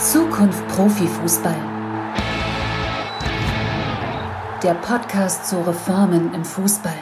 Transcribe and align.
Zukunft 0.00 0.66
Profifußball. 0.68 1.60
Der 4.62 4.72
Podcast 4.72 5.46
zu 5.46 5.60
Reformen 5.60 6.32
im 6.32 6.42
Fußball. 6.42 6.96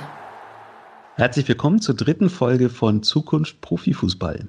Herzlich 1.14 1.46
willkommen 1.46 1.80
zur 1.80 1.94
dritten 1.94 2.28
Folge 2.28 2.68
von 2.68 3.04
Zukunft 3.04 3.60
Profifußball. 3.60 4.48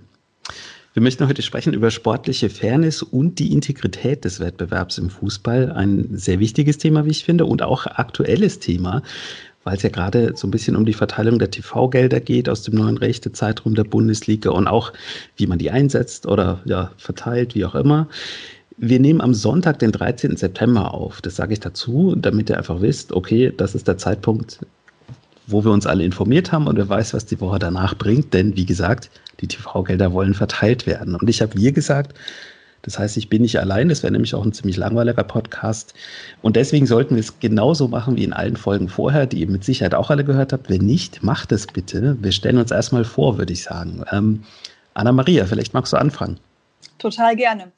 Wir 0.94 1.04
möchten 1.04 1.28
heute 1.28 1.44
sprechen 1.44 1.74
über 1.74 1.92
sportliche 1.92 2.50
Fairness 2.50 3.04
und 3.04 3.38
die 3.38 3.54
Integrität 3.54 4.26
des 4.26 4.40
Wettbewerbs 4.40 4.98
im 4.98 5.12
Fußball. 5.12 5.72
Ein 5.72 6.10
sehr 6.14 6.40
wichtiges 6.40 6.80
Thema, 6.80 7.06
wie 7.06 7.12
ich 7.12 7.24
finde, 7.24 7.46
und 7.46 7.62
auch 7.62 7.86
aktuelles 7.86 8.58
Thema, 8.58 9.04
weil 9.64 9.76
es 9.76 9.84
ja 9.84 9.90
gerade 9.90 10.34
so 10.36 10.48
ein 10.48 10.52
bisschen 10.52 10.76
um 10.76 10.86
die 10.86 10.94
Verteilung 10.94 11.40
der 11.40 11.52
TV-Gelder 11.52 12.20
geht 12.20 12.50
aus 12.50 12.64
dem 12.64 12.76
neuen 12.76 12.98
Rechtezeitraum 12.98 13.76
der 13.76 13.84
Bundesliga 13.84 14.52
und 14.52 14.68
auch, 14.68 14.94
wie 15.36 15.48
man 15.48 15.60
die 15.60 15.72
einsetzt 15.72 16.26
oder 16.26 16.62
ja, 16.66 16.92
verteilt, 16.98 17.56
wie 17.56 17.66
auch 17.66 17.76
immer. 17.76 18.08
Wir 18.78 19.00
nehmen 19.00 19.20
am 19.20 19.34
Sonntag, 19.34 19.80
den 19.80 19.92
13. 19.92 20.38
September 20.38 20.94
auf. 20.94 21.22
Das 21.22 21.36
sage 21.36 21.54
ich 21.54 21.60
dazu, 21.60 22.16
damit 22.18 22.50
ihr 22.50 22.58
einfach 22.58 22.82
wisst, 22.82 23.12
okay, 23.12 23.52
das 23.56 23.76
ist 23.76 23.90
der 23.90 23.98
Zeitpunkt, 23.98 24.60
wo 25.48 25.66
wir 25.66 25.72
uns 25.72 25.86
alle 25.86 26.06
informiert 26.06 26.52
haben 26.54 26.68
und 26.68 26.78
wer 26.78 26.88
weiß, 26.88 27.14
was 27.14 27.26
die 27.26 27.42
Woche 27.42 27.60
danach 27.60 27.96
bringt. 27.96 28.34
Denn 28.34 28.56
wie 28.56 28.66
gesagt, 28.66 29.10
die 29.42 29.48
TV-Gelder 29.48 30.14
wollen 30.14 30.34
verteilt 30.34 30.86
werden. 30.86 31.16
Und 31.16 31.30
ich 31.30 31.42
habe 31.42 31.58
wir 31.58 31.74
gesagt, 31.74 32.18
das 32.82 32.98
heißt, 32.98 33.18
ich 33.18 33.30
bin 33.30 33.42
nicht 33.42 33.60
allein. 33.60 33.90
Das 33.90 34.04
wäre 34.04 34.12
nämlich 34.12 34.36
auch 34.36 34.46
ein 34.46 34.54
ziemlich 34.54 34.78
langweiliger 34.78 35.24
Podcast. 35.24 35.94
Und 36.42 36.56
deswegen 36.56 36.86
sollten 36.86 37.16
wir 37.16 37.22
es 37.22 37.40
genauso 37.40 37.88
machen 37.88 38.16
wie 38.16 38.24
in 38.24 38.34
allen 38.34 38.56
Folgen 38.56 38.90
vorher, 38.90 39.26
die 39.26 39.42
ihr 39.42 39.50
mit 39.50 39.64
Sicherheit 39.64 39.96
auch 39.96 40.10
alle 40.10 40.24
gehört 40.24 40.54
habt. 40.54 40.70
Wenn 40.70 40.86
nicht, 40.86 41.24
macht 41.24 41.52
es 41.52 41.68
bitte. 41.68 42.18
Wir 42.22 42.32
stellen 42.32 42.58
uns 42.58 42.72
erstmal 42.72 43.04
vor, 43.04 43.38
würde 43.38 43.54
ich 43.54 43.64
sagen. 43.64 44.04
Ähm, 44.12 44.44
Anna-Maria, 44.94 45.46
vielleicht 45.46 45.74
magst 45.74 45.94
du 45.94 45.98
anfangen. 45.98 46.40
Total 46.98 47.36
gerne. 47.36 47.72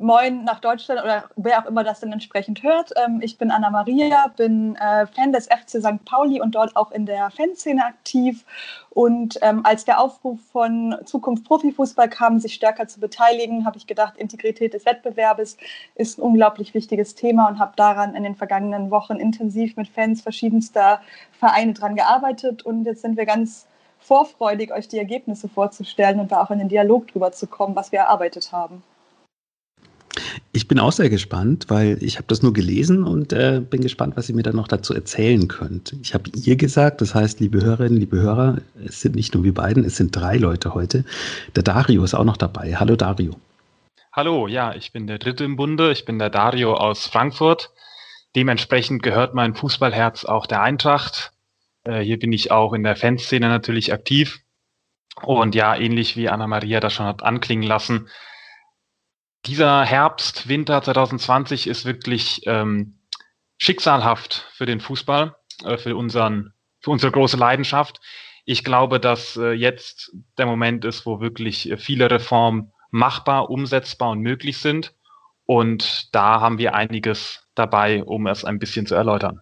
Moin 0.00 0.44
nach 0.44 0.60
Deutschland 0.60 1.02
oder 1.02 1.24
wer 1.34 1.60
auch 1.60 1.66
immer 1.66 1.82
das 1.82 1.98
dann 1.98 2.12
entsprechend 2.12 2.62
hört. 2.62 2.92
Ähm, 2.96 3.20
ich 3.20 3.36
bin 3.36 3.50
Anna 3.50 3.68
Maria, 3.68 4.28
bin 4.36 4.76
äh, 4.76 5.08
Fan 5.08 5.32
des 5.32 5.46
FC 5.46 5.82
St. 5.82 6.04
Pauli 6.04 6.40
und 6.40 6.54
dort 6.54 6.76
auch 6.76 6.92
in 6.92 7.04
der 7.04 7.30
Fanszene 7.30 7.84
aktiv. 7.84 8.44
Und 8.90 9.38
ähm, 9.42 9.66
als 9.66 9.84
der 9.84 10.00
Aufruf 10.00 10.38
von 10.52 10.96
Zukunft 11.04 11.44
Profifußball 11.44 12.08
kam, 12.08 12.38
sich 12.38 12.54
stärker 12.54 12.86
zu 12.86 13.00
beteiligen, 13.00 13.66
habe 13.66 13.76
ich 13.76 13.88
gedacht, 13.88 14.16
Integrität 14.16 14.72
des 14.72 14.86
Wettbewerbes 14.86 15.56
ist 15.96 16.18
ein 16.18 16.22
unglaublich 16.22 16.74
wichtiges 16.74 17.16
Thema 17.16 17.48
und 17.48 17.58
habe 17.58 17.72
daran 17.74 18.14
in 18.14 18.22
den 18.22 18.36
vergangenen 18.36 18.92
Wochen 18.92 19.16
intensiv 19.16 19.76
mit 19.76 19.88
Fans 19.88 20.22
verschiedenster 20.22 21.00
Vereine 21.32 21.72
dran 21.72 21.96
gearbeitet. 21.96 22.64
Und 22.64 22.84
jetzt 22.84 23.02
sind 23.02 23.16
wir 23.16 23.26
ganz 23.26 23.66
vorfreudig, 23.98 24.72
euch 24.72 24.86
die 24.86 24.98
Ergebnisse 24.98 25.48
vorzustellen 25.48 26.20
und 26.20 26.30
da 26.30 26.40
auch 26.40 26.52
in 26.52 26.60
den 26.60 26.68
Dialog 26.68 27.08
drüber 27.08 27.32
zu 27.32 27.48
kommen, 27.48 27.74
was 27.74 27.90
wir 27.90 27.98
erarbeitet 27.98 28.52
haben. 28.52 28.84
Ich 30.52 30.68
bin 30.68 30.78
auch 30.78 30.92
sehr 30.92 31.10
gespannt, 31.10 31.66
weil 31.68 32.02
ich 32.02 32.16
habe 32.16 32.26
das 32.28 32.42
nur 32.42 32.52
gelesen 32.52 33.04
und 33.04 33.32
äh, 33.32 33.60
bin 33.60 33.80
gespannt, 33.80 34.16
was 34.16 34.28
ihr 34.28 34.34
mir 34.34 34.42
dann 34.42 34.56
noch 34.56 34.68
dazu 34.68 34.94
erzählen 34.94 35.48
könnt. 35.48 35.94
Ich 36.02 36.14
habe 36.14 36.30
ihr 36.34 36.56
gesagt, 36.56 37.00
das 37.00 37.14
heißt, 37.14 37.40
liebe 37.40 37.62
Hörerinnen, 37.62 37.98
liebe 37.98 38.20
Hörer, 38.20 38.58
es 38.84 39.00
sind 39.00 39.14
nicht 39.14 39.34
nur 39.34 39.44
wir 39.44 39.54
beiden, 39.54 39.84
es 39.84 39.96
sind 39.96 40.14
drei 40.14 40.36
Leute 40.36 40.74
heute. 40.74 41.04
Der 41.56 41.62
Dario 41.62 42.04
ist 42.04 42.14
auch 42.14 42.24
noch 42.24 42.36
dabei. 42.36 42.76
Hallo 42.76 42.96
Dario. 42.96 43.32
Hallo, 44.12 44.48
ja, 44.48 44.74
ich 44.74 44.92
bin 44.92 45.06
der 45.06 45.18
Dritte 45.18 45.44
im 45.44 45.56
Bunde. 45.56 45.92
Ich 45.92 46.04
bin 46.04 46.18
der 46.18 46.30
Dario 46.30 46.74
aus 46.74 47.06
Frankfurt. 47.06 47.70
Dementsprechend 48.34 49.02
gehört 49.02 49.34
mein 49.34 49.54
Fußballherz 49.54 50.24
auch 50.24 50.46
der 50.46 50.62
Eintracht. 50.62 51.32
Äh, 51.84 52.00
hier 52.00 52.18
bin 52.18 52.32
ich 52.32 52.50
auch 52.50 52.72
in 52.72 52.82
der 52.82 52.96
Fanszene 52.96 53.48
natürlich 53.48 53.92
aktiv. 53.92 54.40
Und 55.22 55.54
ja, 55.54 55.76
ähnlich 55.76 56.16
wie 56.16 56.28
Anna-Maria 56.28 56.80
das 56.80 56.92
schon 56.92 57.06
hat 57.06 57.22
anklingen 57.22 57.66
lassen, 57.66 58.08
dieser 59.46 59.84
Herbst, 59.84 60.48
Winter 60.48 60.82
2020 60.82 61.66
ist 61.66 61.84
wirklich 61.84 62.42
ähm, 62.46 62.98
schicksalhaft 63.58 64.46
für 64.52 64.66
den 64.66 64.80
Fußball, 64.80 65.34
äh, 65.64 65.78
für 65.78 65.96
unseren, 65.96 66.52
für 66.80 66.90
unsere 66.90 67.12
große 67.12 67.36
Leidenschaft. 67.36 68.00
Ich 68.44 68.64
glaube, 68.64 69.00
dass 69.00 69.36
äh, 69.36 69.52
jetzt 69.52 70.12
der 70.38 70.46
Moment 70.46 70.84
ist, 70.84 71.06
wo 71.06 71.20
wirklich 71.20 71.72
viele 71.78 72.10
Reformen 72.10 72.72
machbar, 72.90 73.50
umsetzbar 73.50 74.10
und 74.10 74.20
möglich 74.20 74.58
sind. 74.58 74.94
Und 75.44 76.14
da 76.14 76.40
haben 76.40 76.58
wir 76.58 76.74
einiges 76.74 77.46
dabei, 77.54 78.04
um 78.04 78.26
es 78.26 78.44
ein 78.44 78.58
bisschen 78.58 78.86
zu 78.86 78.94
erläutern. 78.94 79.40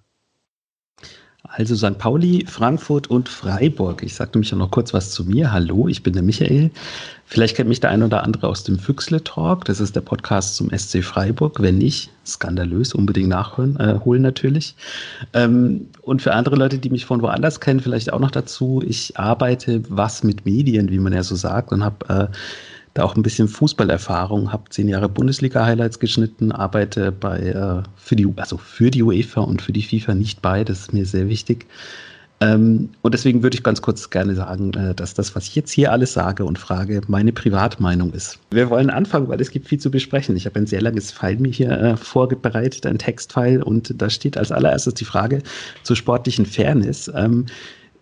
Also 1.43 1.77
St. 1.77 1.99
Pauli, 1.99 2.45
Frankfurt 2.47 3.09
und 3.09 3.29
Freiburg. 3.29 4.03
Ich 4.03 4.15
sagte 4.15 4.39
mich 4.39 4.51
ja 4.51 4.57
noch 4.57 4.71
kurz 4.71 4.93
was 4.93 5.13
zu 5.13 5.25
mir. 5.25 5.53
Hallo, 5.53 5.89
ich 5.89 6.03
bin 6.03 6.13
der 6.13 6.23
Michael. 6.23 6.71
Vielleicht 7.29 7.57
kennt 7.57 7.69
mich 7.69 7.81
der 7.81 7.91
ein 7.91 8.05
oder 8.05 8.23
andere 8.23 8.47
aus 8.47 8.63
dem 8.63 8.79
Füchsle 8.79 9.23
Talk. 9.23 9.65
Das 9.65 9.81
ist 9.81 9.97
der 9.97 10.01
Podcast 10.01 10.55
zum 10.55 10.71
SC 10.71 11.03
Freiburg. 11.03 11.61
Wenn 11.61 11.79
nicht, 11.79 12.11
skandalös, 12.25 12.95
unbedingt 12.95 13.29
nachholen 13.29 13.77
äh, 13.81 13.99
holen 14.05 14.23
natürlich. 14.23 14.77
Ähm, 15.33 15.89
und 16.03 16.23
für 16.23 16.33
andere 16.33 16.55
Leute, 16.55 16.79
die 16.79 16.89
mich 16.89 17.05
von 17.05 17.23
woanders 17.23 17.61
kennen, 17.61 17.81
vielleicht 17.81 18.13
auch 18.13 18.21
noch 18.21 18.31
dazu. 18.31 18.81
Ich 18.87 19.19
arbeite 19.19 19.83
was 19.89 20.23
mit 20.23 20.47
Medien, 20.47 20.89
wie 20.91 21.01
man 21.01 21.13
ja 21.13 21.25
so 21.25 21.35
sagt, 21.35 21.73
und 21.73 21.83
habe 21.85 22.09
äh, 22.09 22.37
da 22.95 23.03
auch 23.03 23.17
ein 23.17 23.23
bisschen 23.23 23.49
Fußballerfahrung, 23.49 24.53
habe 24.53 24.71
zehn 24.71 24.89
Jahre 24.89 25.09
Bundesliga-Highlights 25.09 25.99
geschnitten, 25.99 26.53
arbeite 26.53 27.11
bei, 27.11 27.41
äh, 27.41 27.83
für, 27.97 28.15
die, 28.15 28.33
also 28.37 28.57
für 28.57 28.93
die 28.93 29.03
UEFA 29.03 29.41
und 29.41 29.63
für 29.63 29.73
die 29.73 29.83
FIFA 29.83 30.15
nicht 30.15 30.43
bei, 30.43 30.63
das 30.63 30.81
ist 30.81 30.93
mir 30.93 31.05
sehr 31.05 31.29
wichtig. 31.29 31.67
Ähm, 32.41 32.91
und 33.01 33.15
deswegen 33.15 33.43
würde 33.43 33.57
ich 33.57 33.63
ganz 33.63 33.81
kurz 33.81 34.11
gerne 34.11 34.35
sagen, 34.35 34.75
äh, 34.75 34.95
dass 34.95 35.15
das, 35.15 35.35
was 35.35 35.49
ich 35.49 35.55
jetzt 35.55 35.71
hier 35.73 35.91
alles 35.91 36.13
sage 36.13 36.45
und 36.45 36.59
frage, 36.59 37.01
meine 37.09 37.33
Privatmeinung 37.33 38.13
ist. 38.13 38.39
Wir 38.51 38.69
wollen 38.69 38.91
anfangen, 38.91 39.29
weil 39.29 39.41
es 39.41 39.51
gibt 39.51 39.69
viel 39.69 39.81
zu 39.81 39.91
besprechen. 39.91 40.37
Ich 40.37 40.45
habe 40.45 40.59
ein 40.59 40.67
sehr 40.67 40.83
langes 40.83 41.11
File 41.11 41.39
mir 41.39 41.51
hier 41.51 41.71
äh, 41.71 41.97
vorbereitet, 41.97 42.85
ein 42.85 42.99
Textfile, 42.99 43.65
und 43.65 43.95
da 44.01 44.11
steht 44.11 44.37
als 44.37 44.53
allererstes 44.53 44.95
die 44.95 45.07
Frage 45.07 45.43
zur 45.83 45.97
sportlichen 45.97 46.45
Fairness. 46.45 47.11
Ähm, 47.15 47.47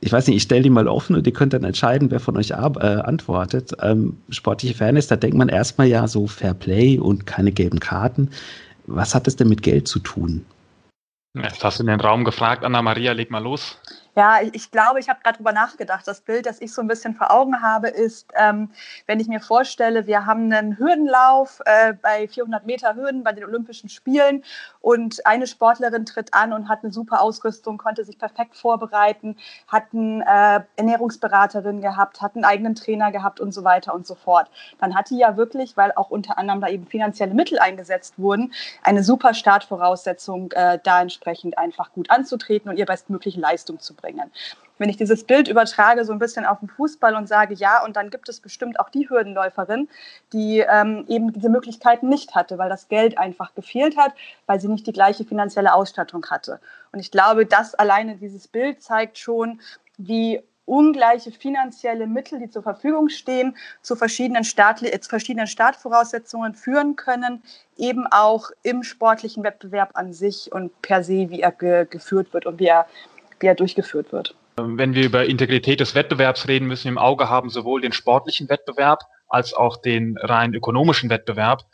ich 0.00 0.12
weiß 0.12 0.26
nicht, 0.26 0.36
ich 0.36 0.42
stelle 0.42 0.62
die 0.62 0.70
mal 0.70 0.88
offen 0.88 1.14
und 1.14 1.26
ihr 1.26 1.32
könnt 1.32 1.52
dann 1.52 1.64
entscheiden, 1.64 2.10
wer 2.10 2.20
von 2.20 2.36
euch 2.36 2.50
äh, 2.50 2.54
antwortet. 2.54 3.72
Ähm, 3.80 4.18
sportliche 4.30 4.74
Fairness, 4.74 5.06
da 5.06 5.16
denkt 5.16 5.36
man 5.36 5.48
erstmal 5.48 5.86
ja 5.86 6.08
so 6.08 6.26
Fair 6.26 6.54
Play 6.54 6.98
und 6.98 7.24
keine 7.24 7.52
gelben 7.52 7.78
Karten. 7.78 8.30
Was 8.86 9.14
hat 9.14 9.28
das 9.28 9.36
denn 9.36 9.48
mit 9.48 9.62
Geld 9.62 9.86
zu 9.86 10.00
tun? 10.00 10.44
Jetzt 11.36 11.64
hast 11.64 11.78
du 11.78 11.84
in 11.84 11.86
den 11.86 12.00
Raum 12.00 12.24
gefragt, 12.24 12.64
Anna-Maria, 12.64 13.12
leg 13.12 13.30
mal 13.30 13.42
los. 13.42 13.78
Ja, 14.16 14.38
ich 14.40 14.70
glaube, 14.70 15.00
ich 15.00 15.08
habe 15.08 15.18
gerade 15.24 15.38
drüber 15.38 15.50
nachgedacht. 15.50 16.06
Das 16.06 16.20
Bild, 16.20 16.46
das 16.46 16.60
ich 16.60 16.72
so 16.72 16.80
ein 16.80 16.86
bisschen 16.86 17.16
vor 17.16 17.32
Augen 17.32 17.60
habe, 17.62 17.88
ist, 17.88 18.28
ähm, 18.36 18.70
wenn 19.06 19.18
ich 19.18 19.26
mir 19.26 19.40
vorstelle, 19.40 20.06
wir 20.06 20.24
haben 20.24 20.52
einen 20.52 20.78
Hürdenlauf 20.78 21.60
äh, 21.64 21.94
bei 21.94 22.28
400 22.28 22.64
Meter 22.64 22.94
Hürden 22.94 23.24
bei 23.24 23.32
den 23.32 23.44
Olympischen 23.44 23.88
Spielen 23.88 24.44
und 24.80 25.26
eine 25.26 25.48
Sportlerin 25.48 26.06
tritt 26.06 26.32
an 26.32 26.52
und 26.52 26.68
hat 26.68 26.84
eine 26.84 26.92
super 26.92 27.22
Ausrüstung, 27.22 27.76
konnte 27.76 28.04
sich 28.04 28.16
perfekt 28.16 28.56
vorbereiten, 28.56 29.36
hat 29.66 29.86
eine 29.92 30.24
äh, 30.24 30.80
Ernährungsberaterin 30.80 31.80
gehabt, 31.80 32.22
hat 32.22 32.36
einen 32.36 32.44
eigenen 32.44 32.76
Trainer 32.76 33.10
gehabt 33.10 33.40
und 33.40 33.50
so 33.52 33.64
weiter 33.64 33.94
und 33.94 34.06
so 34.06 34.14
fort. 34.14 34.48
Dann 34.78 34.94
hat 34.94 35.10
die 35.10 35.18
ja 35.18 35.36
wirklich, 35.36 35.76
weil 35.76 35.90
auch 35.96 36.10
unter 36.10 36.38
anderem 36.38 36.60
da 36.60 36.68
eben 36.68 36.86
finanzielle 36.86 37.34
Mittel 37.34 37.58
eingesetzt 37.58 38.14
wurden, 38.16 38.52
eine 38.84 39.02
super 39.02 39.34
Startvoraussetzung, 39.34 40.52
äh, 40.52 40.78
da 40.84 41.02
entsprechend 41.02 41.58
einfach 41.58 41.90
gut 41.92 42.10
anzutreten 42.10 42.70
und 42.70 42.76
ihr 42.76 42.86
bestmögliche 42.86 43.40
Leistung 43.40 43.80
zu 43.80 43.92
bringen 43.94 44.03
bringen. 44.04 44.30
Wenn 44.78 44.88
ich 44.88 44.96
dieses 44.96 45.24
Bild 45.24 45.48
übertrage 45.48 46.04
so 46.04 46.12
ein 46.12 46.18
bisschen 46.18 46.44
auf 46.44 46.58
den 46.58 46.68
Fußball 46.68 47.14
und 47.14 47.28
sage, 47.28 47.54
ja, 47.54 47.84
und 47.84 47.96
dann 47.96 48.10
gibt 48.10 48.28
es 48.28 48.40
bestimmt 48.40 48.80
auch 48.80 48.90
die 48.90 49.08
Hürdenläuferin, 49.08 49.88
die 50.32 50.64
ähm, 50.68 51.04
eben 51.08 51.32
diese 51.32 51.48
Möglichkeiten 51.48 52.08
nicht 52.08 52.34
hatte, 52.34 52.58
weil 52.58 52.68
das 52.68 52.88
Geld 52.88 53.16
einfach 53.16 53.54
gefehlt 53.54 53.96
hat, 53.96 54.12
weil 54.46 54.60
sie 54.60 54.68
nicht 54.68 54.86
die 54.86 54.92
gleiche 54.92 55.24
finanzielle 55.24 55.74
Ausstattung 55.74 56.26
hatte. 56.28 56.60
Und 56.92 56.98
ich 56.98 57.12
glaube, 57.12 57.46
das 57.46 57.74
alleine, 57.74 58.16
dieses 58.16 58.48
Bild 58.48 58.82
zeigt 58.82 59.18
schon, 59.18 59.60
wie 59.96 60.42
ungleiche 60.66 61.30
finanzielle 61.30 62.06
Mittel, 62.06 62.38
die 62.38 62.50
zur 62.50 62.62
Verfügung 62.62 63.08
stehen, 63.10 63.56
zu 63.82 63.96
verschiedenen, 63.96 64.44
Start, 64.44 64.82
äh, 64.82 64.98
zu 64.98 65.08
verschiedenen 65.08 65.46
Startvoraussetzungen 65.46 66.54
führen 66.54 66.96
können, 66.96 67.42
eben 67.76 68.06
auch 68.06 68.50
im 68.62 68.82
sportlichen 68.82 69.44
Wettbewerb 69.44 69.90
an 69.94 70.12
sich 70.12 70.50
und 70.52 70.80
per 70.82 71.04
se, 71.04 71.28
wie 71.30 71.40
er 71.40 71.52
ge 71.52 71.86
geführt 71.88 72.32
wird 72.32 72.46
und 72.46 72.58
wie 72.58 72.66
er 72.66 72.86
wie 73.40 73.54
durchgeführt 73.54 74.12
wird. 74.12 74.34
Wenn 74.56 74.94
wir 74.94 75.04
über 75.04 75.24
Integrität 75.24 75.80
des 75.80 75.94
Wettbewerbs 75.94 76.46
reden, 76.46 76.68
müssen 76.68 76.84
wir 76.84 76.92
im 76.92 76.98
Auge 76.98 77.28
haben 77.28 77.50
sowohl 77.50 77.80
den 77.80 77.92
sportlichen 77.92 78.48
Wettbewerb 78.48 79.02
als 79.28 79.52
auch 79.52 79.76
den 79.76 80.16
rein 80.18 80.54
ökonomischen 80.54 81.10
Wettbewerb. 81.10 81.64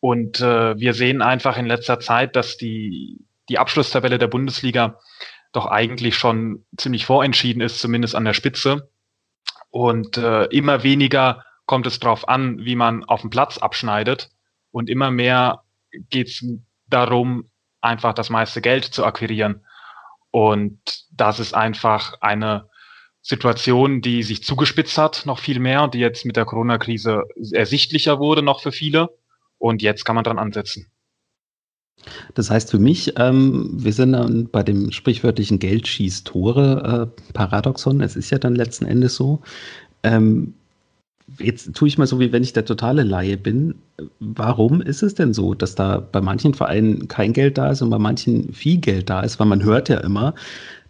Und 0.00 0.40
äh, 0.40 0.78
wir 0.78 0.94
sehen 0.94 1.22
einfach 1.22 1.56
in 1.56 1.66
letzter 1.66 2.00
Zeit, 2.00 2.36
dass 2.36 2.56
die, 2.56 3.24
die 3.48 3.58
Abschlusstabelle 3.58 4.18
der 4.18 4.26
Bundesliga 4.26 4.98
doch 5.52 5.66
eigentlich 5.66 6.16
schon 6.16 6.64
ziemlich 6.76 7.06
vorentschieden 7.06 7.62
ist, 7.62 7.78
zumindest 7.80 8.14
an 8.16 8.24
der 8.24 8.34
Spitze. 8.34 8.90
Und 9.70 10.18
äh, 10.18 10.44
immer 10.46 10.82
weniger 10.82 11.44
kommt 11.66 11.86
es 11.86 12.00
darauf 12.00 12.28
an, 12.28 12.58
wie 12.64 12.76
man 12.76 13.04
auf 13.04 13.20
dem 13.20 13.30
Platz 13.30 13.58
abschneidet. 13.58 14.30
Und 14.72 14.90
immer 14.90 15.10
mehr 15.10 15.62
geht 16.10 16.28
es 16.28 16.44
darum, 16.88 17.50
einfach 17.80 18.12
das 18.12 18.30
meiste 18.30 18.60
Geld 18.60 18.84
zu 18.84 19.04
akquirieren. 19.04 19.63
Und 20.34 20.80
das 21.12 21.38
ist 21.38 21.54
einfach 21.54 22.14
eine 22.20 22.68
Situation, 23.22 24.00
die 24.00 24.24
sich 24.24 24.42
zugespitzt 24.42 24.98
hat, 24.98 25.26
noch 25.26 25.38
viel 25.38 25.60
mehr 25.60 25.86
die 25.86 26.00
jetzt 26.00 26.26
mit 26.26 26.34
der 26.34 26.44
Corona-Krise 26.44 27.22
ersichtlicher 27.52 28.18
wurde 28.18 28.42
noch 28.42 28.60
für 28.60 28.72
viele. 28.72 29.16
Und 29.58 29.80
jetzt 29.80 30.04
kann 30.04 30.16
man 30.16 30.24
dran 30.24 30.40
ansetzen. 30.40 30.90
Das 32.34 32.50
heißt 32.50 32.72
für 32.72 32.80
mich, 32.80 33.12
ähm, 33.16 33.70
wir 33.74 33.92
sind 33.92 34.10
dann 34.10 34.50
bei 34.50 34.64
dem 34.64 34.90
sprichwörtlichen 34.90 35.60
Geld 35.60 35.86
schießt 35.86 36.26
Tore 36.26 37.12
äh, 37.16 37.32
Paradoxon. 37.32 38.00
Es 38.00 38.16
ist 38.16 38.30
ja 38.30 38.38
dann 38.38 38.56
letzten 38.56 38.86
Endes 38.86 39.14
so. 39.14 39.40
Ähm, 40.02 40.54
jetzt 41.38 41.74
tue 41.74 41.88
ich 41.88 41.98
mal 41.98 42.06
so, 42.06 42.20
wie 42.20 42.32
wenn 42.32 42.42
ich 42.42 42.52
der 42.52 42.64
totale 42.64 43.02
Laie 43.02 43.36
bin. 43.36 43.74
Warum 44.20 44.80
ist 44.80 45.02
es 45.02 45.14
denn 45.14 45.32
so, 45.32 45.54
dass 45.54 45.74
da 45.74 45.98
bei 45.98 46.20
manchen 46.20 46.54
Vereinen 46.54 47.08
kein 47.08 47.32
Geld 47.32 47.58
da 47.58 47.70
ist 47.70 47.82
und 47.82 47.90
bei 47.90 47.98
manchen 47.98 48.52
viel 48.52 48.78
Geld 48.78 49.10
da 49.10 49.20
ist? 49.20 49.40
Weil 49.40 49.46
man 49.46 49.62
hört 49.62 49.88
ja 49.88 50.00
immer, 50.00 50.34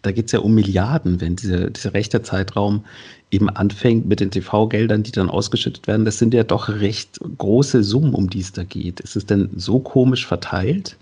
da 0.03 0.13
geht 0.13 0.27
es 0.27 0.33
ja 0.33 0.41
um 0.41 0.55
Milliarden, 0.55 1.21
wenn 1.21 1.37
diese, 1.37 1.71
dieser 1.71 1.95
rechte 1.95 2.23
Zeitraum 2.23 2.85
eben 3.31 3.49
anfängt 3.49 4.07
mit 4.07 4.21
den 4.21 4.31
TV-Geldern, 4.31 5.03
die 5.03 5.13
dann 5.13 5.31
ausgeschüttet 5.31 5.87
werden. 5.87 6.05
Das 6.05 6.19
sind 6.19 6.35
ja 6.35 6.45
doch 6.45 6.69
recht 6.69 7.21
große 7.39 7.83
Summen, 7.83 8.15
um 8.15 8.29
die 8.29 8.41
es 8.41 8.53
da 8.53 8.65
geht. 8.65 9.01
Ist 9.01 9.17
es 9.17 9.27
denn 9.27 9.51
so 9.57 9.79
komisch 9.81 10.27
verteilt? 10.27 10.97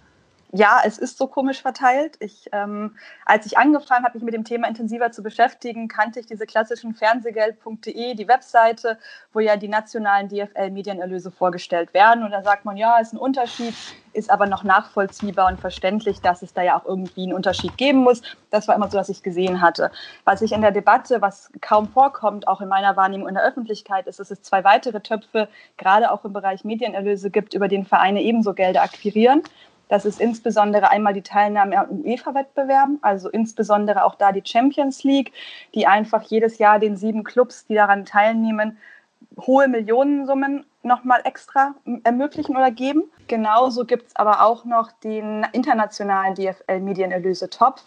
Ja, 0.54 0.82
es 0.84 0.99
ist 0.99 1.16
so 1.16 1.28
komisch 1.28 1.62
verteilt. 1.62 2.16
Ich, 2.20 2.50
ähm, 2.52 2.94
als 3.25 3.46
ich 3.46 3.56
angefangen 3.56 4.04
habe, 4.04 4.19
mich 4.19 4.22
mit 4.22 4.34
dem 4.34 4.44
Thema 4.44 4.69
intensiver 4.69 5.10
zu 5.10 5.22
beschäftigen, 5.22 5.88
kannte 5.88 6.20
ich 6.20 6.26
diese 6.26 6.44
klassischen 6.44 6.94
Fernsehgeld.de, 6.94 8.14
die 8.14 8.28
Webseite, 8.28 8.99
wo 9.32 9.40
ja 9.40 9.56
die 9.56 9.69
nationalen 9.69 10.28
DFL-Medienerlöse 10.28 11.31
vorgestellt 11.31 11.94
werden. 11.94 12.22
Und 12.22 12.32
da 12.32 12.43
sagt 12.43 12.66
man, 12.66 12.76
ja, 12.76 12.99
ist 12.99 13.14
ein 13.14 13.19
Unterschied, 13.19 13.75
ist 14.12 14.31
aber 14.31 14.46
noch 14.46 14.62
nachvollziehbar 14.62 15.49
und 15.50 15.58
verständlich, 15.58 16.20
dass 16.20 16.43
es 16.43 16.52
da 16.52 16.60
ja 16.60 16.78
auch 16.78 16.84
irgendwie 16.84 17.22
einen 17.22 17.32
Unterschied 17.32 17.78
geben 17.78 18.00
muss. 18.00 18.20
Das 18.50 18.69
war 18.69 18.75
immer 18.75 18.90
so, 18.90 18.98
was 18.98 19.08
ich 19.08 19.22
gesehen 19.22 19.62
hatte. 19.62 19.90
Was 20.25 20.43
ich 20.43 20.52
in 20.52 20.60
der 20.60 20.72
Debatte, 20.72 21.22
was 21.22 21.50
kaum 21.62 21.88
vorkommt, 21.88 22.46
auch 22.46 22.60
in 22.60 22.69
meiner 22.69 22.94
Wahrnehmung 22.94 23.26
in 23.26 23.37
der 23.37 23.44
Öffentlichkeit, 23.44 24.06
ist, 24.06 24.20
dass 24.20 24.31
es 24.31 24.43
zwei 24.43 24.64
weitere 24.64 25.00
Töpfe, 25.00 25.48
gerade 25.78 26.10
auch 26.10 26.26
im 26.26 26.34
Bereich 26.34 26.62
Medienerlöse 26.62 27.31
gibt, 27.31 27.55
über 27.55 27.69
den 27.69 27.87
Vereine 27.87 28.20
ebenso 28.20 28.52
Gelder 28.52 28.82
akquirieren. 28.82 29.43
Das 29.88 30.05
ist 30.05 30.20
insbesondere 30.20 30.90
einmal 30.90 31.12
die 31.12 31.23
Teilnahme 31.23 31.79
an 31.79 32.02
UEFA-Wettbewerben, 32.05 32.99
also 33.02 33.29
insbesondere 33.29 34.05
auch 34.05 34.14
da 34.14 34.32
die 34.32 34.43
Champions 34.44 35.05
League, 35.05 35.32
die 35.75 35.87
einfach 35.87 36.23
jedes 36.23 36.58
Jahr 36.58 36.79
den 36.79 36.96
sieben 36.96 37.25
Clubs, 37.25 37.67
die 37.67 37.75
daran 37.75 38.05
teilnehmen, 38.05 38.79
hohe 39.38 39.69
Millionensummen 39.69 40.64
nochmal 40.82 41.20
extra 41.25 41.75
ermöglichen 42.02 42.56
oder 42.56 42.70
geben. 42.70 43.05
Genauso 43.29 43.84
gibt 43.84 44.08
es 44.08 44.17
aber 44.17 44.43
auch 44.43 44.64
noch 44.64 44.90
den 44.93 45.46
internationalen 45.52 46.34
DFL-Medienerlöse-Topf, 46.34 47.82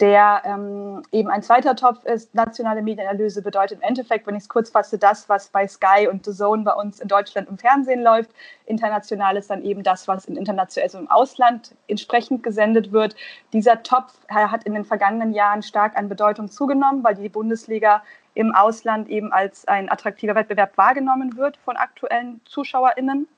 der 0.00 0.42
ähm, 0.44 1.02
eben 1.12 1.30
ein 1.30 1.42
zweiter 1.42 1.76
Topf 1.76 2.04
ist. 2.04 2.34
Nationale 2.34 2.82
Medienerlöse 2.82 3.42
bedeutet 3.42 3.78
im 3.78 3.82
Endeffekt, 3.82 4.26
wenn 4.26 4.34
ich 4.34 4.42
es 4.42 4.48
kurz 4.48 4.70
fasse, 4.70 4.98
das, 4.98 5.28
was 5.28 5.48
bei 5.48 5.68
Sky 5.68 6.08
und 6.10 6.24
The 6.24 6.32
Zone 6.32 6.64
bei 6.64 6.72
uns 6.72 7.00
in 7.00 7.08
Deutschland 7.08 7.48
im 7.48 7.58
Fernsehen 7.58 8.02
läuft. 8.02 8.30
International 8.66 9.36
ist 9.36 9.50
dann 9.50 9.62
eben 9.62 9.84
das, 9.84 10.08
was 10.08 10.24
in 10.24 10.36
international, 10.36 10.84
also 10.84 10.98
im 10.98 11.10
Ausland 11.10 11.76
entsprechend 11.86 12.42
gesendet 12.42 12.90
wird. 12.90 13.14
Dieser 13.52 13.82
Topf 13.84 14.14
hat 14.28 14.64
in 14.64 14.74
den 14.74 14.84
vergangenen 14.84 15.32
Jahren 15.32 15.62
stark 15.62 15.96
an 15.96 16.08
Bedeutung 16.08 16.50
zugenommen, 16.50 17.04
weil 17.04 17.14
die 17.14 17.28
Bundesliga 17.28 18.02
im 18.34 18.54
Ausland 18.54 19.08
eben 19.08 19.32
als 19.32 19.66
ein 19.68 19.90
attraktiver 19.90 20.34
Wettbewerb 20.34 20.76
wahrgenommen 20.76 21.36
wird 21.36 21.56
von 21.58 21.76
aktuellen 21.76 22.40
ZuschauerInnen. 22.44 23.28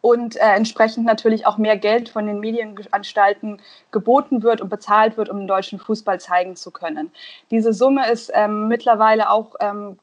Und 0.00 0.36
äh, 0.36 0.54
entsprechend 0.54 1.06
natürlich 1.06 1.44
auch 1.44 1.58
mehr 1.58 1.76
Geld 1.76 2.08
von 2.08 2.26
den 2.26 2.38
Medienanstalten 2.38 3.60
geboten 3.90 4.44
wird 4.44 4.60
und 4.60 4.68
bezahlt 4.68 5.16
wird, 5.16 5.28
um 5.28 5.38
den 5.38 5.48
deutschen 5.48 5.80
Fußball 5.80 6.20
zeigen 6.20 6.54
zu 6.54 6.70
können. 6.70 7.10
Diese 7.50 7.72
Summe 7.72 8.08
ist 8.08 8.30
ähm, 8.32 8.68
mittlerweile 8.68 9.28
auch 9.28 9.56
ähm, 9.58 9.98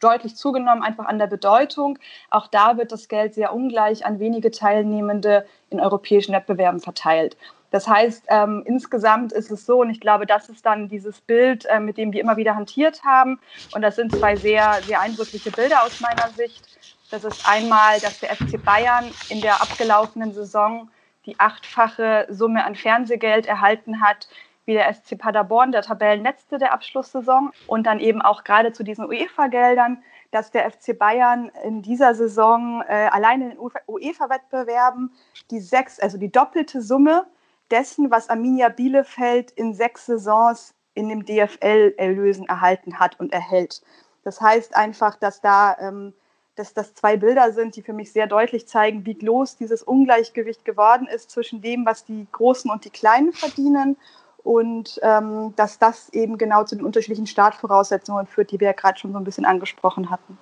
deutlich 0.00 0.36
zugenommen, 0.36 0.84
einfach 0.84 1.06
an 1.06 1.18
der 1.18 1.26
Bedeutung. 1.26 1.98
Auch 2.30 2.46
da 2.46 2.76
wird 2.76 2.92
das 2.92 3.08
Geld 3.08 3.34
sehr 3.34 3.52
ungleich 3.52 4.06
an 4.06 4.20
wenige 4.20 4.52
Teilnehmende 4.52 5.46
in 5.68 5.80
europäischen 5.80 6.32
Wettbewerben 6.32 6.80
verteilt. 6.80 7.36
Das 7.70 7.86
heißt, 7.86 8.24
ähm, 8.28 8.62
insgesamt 8.66 9.32
ist 9.32 9.50
es 9.50 9.64
so, 9.64 9.80
und 9.80 9.90
ich 9.90 10.00
glaube, 10.00 10.26
das 10.26 10.48
ist 10.48 10.66
dann 10.66 10.88
dieses 10.88 11.20
Bild, 11.20 11.66
äh, 11.66 11.78
mit 11.78 11.96
dem 11.96 12.12
wir 12.12 12.20
immer 12.20 12.36
wieder 12.36 12.56
hantiert 12.56 13.04
haben. 13.04 13.38
Und 13.74 13.82
das 13.82 13.96
sind 13.96 14.14
zwei 14.14 14.36
sehr, 14.36 14.80
sehr 14.82 15.00
eindrückliche 15.00 15.50
Bilder 15.50 15.84
aus 15.84 16.00
meiner 16.00 16.28
Sicht. 16.30 16.64
Das 17.10 17.24
ist 17.24 17.48
einmal, 17.48 18.00
dass 18.00 18.20
der 18.20 18.34
FC 18.34 18.62
Bayern 18.62 19.10
in 19.28 19.40
der 19.40 19.60
abgelaufenen 19.60 20.32
Saison 20.32 20.90
die 21.26 21.38
achtfache 21.38 22.26
Summe 22.30 22.64
an 22.64 22.74
Fernsehgeld 22.74 23.46
erhalten 23.46 24.00
hat, 24.00 24.28
wie 24.64 24.74
der 24.74 24.92
SC 24.92 25.18
Paderborn, 25.18 25.72
der 25.72 25.82
Tabellenletzte 25.82 26.58
der 26.58 26.72
Abschlusssaison. 26.72 27.50
Und 27.66 27.86
dann 27.86 28.00
eben 28.00 28.22
auch 28.22 28.44
gerade 28.44 28.72
zu 28.72 28.82
diesen 28.82 29.04
UEFA-Geldern, 29.04 30.02
dass 30.30 30.50
der 30.50 30.70
FC 30.70 30.96
Bayern 30.96 31.50
in 31.64 31.82
dieser 31.82 32.14
Saison 32.14 32.82
äh, 32.88 33.08
allein 33.10 33.42
in 33.42 33.50
den 33.50 33.58
UEFA-Wettbewerben 33.58 35.12
die 35.50 35.60
sechs, 35.60 35.98
also 35.98 36.18
die 36.18 36.30
doppelte 36.30 36.80
Summe 36.82 37.26
dessen, 37.70 38.10
was 38.10 38.28
Arminia 38.28 38.68
Bielefeld 38.68 39.50
in 39.52 39.74
sechs 39.74 40.06
Saisons 40.06 40.74
in 40.94 41.08
dem 41.08 41.24
DFL-Erlösen 41.24 42.46
erhalten 42.46 42.98
hat 42.98 43.18
und 43.20 43.32
erhält. 43.32 43.82
Das 44.24 44.40
heißt 44.40 44.76
einfach, 44.76 45.16
dass 45.16 45.40
da 45.40 45.76
ähm, 45.78 46.12
dass 46.60 46.74
das 46.74 46.94
zwei 46.94 47.16
Bilder 47.16 47.52
sind, 47.52 47.74
die 47.76 47.82
für 47.82 47.94
mich 47.94 48.12
sehr 48.12 48.26
deutlich 48.26 48.68
zeigen, 48.68 49.06
wie 49.06 49.14
groß 49.14 49.56
dieses 49.56 49.82
Ungleichgewicht 49.82 50.64
geworden 50.64 51.06
ist 51.06 51.30
zwischen 51.30 51.62
dem, 51.62 51.86
was 51.86 52.04
die 52.04 52.26
Großen 52.32 52.70
und 52.70 52.84
die 52.84 52.90
Kleinen 52.90 53.32
verdienen 53.32 53.96
und 54.42 55.00
ähm, 55.02 55.54
dass 55.56 55.78
das 55.78 56.10
eben 56.10 56.38
genau 56.38 56.64
zu 56.64 56.76
den 56.76 56.84
unterschiedlichen 56.84 57.26
Startvoraussetzungen 57.26 58.26
führt, 58.26 58.50
die 58.50 58.60
wir 58.60 58.68
ja 58.68 58.72
gerade 58.72 58.98
schon 58.98 59.12
so 59.12 59.18
ein 59.18 59.24
bisschen 59.24 59.46
angesprochen 59.46 60.10
hatten. 60.10 60.38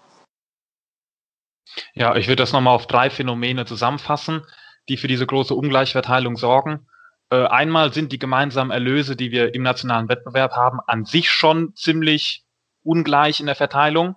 Ja, 1.95 2.17
ich 2.17 2.27
würde 2.27 2.43
das 2.43 2.53
nochmal 2.53 2.75
auf 2.75 2.87
drei 2.87 3.11
Phänomene 3.11 3.65
zusammenfassen, 3.65 4.45
die 4.89 4.97
für 4.97 5.09
diese 5.09 5.27
große 5.27 5.55
Ungleichverteilung 5.55 6.37
sorgen. 6.37 6.87
Äh, 7.31 7.47
einmal 7.47 7.93
sind 7.93 8.13
die 8.13 8.19
gemeinsamen 8.19 8.71
Erlöse, 8.71 9.17
die 9.17 9.31
wir 9.31 9.55
im 9.55 9.63
nationalen 9.63 10.09
Wettbewerb 10.09 10.53
haben, 10.53 10.81
an 10.87 11.05
sich 11.05 11.31
schon 11.31 11.75
ziemlich 11.75 12.45
ungleich 12.83 13.41
in 13.41 13.47
der 13.47 13.55
Verteilung. 13.55 14.17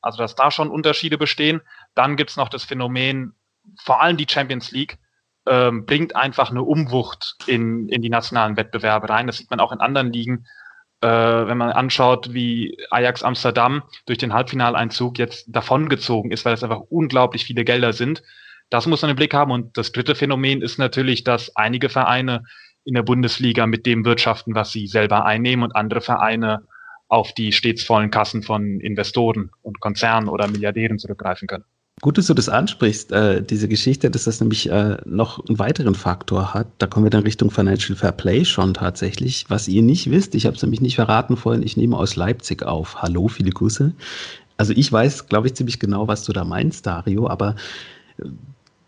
Also 0.00 0.18
dass 0.18 0.34
da 0.34 0.50
schon 0.50 0.70
Unterschiede 0.70 1.18
bestehen. 1.18 1.60
Dann 1.94 2.16
gibt's 2.16 2.36
noch 2.36 2.48
das 2.48 2.64
Phänomen, 2.64 3.34
vor 3.82 4.00
allem 4.00 4.16
die 4.16 4.26
Champions 4.28 4.70
League 4.70 4.98
ähm, 5.46 5.86
bringt 5.86 6.16
einfach 6.16 6.50
eine 6.50 6.62
Umwucht 6.62 7.36
in, 7.46 7.88
in 7.88 8.02
die 8.02 8.10
nationalen 8.10 8.56
Wettbewerbe 8.56 9.08
rein. 9.08 9.26
Das 9.26 9.38
sieht 9.38 9.50
man 9.50 9.60
auch 9.60 9.72
in 9.72 9.80
anderen 9.80 10.12
Ligen. 10.12 10.46
Äh, 11.00 11.08
wenn 11.08 11.58
man 11.58 11.70
anschaut, 11.70 12.32
wie 12.32 12.78
Ajax 12.90 13.22
Amsterdam 13.22 13.82
durch 14.06 14.18
den 14.18 14.32
Halbfinaleinzug 14.32 15.18
jetzt 15.18 15.46
davongezogen 15.48 16.30
ist, 16.30 16.44
weil 16.44 16.54
es 16.54 16.64
einfach 16.64 16.80
unglaublich 16.88 17.44
viele 17.44 17.64
Gelder 17.64 17.92
sind. 17.92 18.22
Das 18.70 18.86
muss 18.86 19.02
man 19.02 19.10
im 19.10 19.16
Blick 19.16 19.34
haben. 19.34 19.50
Und 19.50 19.76
das 19.76 19.92
dritte 19.92 20.14
Phänomen 20.14 20.62
ist 20.62 20.78
natürlich, 20.78 21.24
dass 21.24 21.54
einige 21.56 21.88
Vereine 21.88 22.42
in 22.84 22.94
der 22.94 23.02
Bundesliga 23.02 23.66
mit 23.66 23.86
dem 23.86 24.04
wirtschaften, 24.04 24.54
was 24.54 24.72
sie 24.72 24.86
selber 24.86 25.24
einnehmen 25.24 25.64
und 25.64 25.76
andere 25.76 26.00
Vereine 26.00 26.66
auf 27.08 27.32
die 27.32 27.52
stets 27.52 27.84
vollen 27.84 28.10
Kassen 28.10 28.42
von 28.42 28.80
Investoren 28.80 29.50
und 29.62 29.80
Konzernen 29.80 30.28
oder 30.28 30.48
Milliardären 30.48 30.98
zurückgreifen 30.98 31.46
können. 31.46 31.64
Gut, 32.02 32.18
dass 32.18 32.26
du 32.26 32.34
das 32.34 32.50
ansprichst, 32.50 33.10
äh, 33.12 33.42
diese 33.42 33.68
Geschichte, 33.68 34.10
dass 34.10 34.24
das 34.24 34.40
nämlich 34.40 34.68
äh, 34.68 34.98
noch 35.06 35.42
einen 35.48 35.58
weiteren 35.58 35.94
Faktor 35.94 36.52
hat. 36.52 36.66
Da 36.76 36.86
kommen 36.86 37.06
wir 37.06 37.10
dann 37.10 37.22
Richtung 37.22 37.50
Financial 37.50 37.96
Fair 37.96 38.12
Play 38.12 38.44
schon 38.44 38.74
tatsächlich. 38.74 39.46
Was 39.48 39.66
ihr 39.66 39.80
nicht 39.80 40.10
wisst, 40.10 40.34
ich 40.34 40.44
habe 40.44 40.56
es 40.56 40.62
nämlich 40.62 40.82
nicht 40.82 40.96
verraten 40.96 41.38
vorhin, 41.38 41.62
ich 41.62 41.78
nehme 41.78 41.96
aus 41.96 42.14
Leipzig 42.14 42.64
auf. 42.64 43.00
Hallo, 43.00 43.28
viele 43.28 43.50
Grüße. 43.50 43.94
Also 44.58 44.74
ich 44.76 44.92
weiß, 44.92 45.28
glaube 45.28 45.46
ich, 45.46 45.54
ziemlich 45.54 45.78
genau, 45.78 46.06
was 46.06 46.24
du 46.24 46.34
da 46.34 46.44
meinst, 46.44 46.86
Dario, 46.86 47.28
aber 47.28 47.56
äh, 48.18 48.24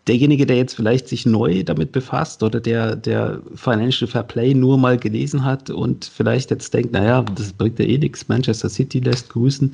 derjenige, 0.07 0.45
der 0.45 0.57
jetzt 0.57 0.75
vielleicht 0.75 1.07
sich 1.07 1.25
neu 1.25 1.63
damit 1.63 1.91
befasst 1.91 2.41
oder 2.43 2.59
der, 2.59 2.95
der 2.95 3.41
Financial 3.55 4.09
Fair 4.09 4.23
Play 4.23 4.53
nur 4.53 4.77
mal 4.77 4.97
gelesen 4.97 5.43
hat 5.43 5.69
und 5.69 6.05
vielleicht 6.05 6.51
jetzt 6.51 6.73
denkt, 6.73 6.93
naja, 6.93 7.23
das 7.35 7.53
bringt 7.53 7.79
ja 7.79 7.85
eh 7.85 7.97
nichts, 7.97 8.27
Manchester 8.27 8.69
City 8.69 8.99
lässt 8.99 9.29
grüßen. 9.29 9.73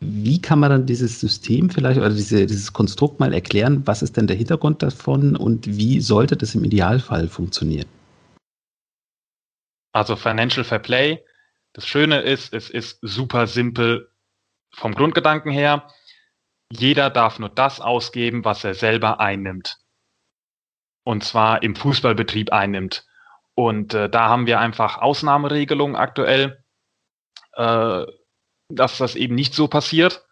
Wie 0.00 0.40
kann 0.40 0.60
man 0.60 0.70
dann 0.70 0.86
dieses 0.86 1.20
System 1.20 1.70
vielleicht 1.70 1.98
oder 1.98 2.10
diese, 2.10 2.46
dieses 2.46 2.72
Konstrukt 2.72 3.18
mal 3.18 3.32
erklären? 3.32 3.82
Was 3.86 4.02
ist 4.02 4.16
denn 4.16 4.26
der 4.26 4.36
Hintergrund 4.36 4.82
davon 4.82 5.34
und 5.36 5.66
wie 5.66 6.00
sollte 6.00 6.36
das 6.36 6.54
im 6.54 6.64
Idealfall 6.64 7.28
funktionieren? 7.28 7.86
Also 9.92 10.14
Financial 10.14 10.64
Fair 10.64 10.78
Play, 10.78 11.24
das 11.72 11.86
Schöne 11.86 12.20
ist, 12.20 12.52
es 12.52 12.68
ist 12.68 12.98
super 13.00 13.46
simpel 13.46 14.10
vom 14.70 14.94
Grundgedanken 14.94 15.50
her. 15.50 15.88
Jeder 16.72 17.10
darf 17.10 17.38
nur 17.38 17.48
das 17.48 17.80
ausgeben, 17.80 18.44
was 18.44 18.64
er 18.64 18.74
selber 18.74 19.20
einnimmt. 19.20 19.78
Und 21.04 21.24
zwar 21.24 21.62
im 21.62 21.76
Fußballbetrieb 21.76 22.52
einnimmt. 22.52 23.06
Und 23.54 23.94
äh, 23.94 24.10
da 24.10 24.28
haben 24.28 24.46
wir 24.46 24.58
einfach 24.58 24.98
Ausnahmeregelungen 24.98 25.96
aktuell, 25.96 26.62
äh, 27.52 28.04
dass 28.68 28.98
das 28.98 29.14
eben 29.14 29.34
nicht 29.34 29.54
so 29.54 29.68
passiert. 29.68 30.24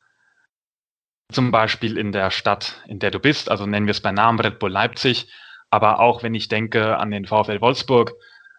Zum 1.32 1.52
Beispiel 1.52 1.96
in 1.96 2.12
der 2.12 2.30
Stadt, 2.30 2.82
in 2.86 2.98
der 2.98 3.10
du 3.10 3.18
bist, 3.18 3.50
also 3.50 3.66
nennen 3.66 3.86
wir 3.86 3.92
es 3.92 4.02
bei 4.02 4.12
Namen 4.12 4.40
Red 4.40 4.58
Bull 4.58 4.70
Leipzig, 4.70 5.32
aber 5.70 6.00
auch 6.00 6.22
wenn 6.22 6.34
ich 6.34 6.48
denke 6.48 6.98
an 6.98 7.10
den 7.10 7.24
VfL 7.24 7.60
Wolfsburg. 7.60 8.12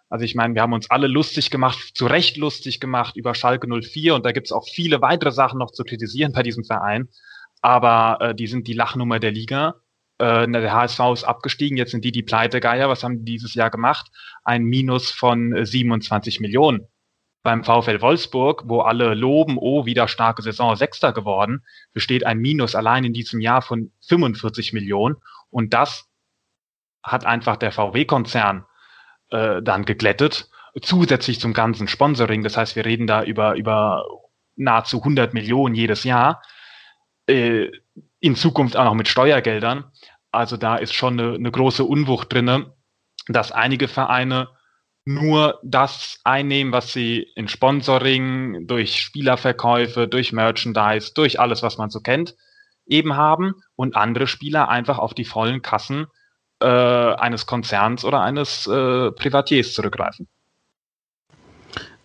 Also 0.08 0.24
ich 0.24 0.34
meine, 0.34 0.54
wir 0.54 0.62
haben 0.62 0.72
uns 0.72 0.90
alle 0.90 1.06
lustig 1.06 1.50
gemacht, 1.50 1.92
zu 1.94 2.06
Recht 2.06 2.36
lustig 2.36 2.80
gemacht 2.80 3.16
über 3.16 3.34
Schalke 3.34 3.68
04 3.68 4.14
und 4.14 4.24
da 4.24 4.32
gibt 4.32 4.46
es 4.46 4.52
auch 4.52 4.66
viele 4.68 5.00
weitere 5.00 5.32
Sachen 5.32 5.58
noch 5.58 5.70
zu 5.70 5.84
kritisieren 5.84 6.32
bei 6.32 6.42
diesem 6.42 6.64
Verein 6.64 7.08
aber 7.62 8.18
äh, 8.20 8.34
die 8.34 8.46
sind 8.46 8.66
die 8.68 8.74
Lachnummer 8.74 9.18
der 9.18 9.32
Liga. 9.32 9.76
Äh, 10.18 10.48
der 10.48 10.72
HSV 10.72 11.00
ist 11.12 11.24
abgestiegen, 11.24 11.76
jetzt 11.76 11.90
sind 11.90 12.04
die 12.04 12.12
die 12.12 12.22
Pleitegeier. 12.22 12.88
Was 12.88 13.02
haben 13.02 13.18
die 13.18 13.32
dieses 13.32 13.54
Jahr 13.54 13.70
gemacht? 13.70 14.10
Ein 14.44 14.64
Minus 14.64 15.10
von 15.10 15.64
27 15.64 16.40
Millionen. 16.40 16.86
Beim 17.42 17.62
VfL 17.62 18.00
Wolfsburg, 18.00 18.64
wo 18.66 18.80
alle 18.80 19.14
loben, 19.14 19.56
oh, 19.58 19.86
wieder 19.86 20.08
starke 20.08 20.42
Saison, 20.42 20.74
Sechster 20.74 21.12
geworden, 21.12 21.64
besteht 21.92 22.26
ein 22.26 22.38
Minus 22.38 22.74
allein 22.74 23.04
in 23.04 23.12
diesem 23.12 23.40
Jahr 23.40 23.62
von 23.62 23.92
45 24.08 24.72
Millionen. 24.72 25.16
Und 25.50 25.72
das 25.72 26.08
hat 27.04 27.24
einfach 27.24 27.56
der 27.56 27.70
VW-Konzern 27.70 28.64
äh, 29.30 29.62
dann 29.62 29.84
geglättet, 29.84 30.50
zusätzlich 30.82 31.40
zum 31.40 31.52
ganzen 31.52 31.88
Sponsoring. 31.88 32.42
Das 32.42 32.56
heißt, 32.56 32.74
wir 32.74 32.84
reden 32.84 33.06
da 33.06 33.22
über, 33.22 33.54
über 33.54 34.04
nahezu 34.56 34.98
100 34.98 35.32
Millionen 35.32 35.74
jedes 35.74 36.04
Jahr. 36.04 36.42
Äh, 37.26 37.70
in 38.20 38.36
Zukunft 38.36 38.76
auch 38.76 38.84
noch 38.84 38.94
mit 38.94 39.08
Steuergeldern. 39.08 39.84
Also 40.30 40.56
da 40.56 40.76
ist 40.76 40.94
schon 40.94 41.18
eine, 41.18 41.34
eine 41.34 41.50
große 41.50 41.84
Unwucht 41.84 42.32
drinne, 42.32 42.74
dass 43.28 43.52
einige 43.52 43.88
Vereine 43.88 44.48
nur 45.04 45.60
das 45.62 46.20
einnehmen, 46.24 46.72
was 46.72 46.92
sie 46.92 47.28
in 47.36 47.48
Sponsoring, 47.48 48.66
durch 48.66 49.00
Spielerverkäufe, 49.00 50.08
durch 50.08 50.32
Merchandise, 50.32 51.12
durch 51.14 51.38
alles, 51.38 51.62
was 51.62 51.78
man 51.78 51.90
so 51.90 52.00
kennt, 52.00 52.34
eben 52.86 53.16
haben 53.16 53.54
und 53.76 53.96
andere 53.96 54.26
Spieler 54.26 54.68
einfach 54.68 54.98
auf 54.98 55.14
die 55.14 55.24
vollen 55.24 55.62
Kassen 55.62 56.06
äh, 56.60 56.66
eines 56.66 57.46
Konzerns 57.46 58.04
oder 58.04 58.20
eines 58.20 58.66
äh, 58.66 59.12
Privatiers 59.12 59.74
zurückgreifen. 59.74 60.28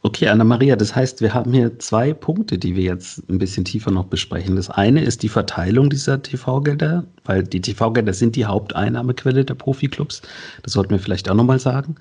Okay, 0.04 0.30
Anna-Maria, 0.30 0.76
das 0.76 0.96
heißt, 0.96 1.22
wir 1.22 1.32
haben 1.36 1.54
hier 1.54 1.78
zwei 1.78 2.12
Punkte, 2.14 2.58
die 2.58 2.76
wir 2.76 2.82
jetzt 2.84 3.22
ein 3.30 3.38
bisschen 3.38 3.66
tiefer 3.66 3.92
noch 3.92 4.06
besprechen. 4.06 4.56
Das 4.56 4.72
eine 4.72 5.04
ist 5.04 5.22
die 5.22 5.30
Verteilung 5.30 5.92
dieser 5.92 6.24
TV-Gelder, 6.24 7.06
weil 7.26 7.44
die 7.44 7.62
TV-Gelder 7.62 8.12
sind 8.14 8.36
die 8.36 8.46
Haupteinnahmequelle 8.46 9.46
der 9.46 9.54
Profiklubs. 9.54 10.24
Das 10.64 10.74
sollten 10.74 10.90
wir 10.90 11.00
vielleicht 11.00 11.30
auch 11.30 11.36
nochmal 11.36 11.60
sagen. 11.60 11.98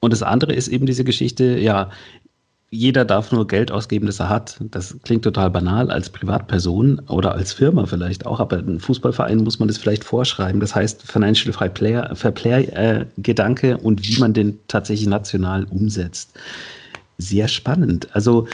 Und 0.00 0.14
das 0.14 0.22
andere 0.22 0.54
ist 0.54 0.68
eben 0.68 0.86
diese 0.86 1.04
Geschichte, 1.04 1.58
ja, 1.58 1.90
jeder 2.70 3.04
darf 3.04 3.30
nur 3.32 3.46
Geld 3.46 3.70
ausgeben, 3.70 4.06
das 4.06 4.18
er 4.18 4.30
hat. 4.30 4.56
Das 4.70 4.96
klingt 5.04 5.24
total 5.24 5.50
banal 5.50 5.90
als 5.90 6.08
Privatperson 6.08 7.00
oder 7.08 7.34
als 7.34 7.52
Firma 7.52 7.84
vielleicht 7.84 8.24
auch, 8.24 8.40
aber 8.40 8.56
ein 8.56 8.80
Fußballverein 8.80 9.38
muss 9.38 9.58
man 9.58 9.68
das 9.68 9.76
vielleicht 9.76 10.04
vorschreiben. 10.04 10.60
Das 10.60 10.74
heißt 10.74 11.02
Financial 11.02 11.52
Fair 11.52 11.68
Play-Gedanke 12.32 13.70
äh, 13.72 13.74
und 13.74 14.08
wie 14.08 14.18
man 14.18 14.32
den 14.32 14.58
tatsächlich 14.68 15.06
national 15.06 15.64
umsetzt 15.64 16.32
sehr 17.18 17.48
spannend. 17.48 18.08
Also 18.14 18.46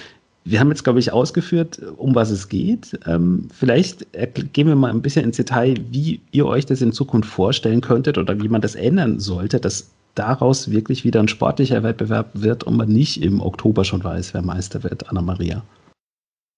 wir 0.45 0.59
haben 0.59 0.71
jetzt, 0.71 0.83
glaube 0.83 0.99
ich, 0.99 1.13
ausgeführt, 1.13 1.81
um 1.97 2.15
was 2.15 2.31
es 2.31 2.49
geht. 2.49 2.99
Ähm, 3.07 3.49
vielleicht 3.55 4.07
gehen 4.53 4.67
wir 4.67 4.75
mal 4.75 4.91
ein 4.91 5.03
bisschen 5.03 5.25
ins 5.25 5.37
Detail, 5.37 5.77
wie 5.91 6.21
ihr 6.33 6.47
euch 6.47 6.67
das 6.67 6.83
in 6.83 6.93
Zukunft 6.93 7.31
vorstellen 7.31 7.81
könntet 7.81 8.19
oder 8.19 8.41
wie 8.41 8.49
man 8.49 8.61
das 8.61 8.75
ändern 8.75 9.21
sollte, 9.21 9.61
dass 9.61 9.91
daraus 10.15 10.71
wirklich 10.71 11.05
wieder 11.05 11.21
ein 11.21 11.29
sportlicher 11.29 11.83
Wettbewerb 11.83 12.31
wird 12.35 12.65
und 12.65 12.77
man 12.77 12.89
nicht 12.89 13.23
im 13.23 13.41
Oktober 13.41 13.85
schon 13.85 14.03
weiß, 14.03 14.35
wer 14.35 14.43
Meister 14.43 14.83
wird, 14.83 15.09
Anna-Maria. 15.09 15.63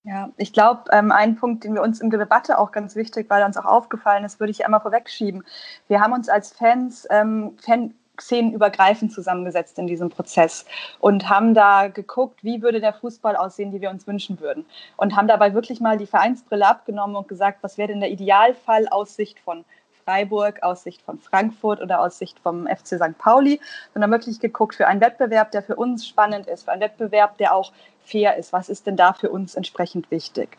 Ja, 0.06 0.30
ich 0.36 0.52
glaube, 0.52 0.82
ähm, 0.92 1.12
ein 1.12 1.36
Punkt, 1.36 1.64
den 1.64 1.74
wir 1.74 1.82
uns 1.82 2.00
in 2.00 2.10
der 2.10 2.18
Debatte 2.18 2.58
auch 2.58 2.72
ganz 2.72 2.94
wichtig, 2.94 3.30
weil 3.30 3.42
uns 3.42 3.56
auch 3.56 3.64
aufgefallen 3.64 4.24
ist, 4.24 4.38
würde 4.38 4.50
ich 4.50 4.64
einmal 4.64 4.80
vorwegschieben. 4.80 5.44
Wir 5.88 6.00
haben 6.00 6.12
uns 6.12 6.28
als 6.28 6.52
Fans, 6.52 7.06
ähm, 7.10 7.52
Fan, 7.56 7.94
szenenübergreifend 8.20 9.12
zusammengesetzt 9.12 9.78
in 9.78 9.86
diesem 9.86 10.10
Prozess 10.10 10.64
und 11.00 11.28
haben 11.28 11.54
da 11.54 11.88
geguckt, 11.88 12.44
wie 12.44 12.62
würde 12.62 12.80
der 12.80 12.92
Fußball 12.92 13.36
aussehen, 13.36 13.72
die 13.72 13.80
wir 13.80 13.90
uns 13.90 14.06
wünschen 14.06 14.40
würden. 14.40 14.66
Und 14.96 15.16
haben 15.16 15.28
dabei 15.28 15.54
wirklich 15.54 15.80
mal 15.80 15.98
die 15.98 16.06
Vereinsbrille 16.06 16.66
abgenommen 16.66 17.16
und 17.16 17.28
gesagt, 17.28 17.58
was 17.62 17.78
wäre 17.78 17.88
denn 17.88 18.00
der 18.00 18.10
Idealfall 18.10 18.88
aus 18.88 19.16
Sicht 19.16 19.38
von 19.40 19.64
Freiburg, 20.04 20.62
aus 20.62 20.82
Sicht 20.82 21.02
von 21.02 21.18
Frankfurt 21.18 21.80
oder 21.80 22.00
aus 22.00 22.18
Sicht 22.18 22.38
vom 22.40 22.66
FC 22.66 22.98
St. 22.98 23.18
Pauli, 23.18 23.60
sondern 23.94 24.10
wirklich 24.10 24.38
geguckt 24.38 24.74
für 24.74 24.86
einen 24.86 25.00
Wettbewerb, 25.00 25.50
der 25.50 25.62
für 25.62 25.76
uns 25.76 26.06
spannend 26.06 26.46
ist, 26.46 26.64
für 26.64 26.72
einen 26.72 26.82
Wettbewerb, 26.82 27.38
der 27.38 27.54
auch 27.54 27.72
fair 28.04 28.36
ist. 28.36 28.52
Was 28.52 28.68
ist 28.68 28.86
denn 28.86 28.96
da 28.96 29.14
für 29.14 29.30
uns 29.30 29.54
entsprechend 29.54 30.10
wichtig? 30.10 30.58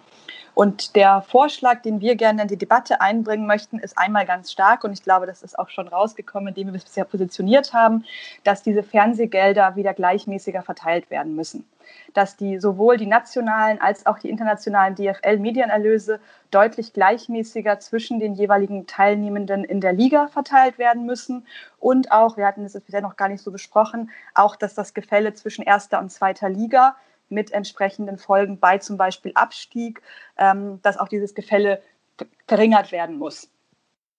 Und 0.55 0.95
der 0.95 1.21
Vorschlag, 1.21 1.81
den 1.81 1.99
wir 1.99 2.15
gerne 2.15 2.43
in 2.43 2.47
die 2.47 2.57
Debatte 2.57 3.01
einbringen 3.01 3.45
möchten, 3.45 3.77
ist 3.77 3.97
einmal 3.97 4.25
ganz 4.25 4.53
stark 4.53 4.85
und 4.85 4.93
ich 4.93 5.03
glaube, 5.03 5.25
das 5.25 5.43
ist 5.43 5.59
auch 5.59 5.67
schon 5.67 5.89
rausgekommen, 5.89 6.47
indem 6.47 6.67
wir 6.67 6.75
es 6.75 6.85
bisher 6.85 7.03
positioniert 7.03 7.73
haben, 7.73 8.05
dass 8.45 8.63
diese 8.63 8.81
Fernsehgelder 8.81 9.75
wieder 9.75 9.93
gleichmäßiger 9.93 10.63
verteilt 10.63 11.09
werden 11.09 11.35
müssen. 11.35 11.67
Dass 12.13 12.37
die 12.37 12.57
sowohl 12.57 12.95
die 12.95 13.05
nationalen 13.05 13.81
als 13.81 14.05
auch 14.05 14.17
die 14.17 14.29
internationalen 14.29 14.95
DFL-Medienerlöse 14.95 16.21
deutlich 16.51 16.93
gleichmäßiger 16.93 17.81
zwischen 17.81 18.21
den 18.21 18.33
jeweiligen 18.33 18.87
Teilnehmenden 18.87 19.65
in 19.65 19.81
der 19.81 19.91
Liga 19.91 20.29
verteilt 20.29 20.77
werden 20.77 21.05
müssen. 21.05 21.45
Und 21.79 22.13
auch, 22.13 22.37
wir 22.37 22.47
hatten 22.47 22.63
es 22.63 22.79
bisher 22.79 23.01
noch 23.01 23.17
gar 23.17 23.27
nicht 23.27 23.43
so 23.43 23.51
besprochen, 23.51 24.09
auch, 24.33 24.55
dass 24.55 24.73
das 24.73 24.93
Gefälle 24.93 25.33
zwischen 25.33 25.63
erster 25.63 25.99
und 25.99 26.13
zweiter 26.13 26.47
Liga 26.47 26.95
mit 27.29 27.51
entsprechenden 27.51 28.17
Folgen 28.17 28.59
bei 28.59 28.77
zum 28.77 28.97
Beispiel 28.97 29.31
Abstieg, 29.35 30.01
ähm, 30.37 30.81
dass 30.81 30.97
auch 30.97 31.07
dieses 31.07 31.33
Gefälle 31.33 31.81
verringert 32.47 32.91
werden 32.91 33.17
muss 33.17 33.49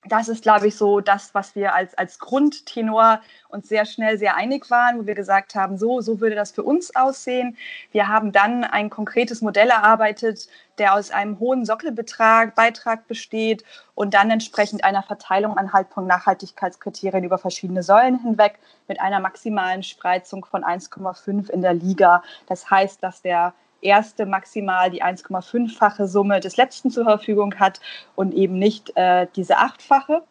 das 0.08 0.28
ist, 0.28 0.42
glaube 0.42 0.68
ich, 0.68 0.76
so 0.76 1.00
das, 1.00 1.34
was 1.34 1.54
wir 1.54 1.74
als, 1.74 1.96
als 1.96 2.18
Grundtenor 2.18 3.20
uns 3.48 3.68
sehr 3.68 3.84
schnell 3.84 4.18
sehr 4.18 4.36
einig 4.36 4.70
waren, 4.70 5.00
wo 5.00 5.06
wir 5.06 5.14
gesagt 5.14 5.54
haben, 5.54 5.78
so, 5.78 6.00
so 6.00 6.20
würde 6.20 6.36
das 6.36 6.50
für 6.52 6.62
uns 6.62 6.94
aussehen. 6.94 7.56
Wir 7.92 8.08
haben 8.08 8.32
dann 8.32 8.64
ein 8.64 8.90
konkretes 8.90 9.42
Modell 9.42 9.70
erarbeitet, 9.70 10.48
der 10.78 10.94
aus 10.94 11.10
einem 11.10 11.38
hohen 11.38 11.64
Sockelbetrag, 11.64 12.54
Beitrag 12.54 13.08
besteht 13.08 13.64
und 13.94 14.14
dann 14.14 14.30
entsprechend 14.30 14.84
einer 14.84 15.02
Verteilung 15.02 15.56
anhand 15.56 15.88
von 15.88 16.06
Nachhaltigkeitskriterien 16.06 17.24
über 17.24 17.38
verschiedene 17.38 17.82
Säulen 17.82 18.18
hinweg 18.20 18.58
mit 18.88 19.00
einer 19.00 19.20
maximalen 19.20 19.82
Spreizung 19.82 20.44
von 20.44 20.64
1,5 20.64 21.50
in 21.50 21.62
der 21.62 21.74
Liga. 21.74 22.22
Das 22.46 22.70
heißt, 22.70 23.02
dass 23.02 23.22
der 23.22 23.54
erste 23.86 24.26
maximal 24.26 24.90
die 24.90 25.02
1,5-fache 25.02 26.06
Summe 26.06 26.40
des 26.40 26.56
letzten 26.56 26.90
zur 26.90 27.04
Verfügung 27.04 27.54
hat 27.58 27.80
und 28.14 28.34
eben 28.34 28.58
nicht 28.58 28.92
äh, 28.96 29.26
diese 29.34 29.56
achtfache. 29.56 30.22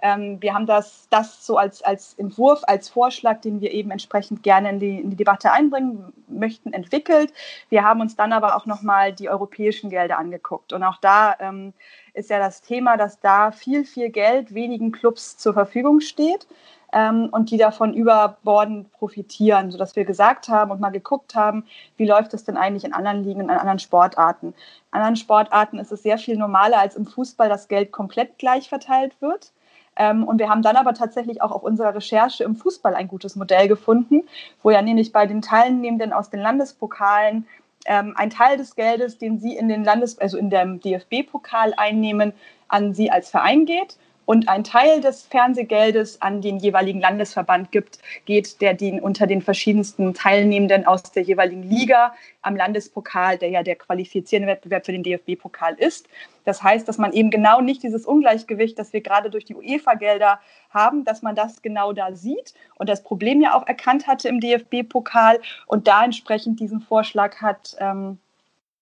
Ähm, 0.00 0.40
wir 0.40 0.54
haben 0.54 0.66
das, 0.66 1.08
das 1.10 1.44
so 1.44 1.56
als, 1.56 1.82
als 1.82 2.14
Entwurf, 2.14 2.62
als 2.66 2.88
Vorschlag, 2.88 3.40
den 3.40 3.60
wir 3.60 3.72
eben 3.72 3.90
entsprechend 3.90 4.42
gerne 4.42 4.70
in 4.70 4.78
die, 4.78 5.00
in 5.00 5.10
die 5.10 5.16
Debatte 5.16 5.50
einbringen 5.50 6.12
möchten, 6.28 6.72
entwickelt. 6.72 7.32
Wir 7.68 7.82
haben 7.82 8.00
uns 8.00 8.14
dann 8.14 8.32
aber 8.32 8.56
auch 8.56 8.66
nochmal 8.66 9.12
die 9.12 9.28
europäischen 9.28 9.90
Gelder 9.90 10.18
angeguckt. 10.18 10.72
Und 10.72 10.84
auch 10.84 10.98
da 11.00 11.34
ähm, 11.40 11.72
ist 12.14 12.30
ja 12.30 12.38
das 12.38 12.62
Thema, 12.62 12.96
dass 12.96 13.18
da 13.20 13.50
viel, 13.50 13.84
viel 13.84 14.10
Geld 14.10 14.54
wenigen 14.54 14.92
Clubs 14.92 15.36
zur 15.36 15.54
Verfügung 15.54 16.00
steht 16.00 16.46
ähm, 16.92 17.28
und 17.30 17.50
die 17.50 17.58
davon 17.58 17.92
überbordend 17.92 18.90
profitieren, 18.92 19.70
sodass 19.70 19.96
wir 19.96 20.04
gesagt 20.04 20.48
haben 20.48 20.70
und 20.70 20.80
mal 20.80 20.90
geguckt 20.90 21.34
haben, 21.34 21.64
wie 21.96 22.06
läuft 22.06 22.32
es 22.34 22.44
denn 22.44 22.56
eigentlich 22.56 22.84
in 22.84 22.94
anderen 22.94 23.24
Ligen, 23.24 23.40
in 23.40 23.50
anderen 23.50 23.78
Sportarten. 23.78 24.48
In 24.48 24.54
anderen 24.98 25.16
Sportarten 25.16 25.78
ist 25.78 25.92
es 25.92 26.02
sehr 26.02 26.18
viel 26.18 26.36
normaler 26.36 26.78
als 26.78 26.96
im 26.96 27.06
Fußball, 27.06 27.48
dass 27.48 27.68
Geld 27.68 27.92
komplett 27.92 28.38
gleich 28.38 28.68
verteilt 28.68 29.14
wird. 29.20 29.52
Ähm, 29.96 30.24
und 30.24 30.38
wir 30.38 30.48
haben 30.48 30.62
dann 30.62 30.76
aber 30.76 30.94
tatsächlich 30.94 31.42
auch 31.42 31.50
auf 31.50 31.62
unserer 31.62 31.94
Recherche 31.94 32.44
im 32.44 32.56
Fußball 32.56 32.94
ein 32.94 33.08
gutes 33.08 33.36
Modell 33.36 33.68
gefunden, 33.68 34.22
wo 34.62 34.70
ja 34.70 34.80
nämlich 34.80 35.12
bei 35.12 35.26
den 35.26 35.42
Teilnehmenden 35.42 36.12
aus 36.12 36.30
den 36.30 36.40
Landespokalen 36.40 37.46
ähm, 37.84 38.14
ein 38.16 38.30
Teil 38.30 38.56
des 38.56 38.76
Geldes, 38.76 39.18
den 39.18 39.38
sie 39.38 39.56
in 39.56 39.68
den 39.68 39.84
Landes-, 39.84 40.18
also 40.18 40.38
in 40.38 40.50
dem 40.50 40.80
DFB-Pokal 40.80 41.74
einnehmen, 41.76 42.32
an 42.68 42.94
sie 42.94 43.10
als 43.10 43.30
Verein 43.30 43.66
geht 43.66 43.98
und 44.28 44.46
ein 44.46 44.62
Teil 44.62 45.00
des 45.00 45.22
Fernsehgeldes 45.22 46.20
an 46.20 46.42
den 46.42 46.58
jeweiligen 46.58 47.00
Landesverband 47.00 47.72
gibt, 47.72 47.98
geht, 48.26 48.60
der 48.60 48.74
den 48.74 49.00
unter 49.00 49.26
den 49.26 49.40
verschiedensten 49.40 50.12
Teilnehmenden 50.12 50.84
aus 50.84 51.02
der 51.04 51.22
jeweiligen 51.22 51.62
Liga 51.62 52.12
am 52.42 52.54
Landespokal, 52.54 53.38
der 53.38 53.48
ja 53.48 53.62
der 53.62 53.76
qualifizierende 53.76 54.46
Wettbewerb 54.46 54.84
für 54.84 54.92
den 54.92 55.02
DFB-Pokal 55.02 55.76
ist. 55.78 56.10
Das 56.44 56.62
heißt, 56.62 56.86
dass 56.86 56.98
man 56.98 57.14
eben 57.14 57.30
genau 57.30 57.62
nicht 57.62 57.82
dieses 57.82 58.04
Ungleichgewicht, 58.04 58.78
das 58.78 58.92
wir 58.92 59.00
gerade 59.00 59.30
durch 59.30 59.46
die 59.46 59.54
UEFA-Gelder 59.54 60.40
haben, 60.68 61.06
dass 61.06 61.22
man 61.22 61.34
das 61.34 61.62
genau 61.62 61.94
da 61.94 62.12
sieht 62.14 62.52
und 62.76 62.90
das 62.90 63.02
Problem 63.02 63.40
ja 63.40 63.54
auch 63.54 63.66
erkannt 63.66 64.06
hatte 64.06 64.28
im 64.28 64.40
DFB-Pokal 64.40 65.40
und 65.66 65.88
da 65.88 66.04
entsprechend 66.04 66.60
diesen 66.60 66.80
Vorschlag 66.80 67.40
hat, 67.40 67.76
ähm, 67.78 68.18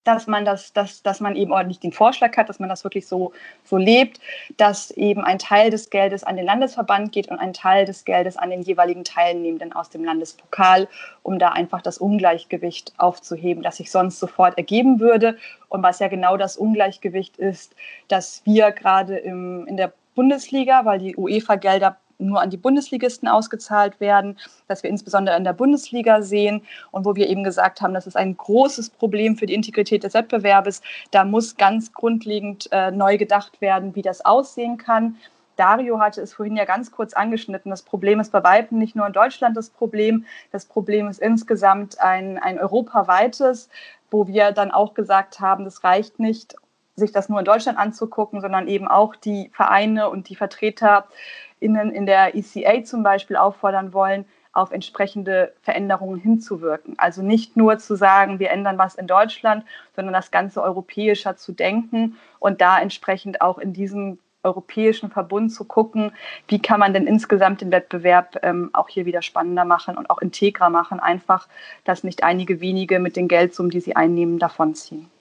dass 0.07 0.25
man 0.25 0.45
das, 0.45 0.71
dass, 0.71 1.03
dass 1.03 1.19
man 1.19 1.35
eben 1.35 1.51
ordentlich 1.51 1.79
den 1.79 1.91
Vorschlag 1.91 2.37
hat, 2.37 2.47
dass 2.47 2.59
man 2.59 2.69
das 2.69 2.85
wirklich 2.85 3.07
so, 3.07 3.33
so 3.65 3.75
lebt, 3.75 4.21
dass 4.55 4.91
eben 4.91 5.23
ein 5.23 5.37
Teil 5.37 5.69
des 5.69 5.89
Geldes 5.89 6.23
an 6.23 6.37
den 6.37 6.45
Landesverband 6.45 7.11
geht 7.11 7.27
und 7.27 7.39
ein 7.39 7.53
Teil 7.53 7.85
des 7.85 8.05
Geldes 8.05 8.37
an 8.37 8.49
den 8.49 8.61
jeweiligen 8.61 9.03
Teilnehmenden 9.03 9.73
aus 9.73 9.89
dem 9.89 10.05
Landespokal, 10.05 10.87
um 11.23 11.39
da 11.39 11.49
einfach 11.49 11.81
das 11.81 11.97
Ungleichgewicht 11.97 12.93
aufzuheben, 12.97 13.63
das 13.63 13.77
sich 13.77 13.91
sonst 13.91 14.19
sofort 14.19 14.57
ergeben 14.57 15.01
würde. 15.01 15.37
Und 15.67 15.83
was 15.83 15.99
ja 15.99 16.07
genau 16.07 16.37
das 16.37 16.55
Ungleichgewicht 16.55 17.37
ist, 17.37 17.75
dass 18.07 18.41
wir 18.45 18.71
gerade 18.71 19.17
in 19.17 19.75
der 19.75 19.91
Bundesliga, 20.15 20.85
weil 20.85 20.99
die 20.99 21.17
UEFA-Gelder 21.17 21.97
nur 22.19 22.41
an 22.41 22.49
die 22.49 22.57
Bundesligisten 22.57 23.27
ausgezahlt 23.27 23.99
werden, 23.99 24.37
dass 24.67 24.83
wir 24.83 24.89
insbesondere 24.89 25.37
in 25.37 25.43
der 25.43 25.53
Bundesliga 25.53 26.21
sehen 26.21 26.61
und 26.91 27.05
wo 27.05 27.15
wir 27.15 27.27
eben 27.27 27.43
gesagt 27.43 27.81
haben, 27.81 27.93
das 27.93 28.07
ist 28.07 28.17
ein 28.17 28.35
großes 28.37 28.89
Problem 28.89 29.35
für 29.37 29.45
die 29.45 29.53
Integrität 29.53 30.03
des 30.03 30.13
Wettbewerbes. 30.13 30.81
Da 31.11 31.23
muss 31.23 31.57
ganz 31.57 31.93
grundlegend 31.93 32.69
äh, 32.71 32.91
neu 32.91 33.17
gedacht 33.17 33.61
werden, 33.61 33.95
wie 33.95 34.01
das 34.01 34.25
aussehen 34.25 34.77
kann. 34.77 35.17
Dario 35.57 35.99
hatte 35.99 36.21
es 36.21 36.33
vorhin 36.33 36.55
ja 36.55 36.65
ganz 36.65 36.91
kurz 36.91 37.13
angeschnitten. 37.13 37.71
Das 37.71 37.81
Problem 37.81 38.19
ist 38.19 38.31
bei 38.31 38.43
Weitem 38.43 38.77
nicht 38.77 38.95
nur 38.95 39.07
in 39.07 39.13
Deutschland 39.13 39.57
das 39.57 39.69
Problem. 39.69 40.25
Das 40.51 40.65
Problem 40.65 41.07
ist 41.07 41.19
insgesamt 41.19 41.99
ein, 41.99 42.37
ein 42.37 42.59
europaweites, 42.59 43.69
wo 44.11 44.27
wir 44.27 44.51
dann 44.51 44.71
auch 44.71 44.93
gesagt 44.93 45.39
haben, 45.39 45.65
das 45.65 45.83
reicht 45.83 46.19
nicht, 46.19 46.55
sich 46.97 47.11
das 47.11 47.29
nur 47.29 47.39
in 47.39 47.45
Deutschland 47.45 47.77
anzugucken, 47.77 48.41
sondern 48.41 48.67
eben 48.67 48.87
auch 48.87 49.15
die 49.15 49.49
Vereine 49.53 50.09
und 50.09 50.29
die 50.29 50.35
VertreterInnen 50.35 51.91
in 51.91 52.05
der 52.05 52.35
ECA 52.35 52.83
zum 52.83 53.03
Beispiel 53.03 53.35
auffordern 53.35 53.93
wollen, 53.93 54.25
auf 54.51 54.71
entsprechende 54.71 55.53
Veränderungen 55.61 56.19
hinzuwirken. 56.19 56.95
Also 56.97 57.21
nicht 57.21 57.55
nur 57.55 57.77
zu 57.77 57.95
sagen, 57.95 58.39
wir 58.39 58.49
ändern 58.49 58.79
was 58.79 58.95
in 58.95 59.05
Deutschland, 59.05 59.63
sondern 59.95 60.13
das 60.13 60.31
Ganze 60.31 60.63
europäischer 60.63 61.37
zu 61.37 61.51
denken 61.51 62.17
und 62.39 62.59
da 62.59 62.79
entsprechend 62.79 63.41
auch 63.41 63.59
in 63.59 63.73
diesem 63.73 64.17
europäischen 64.41 65.11
Verbund 65.11 65.51
zu 65.51 65.65
gucken, 65.65 66.13
wie 66.47 66.59
kann 66.59 66.79
man 66.79 66.93
denn 66.93 67.05
insgesamt 67.05 67.61
den 67.61 67.71
Wettbewerb 67.71 68.39
ähm, 68.41 68.71
auch 68.73 68.89
hier 68.89 69.05
wieder 69.05 69.21
spannender 69.21 69.65
machen 69.65 69.97
und 69.97 70.09
auch 70.09 70.19
integrer 70.19 70.71
machen, 70.71 70.99
einfach, 70.99 71.47
dass 71.83 72.03
nicht 72.03 72.23
einige 72.23 72.59
wenige 72.59 72.99
mit 72.99 73.15
den 73.15 73.27
Geldsummen, 73.27 73.69
die 73.69 73.81
sie 73.81 73.95
einnehmen, 73.95 74.39
davonziehen. 74.39 75.11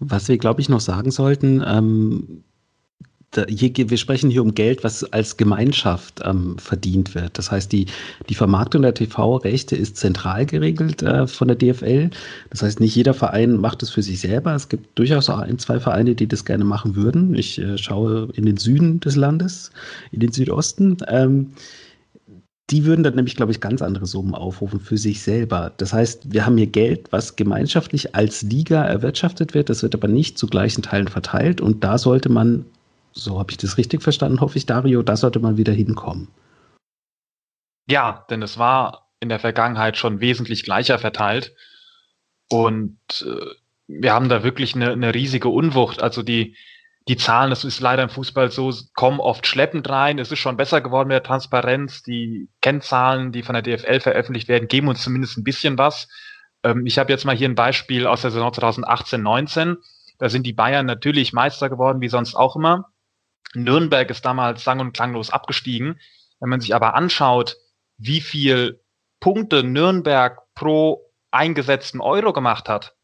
Was 0.00 0.28
wir, 0.28 0.38
glaube 0.38 0.60
ich, 0.60 0.68
noch 0.68 0.80
sagen 0.80 1.10
sollten, 1.10 1.62
ähm, 1.66 2.42
hier, 3.48 3.72
wir 3.76 3.96
sprechen 3.96 4.30
hier 4.30 4.42
um 4.42 4.54
Geld, 4.54 4.84
was 4.84 5.04
als 5.12 5.36
Gemeinschaft 5.36 6.20
ähm, 6.24 6.56
verdient 6.58 7.14
wird. 7.14 7.36
Das 7.38 7.50
heißt, 7.50 7.72
die, 7.72 7.86
die 8.28 8.34
Vermarktung 8.34 8.82
der 8.82 8.94
TV-Rechte 8.94 9.76
ist 9.76 9.96
zentral 9.96 10.46
geregelt 10.46 11.02
äh, 11.02 11.26
von 11.26 11.48
der 11.48 11.56
DFL. 11.56 12.10
Das 12.50 12.62
heißt, 12.62 12.80
nicht 12.80 12.94
jeder 12.94 13.14
Verein 13.14 13.56
macht 13.56 13.82
es 13.82 13.90
für 13.90 14.02
sich 14.02 14.20
selber. 14.20 14.54
Es 14.54 14.68
gibt 14.68 14.98
durchaus 14.98 15.28
auch 15.30 15.38
ein, 15.38 15.58
zwei 15.58 15.80
Vereine, 15.80 16.14
die 16.14 16.26
das 16.26 16.44
gerne 16.44 16.64
machen 16.64 16.96
würden. 16.96 17.34
Ich 17.34 17.58
äh, 17.58 17.78
schaue 17.78 18.28
in 18.34 18.46
den 18.46 18.56
Süden 18.56 19.00
des 19.00 19.16
Landes, 19.16 19.70
in 20.12 20.20
den 20.20 20.32
Südosten. 20.32 20.96
Ähm, 21.08 21.52
die 22.70 22.84
würden 22.86 23.02
dann 23.02 23.14
nämlich, 23.14 23.36
glaube 23.36 23.52
ich, 23.52 23.60
ganz 23.60 23.82
andere 23.82 24.06
Summen 24.06 24.34
aufrufen 24.34 24.80
für 24.80 24.96
sich 24.96 25.22
selber. 25.22 25.72
Das 25.76 25.92
heißt, 25.92 26.32
wir 26.32 26.46
haben 26.46 26.56
hier 26.56 26.66
Geld, 26.66 27.12
was 27.12 27.36
gemeinschaftlich 27.36 28.14
als 28.14 28.42
Liga 28.42 28.84
erwirtschaftet 28.84 29.54
wird. 29.54 29.68
Das 29.68 29.82
wird 29.82 29.94
aber 29.94 30.08
nicht 30.08 30.38
zu 30.38 30.46
gleichen 30.46 30.82
Teilen 30.82 31.08
verteilt. 31.08 31.60
Und 31.60 31.84
da 31.84 31.98
sollte 31.98 32.30
man 32.30 32.64
so 33.14 33.38
habe 33.38 33.52
ich 33.52 33.56
das 33.56 33.78
richtig 33.78 34.02
verstanden, 34.02 34.40
hoffe 34.40 34.58
ich, 34.58 34.66
Dario. 34.66 35.02
Da 35.02 35.16
sollte 35.16 35.38
man 35.38 35.56
wieder 35.56 35.72
hinkommen. 35.72 36.28
Ja, 37.88 38.26
denn 38.28 38.42
es 38.42 38.58
war 38.58 39.12
in 39.20 39.28
der 39.28 39.38
Vergangenheit 39.38 39.96
schon 39.96 40.20
wesentlich 40.20 40.64
gleicher 40.64 40.98
verteilt. 40.98 41.54
Und 42.50 42.98
äh, 43.24 43.54
wir 43.86 44.12
haben 44.12 44.28
da 44.28 44.42
wirklich 44.42 44.74
eine, 44.74 44.90
eine 44.90 45.14
riesige 45.14 45.48
Unwucht. 45.48 46.02
Also 46.02 46.22
die, 46.22 46.56
die 47.08 47.16
Zahlen, 47.16 47.50
das 47.50 47.64
ist 47.64 47.80
leider 47.80 48.02
im 48.02 48.08
Fußball 48.08 48.50
so, 48.50 48.72
kommen 48.94 49.20
oft 49.20 49.46
schleppend 49.46 49.88
rein. 49.90 50.18
Es 50.18 50.32
ist 50.32 50.38
schon 50.38 50.56
besser 50.56 50.80
geworden 50.80 51.08
mit 51.08 51.16
der 51.16 51.22
Transparenz. 51.22 52.02
Die 52.02 52.48
Kennzahlen, 52.62 53.30
die 53.30 53.42
von 53.42 53.54
der 53.54 53.62
DFL 53.62 54.00
veröffentlicht 54.00 54.48
werden, 54.48 54.68
geben 54.68 54.88
uns 54.88 55.02
zumindest 55.02 55.36
ein 55.36 55.44
bisschen 55.44 55.76
was. 55.76 56.08
Ähm, 56.62 56.86
ich 56.86 56.98
habe 56.98 57.12
jetzt 57.12 57.26
mal 57.26 57.36
hier 57.36 57.48
ein 57.48 57.54
Beispiel 57.54 58.06
aus 58.06 58.22
der 58.22 58.30
Saison 58.30 58.50
2018-19. 58.50 59.76
Da 60.18 60.30
sind 60.30 60.46
die 60.46 60.54
Bayern 60.54 60.86
natürlich 60.86 61.34
Meister 61.34 61.68
geworden, 61.68 62.00
wie 62.00 62.08
sonst 62.08 62.34
auch 62.34 62.56
immer. 62.56 62.90
Nürnberg 63.54 64.08
ist 64.08 64.24
damals 64.24 64.64
sang- 64.64 64.80
und 64.80 64.94
klanglos 64.94 65.28
abgestiegen. 65.28 66.00
Wenn 66.40 66.48
man 66.48 66.60
sich 66.60 66.74
aber 66.74 66.94
anschaut, 66.94 67.56
wie 67.98 68.22
viel 68.22 68.80
Punkte 69.20 69.62
Nürnberg 69.62 70.40
pro 70.54 71.12
eingesetzten 71.30 72.00
Euro 72.00 72.32
gemacht 72.32 72.68
hat, 72.68 72.94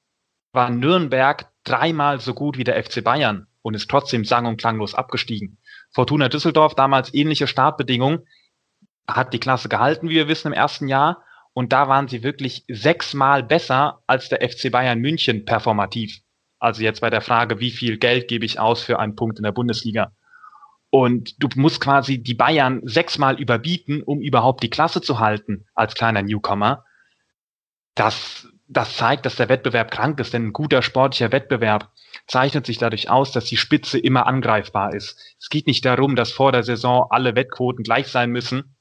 war 0.53 0.71
Nürnberg 0.71 1.53
dreimal 1.65 2.19
so 2.19 2.33
gut 2.33 2.57
wie 2.57 2.65
der 2.65 2.83
FC 2.83 3.05
Bayern 3.05 3.47
und 3.63 3.75
ist 3.75 3.91
trotzdem 3.91 4.25
sang- 4.25 4.47
und 4.47 4.57
klanglos 4.57 4.95
abgestiegen. 4.95 5.59
Fortuna 5.93 6.29
Düsseldorf, 6.29 6.75
damals 6.75 7.13
ähnliche 7.15 7.47
Startbedingungen, 7.47 8.27
hat 9.07 9.33
die 9.33 9.41
Klasse 9.41 9.69
gehalten, 9.69 10.09
wie 10.09 10.15
wir 10.15 10.29
wissen, 10.29 10.49
im 10.49 10.53
ersten 10.53 10.89
Jahr. 10.89 11.25
Und 11.53 11.73
da 11.73 11.89
waren 11.89 12.09
sie 12.09 12.23
wirklich 12.23 12.65
sechsmal 12.69 13.43
besser 13.43 14.03
als 14.07 14.29
der 14.29 14.49
FC 14.49 14.71
Bayern 14.71 15.01
München 15.01 15.45
performativ. 15.45 16.21
Also 16.59 16.83
jetzt 16.83 17.01
bei 17.01 17.11
der 17.11 17.23
Frage, 17.23 17.59
wie 17.59 17.71
viel 17.71 17.99
Geld 17.99 18.29
gebe 18.29 18.45
ich 18.45 18.61
aus 18.61 18.83
für 18.83 18.99
einen 18.99 19.17
Punkt 19.17 19.39
in 19.39 19.43
der 19.43 19.53
Bundesliga? 19.53 20.13
Und 20.91 21.43
du 21.43 21.49
musst 21.55 21.81
quasi 21.81 22.23
die 22.23 22.35
Bayern 22.35 22.81
sechsmal 22.85 23.41
überbieten, 23.41 24.03
um 24.03 24.21
überhaupt 24.21 24.63
die 24.63 24.71
Klasse 24.71 25.01
zu 25.01 25.21
halten 25.21 25.67
als 25.75 25.95
kleiner 25.95 26.23
Newcomer. 26.23 26.85
Das, 27.95 28.49
das 28.67 28.97
zeigt, 28.97 29.25
dass 29.25 29.37
der 29.37 29.49
Wettbewerb 29.49 29.91
krank 29.91 30.19
ist, 30.21 30.35
denn 30.35 30.49
ein 30.49 30.53
guter 30.53 30.83
sportlicher 30.83 31.33
Wettbewerb 31.33 31.91
zeichnet 32.31 32.65
sich 32.65 32.79
dadurch 32.79 33.11
aus, 33.11 33.33
dass 33.33 33.47
die 33.47 33.57
Spitze 33.57 33.99
immer 33.99 34.27
angreifbar 34.27 34.95
ist. 34.95 35.19
Es 35.41 35.49
geht 35.49 35.67
nicht 35.67 35.85
darum, 35.85 36.15
dass 36.15 36.31
vor 36.31 36.53
der 36.53 36.63
Saison 36.63 37.09
alle 37.11 37.35
Wettquoten 37.35 37.83
gleich 37.83 38.07
sein 38.07 38.31
müssen 38.31 38.77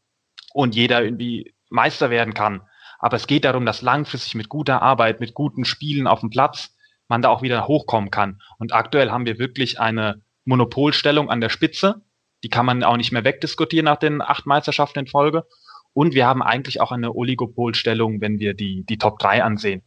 und 0.53 0.75
jeder 0.75 1.03
irgendwie 1.03 1.55
Meister 1.69 2.11
werden 2.11 2.35
kann. 2.35 2.61
Aber 2.99 3.17
es 3.17 3.25
geht 3.25 3.45
darum, 3.45 3.65
dass 3.65 3.81
langfristig 3.81 4.35
mit 4.35 4.49
guter 4.49 4.83
Arbeit, 4.83 5.19
mit 5.19 5.33
guten 5.33 5.65
Spielen 5.65 6.05
auf 6.05 6.19
dem 6.19 6.29
Platz 6.29 6.75
man 7.07 7.23
da 7.23 7.29
auch 7.29 7.41
wieder 7.41 7.67
hochkommen 7.67 8.11
kann. 8.11 8.39
Und 8.59 8.71
aktuell 8.71 9.09
haben 9.09 9.25
wir 9.25 9.39
wirklich 9.39 9.79
eine 9.79 10.21
Monopolstellung 10.45 11.31
an 11.31 11.41
der 11.41 11.49
Spitze. 11.49 12.03
Die 12.43 12.49
kann 12.49 12.67
man 12.67 12.83
auch 12.83 12.97
nicht 12.97 13.11
mehr 13.11 13.23
wegdiskutieren 13.23 13.85
nach 13.85 13.97
den 13.97 14.21
acht 14.21 14.45
Meisterschaften 14.45 14.99
in 14.99 15.07
Folge. 15.07 15.45
Und 15.93 16.13
wir 16.13 16.27
haben 16.27 16.43
eigentlich 16.43 16.81
auch 16.81 16.91
eine 16.91 17.13
Oligopolstellung, 17.13 18.21
wenn 18.21 18.37
wir 18.37 18.53
die, 18.53 18.85
die 18.85 18.99
Top 18.99 19.17
3 19.17 19.43
ansehen. 19.43 19.81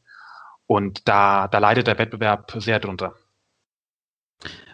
Und 0.66 1.06
da, 1.06 1.46
da 1.46 1.58
leidet 1.58 1.86
der 1.86 1.98
Wettbewerb 1.98 2.52
sehr 2.56 2.80
drunter. 2.80 3.14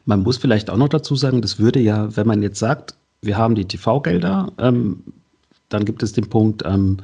Man 0.08 0.22
muss 0.22 0.38
vielleicht 0.38 0.70
auch 0.70 0.78
noch 0.78 0.88
dazu 0.88 1.16
sagen, 1.16 1.42
das 1.42 1.58
würde 1.58 1.80
ja, 1.80 2.16
wenn 2.16 2.26
man 2.26 2.42
jetzt 2.42 2.58
sagt, 2.58 2.94
wir 3.20 3.36
haben 3.36 3.54
die 3.54 3.66
TV-Gelder, 3.66 4.50
ähm, 4.56 5.02
dann 5.68 5.84
gibt 5.84 6.02
es 6.02 6.14
den 6.14 6.30
Punkt, 6.30 6.62
ähm, 6.64 6.96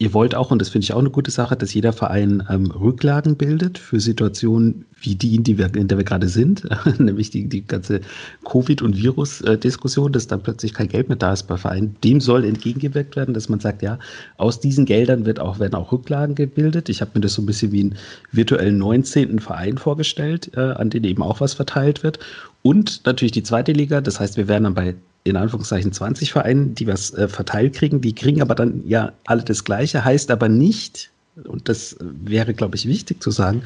Ihr 0.00 0.14
wollt 0.14 0.34
auch, 0.34 0.50
und 0.50 0.62
das 0.62 0.70
finde 0.70 0.84
ich 0.84 0.94
auch 0.94 0.98
eine 0.98 1.10
gute 1.10 1.30
Sache, 1.30 1.56
dass 1.56 1.74
jeder 1.74 1.92
Verein 1.92 2.42
ähm, 2.48 2.70
Rücklagen 2.70 3.36
bildet 3.36 3.76
für 3.76 4.00
Situationen 4.00 4.86
wie 4.98 5.14
die, 5.14 5.34
in, 5.34 5.44
die 5.44 5.58
wir, 5.58 5.74
in 5.74 5.88
der 5.88 5.98
wir 5.98 6.06
gerade 6.06 6.26
sind, 6.26 6.66
nämlich 6.98 7.28
die, 7.28 7.46
die 7.46 7.66
ganze 7.66 8.00
Covid- 8.46 8.80
und 8.80 8.96
Virus-Diskussion, 8.96 10.10
dass 10.10 10.26
dann 10.26 10.42
plötzlich 10.42 10.72
kein 10.72 10.88
Geld 10.88 11.10
mehr 11.10 11.18
da 11.18 11.34
ist 11.34 11.42
bei 11.42 11.58
Vereinen. 11.58 11.96
Dem 12.02 12.22
soll 12.22 12.46
entgegengewirkt 12.46 13.14
werden, 13.14 13.34
dass 13.34 13.50
man 13.50 13.60
sagt, 13.60 13.82
ja, 13.82 13.98
aus 14.38 14.58
diesen 14.58 14.86
Geldern 14.86 15.26
wird 15.26 15.38
auch, 15.38 15.58
werden 15.58 15.74
auch 15.74 15.92
Rücklagen 15.92 16.34
gebildet. 16.34 16.88
Ich 16.88 17.02
habe 17.02 17.10
mir 17.12 17.20
das 17.20 17.34
so 17.34 17.42
ein 17.42 17.46
bisschen 17.46 17.70
wie 17.72 17.80
einen 17.80 17.96
virtuellen 18.32 18.78
19. 18.78 19.38
Verein 19.38 19.76
vorgestellt, 19.76 20.52
äh, 20.56 20.60
an 20.60 20.88
den 20.88 21.04
eben 21.04 21.22
auch 21.22 21.42
was 21.42 21.52
verteilt 21.52 22.02
wird. 22.02 22.18
Und 22.62 23.06
natürlich 23.06 23.32
die 23.32 23.42
zweite 23.42 23.72
Liga, 23.72 24.00
das 24.00 24.20
heißt, 24.20 24.36
wir 24.36 24.48
werden 24.48 24.64
dann 24.64 24.74
bei 24.74 24.94
in 25.24 25.36
Anführungszeichen 25.36 25.92
20 25.92 26.32
Vereinen, 26.32 26.74
die 26.74 26.86
was 26.86 27.12
äh, 27.12 27.28
verteilt 27.28 27.74
kriegen. 27.74 28.00
Die 28.00 28.14
kriegen 28.14 28.40
aber 28.40 28.54
dann 28.54 28.82
ja 28.86 29.12
alle 29.26 29.42
das 29.42 29.64
Gleiche, 29.64 30.04
heißt 30.04 30.30
aber 30.30 30.48
nicht, 30.48 31.10
und 31.44 31.68
das 31.68 31.96
wäre, 32.00 32.54
glaube 32.54 32.76
ich, 32.76 32.86
wichtig 32.86 33.22
zu 33.22 33.30
sagen, 33.30 33.62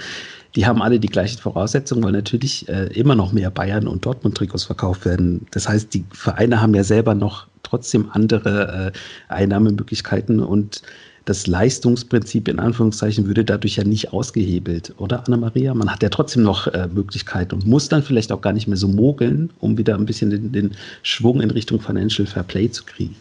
die 0.54 0.66
haben 0.66 0.82
alle 0.82 1.00
die 1.00 1.08
gleichen 1.08 1.38
Voraussetzungen, 1.38 2.04
weil 2.04 2.12
natürlich 2.12 2.68
äh, 2.68 2.86
immer 2.86 3.14
noch 3.14 3.32
mehr 3.32 3.50
Bayern- 3.50 3.88
und 3.88 4.04
Dortmund-Trikots 4.04 4.64
verkauft 4.64 5.04
werden. 5.04 5.46
Das 5.50 5.68
heißt, 5.68 5.92
die 5.94 6.04
Vereine 6.12 6.60
haben 6.60 6.74
ja 6.74 6.84
selber 6.84 7.14
noch 7.14 7.46
trotzdem 7.62 8.08
andere 8.12 8.92
äh, 8.92 9.32
Einnahmemöglichkeiten 9.32 10.40
und 10.40 10.82
das 11.24 11.46
Leistungsprinzip 11.46 12.48
in 12.48 12.58
Anführungszeichen 12.58 13.26
würde 13.26 13.44
dadurch 13.44 13.76
ja 13.76 13.84
nicht 13.84 14.12
ausgehebelt, 14.12 14.94
oder 14.98 15.26
Anna-Maria? 15.26 15.74
Man 15.74 15.90
hat 15.90 16.02
ja 16.02 16.08
trotzdem 16.08 16.42
noch 16.42 16.66
äh, 16.66 16.88
Möglichkeiten 16.92 17.54
und 17.54 17.66
muss 17.66 17.88
dann 17.88 18.02
vielleicht 18.02 18.32
auch 18.32 18.40
gar 18.40 18.52
nicht 18.52 18.66
mehr 18.66 18.76
so 18.76 18.88
mogeln, 18.88 19.50
um 19.60 19.78
wieder 19.78 19.94
ein 19.94 20.06
bisschen 20.06 20.30
den, 20.30 20.52
den 20.52 20.72
Schwung 21.02 21.40
in 21.40 21.50
Richtung 21.50 21.80
Financial 21.80 22.26
Fair 22.26 22.42
Play 22.42 22.70
zu 22.70 22.84
kriegen. 22.84 23.16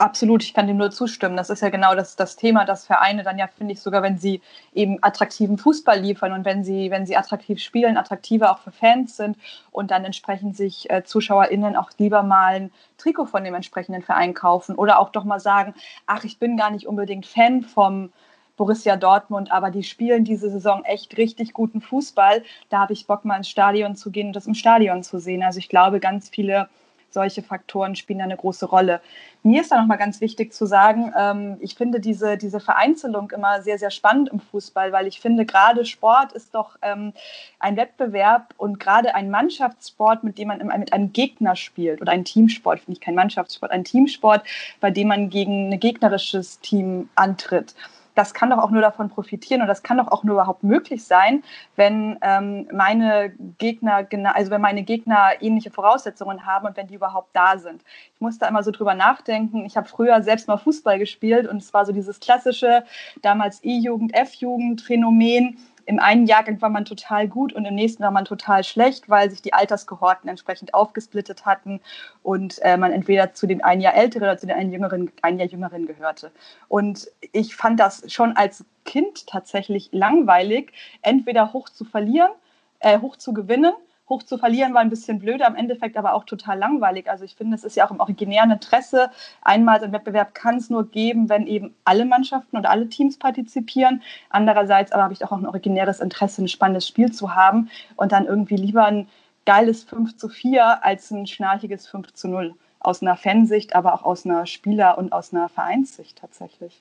Absolut, 0.00 0.44
ich 0.44 0.54
kann 0.54 0.68
dem 0.68 0.76
nur 0.76 0.92
zustimmen. 0.92 1.36
Das 1.36 1.50
ist 1.50 1.60
ja 1.60 1.70
genau 1.70 1.96
das, 1.96 2.14
das 2.14 2.36
Thema, 2.36 2.64
dass 2.64 2.86
Vereine 2.86 3.24
dann 3.24 3.36
ja, 3.36 3.48
finde 3.48 3.72
ich, 3.72 3.80
sogar 3.80 4.00
wenn 4.00 4.16
sie 4.16 4.40
eben 4.72 4.98
attraktiven 5.02 5.58
Fußball 5.58 5.98
liefern 5.98 6.32
und 6.32 6.44
wenn 6.44 6.62
sie, 6.62 6.92
wenn 6.92 7.04
sie 7.04 7.16
attraktiv 7.16 7.58
spielen, 7.58 7.96
attraktiver 7.96 8.52
auch 8.52 8.60
für 8.60 8.70
Fans 8.70 9.16
sind 9.16 9.36
und 9.72 9.90
dann 9.90 10.04
entsprechend 10.04 10.56
sich 10.56 10.88
äh, 10.88 11.02
ZuschauerInnen 11.02 11.74
auch 11.74 11.90
lieber 11.98 12.22
mal 12.22 12.54
ein 12.54 12.70
Trikot 12.96 13.26
von 13.26 13.42
dem 13.42 13.54
entsprechenden 13.54 14.02
Verein 14.02 14.34
kaufen 14.34 14.76
oder 14.76 15.00
auch 15.00 15.10
doch 15.10 15.24
mal 15.24 15.40
sagen, 15.40 15.74
ach, 16.06 16.22
ich 16.22 16.38
bin 16.38 16.56
gar 16.56 16.70
nicht 16.70 16.86
unbedingt 16.86 17.26
Fan 17.26 17.62
vom 17.62 18.12
Borussia 18.56 18.94
Dortmund, 18.96 19.50
aber 19.50 19.70
die 19.72 19.82
spielen 19.82 20.24
diese 20.24 20.48
Saison 20.48 20.84
echt 20.84 21.16
richtig 21.16 21.52
guten 21.52 21.80
Fußball. 21.80 22.44
Da 22.70 22.78
habe 22.78 22.92
ich 22.92 23.08
Bock, 23.08 23.24
mal 23.24 23.36
ins 23.38 23.48
Stadion 23.48 23.96
zu 23.96 24.12
gehen 24.12 24.28
und 24.28 24.32
das 24.36 24.46
im 24.46 24.54
Stadion 24.54 25.02
zu 25.02 25.18
sehen. 25.18 25.42
Also 25.42 25.58
ich 25.58 25.68
glaube, 25.68 25.98
ganz 25.98 26.28
viele 26.28 26.68
solche 27.10 27.42
Faktoren 27.42 27.96
spielen 27.96 28.20
eine 28.20 28.36
große 28.36 28.66
Rolle. 28.66 29.00
Mir 29.42 29.62
ist 29.62 29.70
da 29.70 29.80
nochmal 29.80 29.98
ganz 29.98 30.20
wichtig 30.20 30.52
zu 30.52 30.66
sagen, 30.66 31.12
ähm, 31.16 31.56
ich 31.60 31.74
finde 31.74 32.00
diese, 32.00 32.36
diese 32.36 32.60
Vereinzelung 32.60 33.30
immer 33.30 33.62
sehr, 33.62 33.78
sehr 33.78 33.90
spannend 33.90 34.28
im 34.30 34.40
Fußball, 34.40 34.92
weil 34.92 35.06
ich 35.06 35.20
finde, 35.20 35.46
gerade 35.46 35.84
Sport 35.84 36.32
ist 36.32 36.54
doch 36.54 36.76
ähm, 36.82 37.12
ein 37.58 37.76
Wettbewerb 37.76 38.54
und 38.56 38.80
gerade 38.80 39.14
ein 39.14 39.30
Mannschaftssport, 39.30 40.24
mit 40.24 40.38
dem 40.38 40.48
man 40.48 40.58
mit 40.78 40.92
einem 40.92 41.12
Gegner 41.12 41.56
spielt 41.56 42.00
oder 42.00 42.12
ein 42.12 42.24
Teamsport, 42.24 42.80
finde 42.80 42.92
ich 42.92 43.00
kein 43.00 43.14
Mannschaftssport, 43.14 43.70
ein 43.70 43.84
Teamsport, 43.84 44.42
bei 44.80 44.90
dem 44.90 45.08
man 45.08 45.30
gegen 45.30 45.72
ein 45.72 45.80
gegnerisches 45.80 46.60
Team 46.60 47.08
antritt 47.14 47.74
das 48.18 48.34
kann 48.34 48.50
doch 48.50 48.58
auch 48.58 48.70
nur 48.70 48.82
davon 48.82 49.08
profitieren 49.08 49.62
und 49.62 49.68
das 49.68 49.84
kann 49.84 49.98
doch 49.98 50.08
auch 50.08 50.24
nur 50.24 50.34
überhaupt 50.34 50.64
möglich 50.64 51.04
sein, 51.04 51.44
wenn 51.76 52.18
ähm, 52.20 52.66
meine 52.72 53.32
Gegner, 53.58 54.08
also 54.34 54.50
wenn 54.50 54.60
meine 54.60 54.82
Gegner 54.82 55.30
ähnliche 55.40 55.70
Voraussetzungen 55.70 56.44
haben 56.44 56.66
und 56.66 56.76
wenn 56.76 56.88
die 56.88 56.96
überhaupt 56.96 57.28
da 57.32 57.58
sind. 57.58 57.82
Ich 58.16 58.20
muss 58.20 58.36
da 58.38 58.48
immer 58.48 58.64
so 58.64 58.72
drüber 58.72 58.94
nachdenken. 58.94 59.64
Ich 59.64 59.76
habe 59.76 59.88
früher 59.88 60.20
selbst 60.22 60.48
mal 60.48 60.56
Fußball 60.56 60.98
gespielt 60.98 61.46
und 61.46 61.58
es 61.58 61.72
war 61.72 61.86
so 61.86 61.92
dieses 61.92 62.18
klassische, 62.18 62.82
damals 63.22 63.62
E-Jugend, 63.62 64.12
F-Jugend-Phänomen 64.14 65.58
im 65.88 65.98
einen 66.00 66.26
Jahrgang 66.26 66.60
war 66.60 66.68
man 66.68 66.84
total 66.84 67.28
gut 67.28 67.54
und 67.54 67.64
im 67.64 67.74
nächsten 67.74 68.02
war 68.02 68.10
man 68.10 68.26
total 68.26 68.62
schlecht, 68.62 69.08
weil 69.08 69.30
sich 69.30 69.40
die 69.40 69.54
Alterskohorten 69.54 70.28
entsprechend 70.28 70.74
aufgesplittet 70.74 71.46
hatten 71.46 71.80
und 72.22 72.58
äh, 72.60 72.76
man 72.76 72.92
entweder 72.92 73.32
zu 73.32 73.46
den 73.46 73.64
ein 73.64 73.80
Jahr 73.80 73.94
älteren 73.94 74.24
oder 74.24 74.36
zu 74.36 74.46
den 74.46 74.54
ein, 74.54 74.70
jüngeren, 74.70 75.10
ein 75.22 75.38
Jahr 75.38 75.48
jüngeren 75.48 75.86
gehörte. 75.86 76.30
Und 76.68 77.08
ich 77.32 77.56
fand 77.56 77.80
das 77.80 78.12
schon 78.12 78.36
als 78.36 78.66
Kind 78.84 79.26
tatsächlich 79.26 79.88
langweilig, 79.92 80.72
entweder 81.00 81.54
hoch 81.54 81.70
zu 81.70 81.86
verlieren, 81.86 82.32
äh, 82.80 82.98
hoch 83.00 83.16
zu 83.16 83.32
gewinnen 83.32 83.72
hoch 84.08 84.22
zu 84.22 84.38
verlieren 84.38 84.74
war 84.74 84.80
ein 84.80 84.90
bisschen 84.90 85.18
blöd, 85.18 85.42
am 85.42 85.56
Endeffekt 85.56 85.96
aber 85.96 86.14
auch 86.14 86.24
total 86.24 86.58
langweilig. 86.58 87.10
Also 87.10 87.24
ich 87.24 87.34
finde, 87.34 87.54
es 87.54 87.64
ist 87.64 87.76
ja 87.76 87.86
auch 87.86 87.90
im 87.90 88.00
originären 88.00 88.50
Interesse. 88.50 89.10
Einmal 89.42 89.80
so 89.80 89.86
ein 89.86 89.92
Wettbewerb 89.92 90.34
kann 90.34 90.56
es 90.56 90.70
nur 90.70 90.90
geben, 90.90 91.28
wenn 91.28 91.46
eben 91.46 91.74
alle 91.84 92.04
Mannschaften 92.04 92.56
und 92.56 92.66
alle 92.66 92.88
Teams 92.88 93.18
partizipieren. 93.18 94.02
Andererseits 94.30 94.92
aber 94.92 95.04
habe 95.04 95.12
ich 95.12 95.24
auch 95.24 95.32
ein 95.32 95.46
originäres 95.46 96.00
Interesse, 96.00 96.42
ein 96.42 96.48
spannendes 96.48 96.86
Spiel 96.86 97.12
zu 97.12 97.34
haben 97.34 97.70
und 97.96 98.12
dann 98.12 98.26
irgendwie 98.26 98.56
lieber 98.56 98.84
ein 98.84 99.08
geiles 99.44 99.84
5 99.84 100.16
zu 100.16 100.28
4 100.28 100.84
als 100.84 101.10
ein 101.10 101.26
schnarchiges 101.26 101.86
5 101.86 102.12
zu 102.12 102.28
0. 102.28 102.54
Aus 102.80 103.02
einer 103.02 103.16
Fansicht, 103.16 103.74
aber 103.74 103.92
auch 103.94 104.04
aus 104.04 104.24
einer 104.24 104.46
Spieler- 104.46 104.98
und 104.98 105.12
aus 105.12 105.34
einer 105.34 105.48
Vereinssicht 105.48 106.18
tatsächlich. 106.18 106.80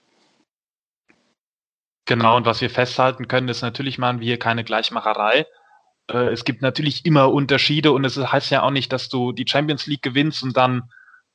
Genau, 2.05 2.37
und 2.37 2.45
was 2.45 2.61
wir 2.61 2.69
festhalten 2.69 3.27
können, 3.27 3.49
ist 3.49 3.61
natürlich 3.61 3.97
machen 3.97 4.21
wir 4.21 4.39
keine 4.39 4.63
Gleichmacherei 4.63 5.45
äh, 6.09 6.31
es 6.31 6.45
gibt 6.45 6.61
natürlich 6.61 7.05
immer 7.05 7.31
Unterschiede 7.31 7.91
und 7.91 8.05
es 8.05 8.17
heißt 8.17 8.51
ja 8.51 8.63
auch 8.63 8.71
nicht, 8.71 8.91
dass 8.93 9.09
du 9.09 9.31
die 9.31 9.45
Champions 9.47 9.87
League 9.87 10.01
gewinnst 10.01 10.43
und 10.43 10.55
dann 10.55 10.83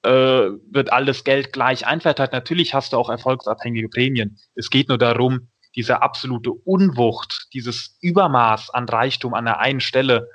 äh, 0.03 0.11
wird 0.11 0.93
alles 0.93 1.25
Geld 1.25 1.53
gleich 1.53 1.87
einverteilt. 1.87 2.33
Natürlich 2.33 2.75
hast 2.75 2.93
du 2.93 2.97
auch 2.97 3.09
erfolgsabhängige 3.09 3.89
Prämien. 3.89 4.39
Es 4.55 4.71
geht 4.71 4.89
nur 4.89 4.99
darum, 4.99 5.49
diese 5.77 6.03
absolute 6.03 6.51
Unwucht, 6.51 7.49
dieses 7.55 7.99
Übermaß 8.03 8.71
an 8.71 8.89
Reichtum 8.89 9.35
an 9.35 9.45
der 9.45 9.61
einen 9.61 9.81
Stelle 9.81 10.29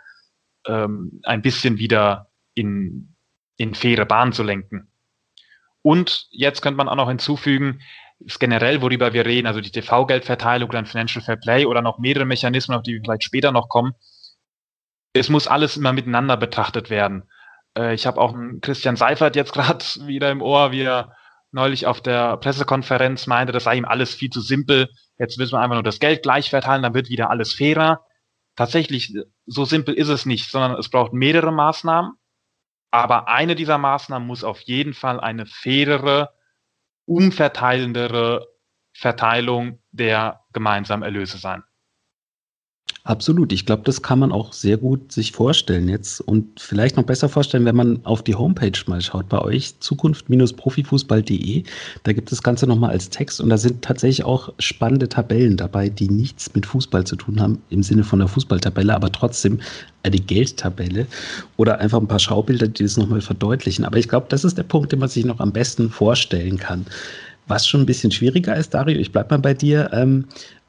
ähm, 0.66 1.22
ein 1.24 1.42
bisschen 1.42 1.78
wieder 1.78 2.32
in, 2.54 3.16
in 3.58 3.76
faire 3.76 4.06
Bahn 4.06 4.34
zu 4.34 4.44
lenken. 4.44 4.92
Und 5.82 6.28
jetzt 6.32 6.62
könnte 6.62 6.78
man 6.78 6.90
auch 6.90 6.96
noch 6.96 7.08
hinzufügen, 7.08 7.82
ist 8.20 8.40
generell, 8.40 8.82
worüber 8.82 9.14
wir 9.14 9.26
reden, 9.26 9.46
also 9.46 9.62
die 9.62 9.72
TV-Geldverteilung 9.72 10.72
ein 10.72 10.88
Financial 10.88 11.24
Fair 11.24 11.38
Play 11.38 11.66
oder 11.66 11.84
noch 11.84 12.00
mehrere 12.00 12.26
Mechanismen, 12.26 12.76
auf 12.76 12.84
die 12.84 12.94
wir 12.94 13.02
vielleicht 13.02 13.24
später 13.24 13.52
noch 13.52 13.70
kommen, 13.70 13.94
es 15.14 15.30
muss 15.30 15.48
alles 15.48 15.78
immer 15.78 15.94
miteinander 15.94 16.38
betrachtet 16.38 16.90
werden. 16.90 17.30
Äh, 17.78 17.94
ich 17.94 18.06
habe 18.06 18.20
auch 18.20 18.34
einen 18.34 18.62
Christian 18.62 18.96
Seifert 18.96 19.36
jetzt 19.36 19.54
gerade 19.54 19.84
wieder 20.06 20.32
im 20.32 20.42
Ohr, 20.42 20.72
wie 20.72 20.84
er 20.84 21.16
neulich 21.52 21.88
auf 21.88 22.02
der 22.02 22.38
Pressekonferenz 22.38 23.28
meinte, 23.28 23.54
das 23.54 23.64
sei 23.64 23.76
ihm 23.76 23.86
alles 23.86 24.14
viel 24.14 24.30
zu 24.30 24.42
simpel. 24.42 24.90
Jetzt 25.18 25.38
müssen 25.38 25.54
wir 25.54 25.60
einfach 25.60 25.76
nur 25.76 25.84
das 25.84 26.00
Geld 26.00 26.22
gleich 26.24 26.50
verteilen, 26.50 26.84
dann 26.84 26.94
wird 26.94 27.10
wieder 27.10 27.30
alles 27.30 27.54
fairer. 27.54 28.06
Tatsächlich, 28.56 29.14
so 29.46 29.66
simpel 29.66 29.94
ist 29.94 30.10
es 30.10 30.26
nicht, 30.26 30.50
sondern 30.50 30.78
es 30.78 30.90
braucht 30.90 31.14
mehrere 31.14 31.52
Maßnahmen. 31.52 32.14
Aber 32.92 33.28
eine 33.28 33.56
dieser 33.56 33.78
Maßnahmen 33.78 34.28
muss 34.28 34.44
auf 34.44 34.62
jeden 34.62 34.94
Fall 34.94 35.20
eine 35.20 35.46
fairere, 35.46 36.30
umverteilendere 37.06 38.48
Verteilung 38.94 39.82
der 39.92 40.42
gemeinsamen 40.54 41.04
Erlöse 41.04 41.38
sein. 41.38 41.64
Absolut. 43.08 43.54
Ich 43.54 43.66
glaube, 43.66 43.84
das 43.86 44.02
kann 44.02 44.20
man 44.20 44.34
auch 44.34 44.52
sehr 44.52 44.76
gut 44.76 45.14
sich 45.14 45.32
vorstellen 45.32 45.88
jetzt 45.88 46.20
und 46.20 46.60
vielleicht 46.60 46.98
noch 46.98 47.06
besser 47.06 47.30
vorstellen, 47.30 47.64
wenn 47.64 47.76
man 47.76 48.02
auf 48.04 48.22
die 48.22 48.36
Homepage 48.36 48.78
mal 48.88 49.00
schaut 49.00 49.30
bei 49.30 49.40
euch, 49.40 49.76
zukunft-profifußball.de. 49.80 51.64
Da 52.04 52.12
gibt 52.12 52.28
es 52.28 52.40
das 52.40 52.44
Ganze 52.44 52.68
nochmal 52.68 52.90
als 52.90 53.10
Text 53.10 53.40
und 53.40 53.48
da 53.48 53.58
sind 53.58 53.82
tatsächlich 53.82 54.26
auch 54.26 54.52
spannende 54.60 55.08
Tabellen 55.08 55.56
dabei, 55.56 55.88
die 55.88 56.10
nichts 56.10 56.54
mit 56.54 56.66
Fußball 56.66 57.06
zu 57.06 57.16
tun 57.16 57.40
haben, 57.40 57.62
im 57.70 57.82
Sinne 57.82 58.04
von 58.04 58.20
der 58.20 58.28
Fußballtabelle, 58.28 58.94
aber 58.94 59.10
trotzdem 59.10 59.62
eine 60.04 60.20
Geldtabelle 60.20 61.08
oder 61.56 61.80
einfach 61.80 62.02
ein 62.02 62.10
paar 62.10 62.20
Schaubilder, 62.20 62.68
die 62.68 62.84
das 62.84 62.98
nochmal 62.98 63.22
verdeutlichen. 63.22 63.86
Aber 63.86 63.96
ich 63.96 64.10
glaube, 64.10 64.26
das 64.28 64.44
ist 64.44 64.58
der 64.58 64.64
Punkt, 64.64 64.92
den 64.92 65.00
man 65.00 65.08
sich 65.08 65.24
noch 65.24 65.40
am 65.40 65.54
besten 65.54 65.90
vorstellen 65.90 66.58
kann. 66.58 66.86
Was 67.48 67.66
schon 67.66 67.82
ein 67.82 67.86
bisschen 67.86 68.12
schwieriger 68.12 68.58
ist, 68.58 68.74
Dario, 68.74 69.00
ich 69.00 69.14
bleibe 69.14 69.36
mal 69.36 69.40
bei 69.40 69.54
dir. 69.54 69.90
Ähm, 69.94 70.26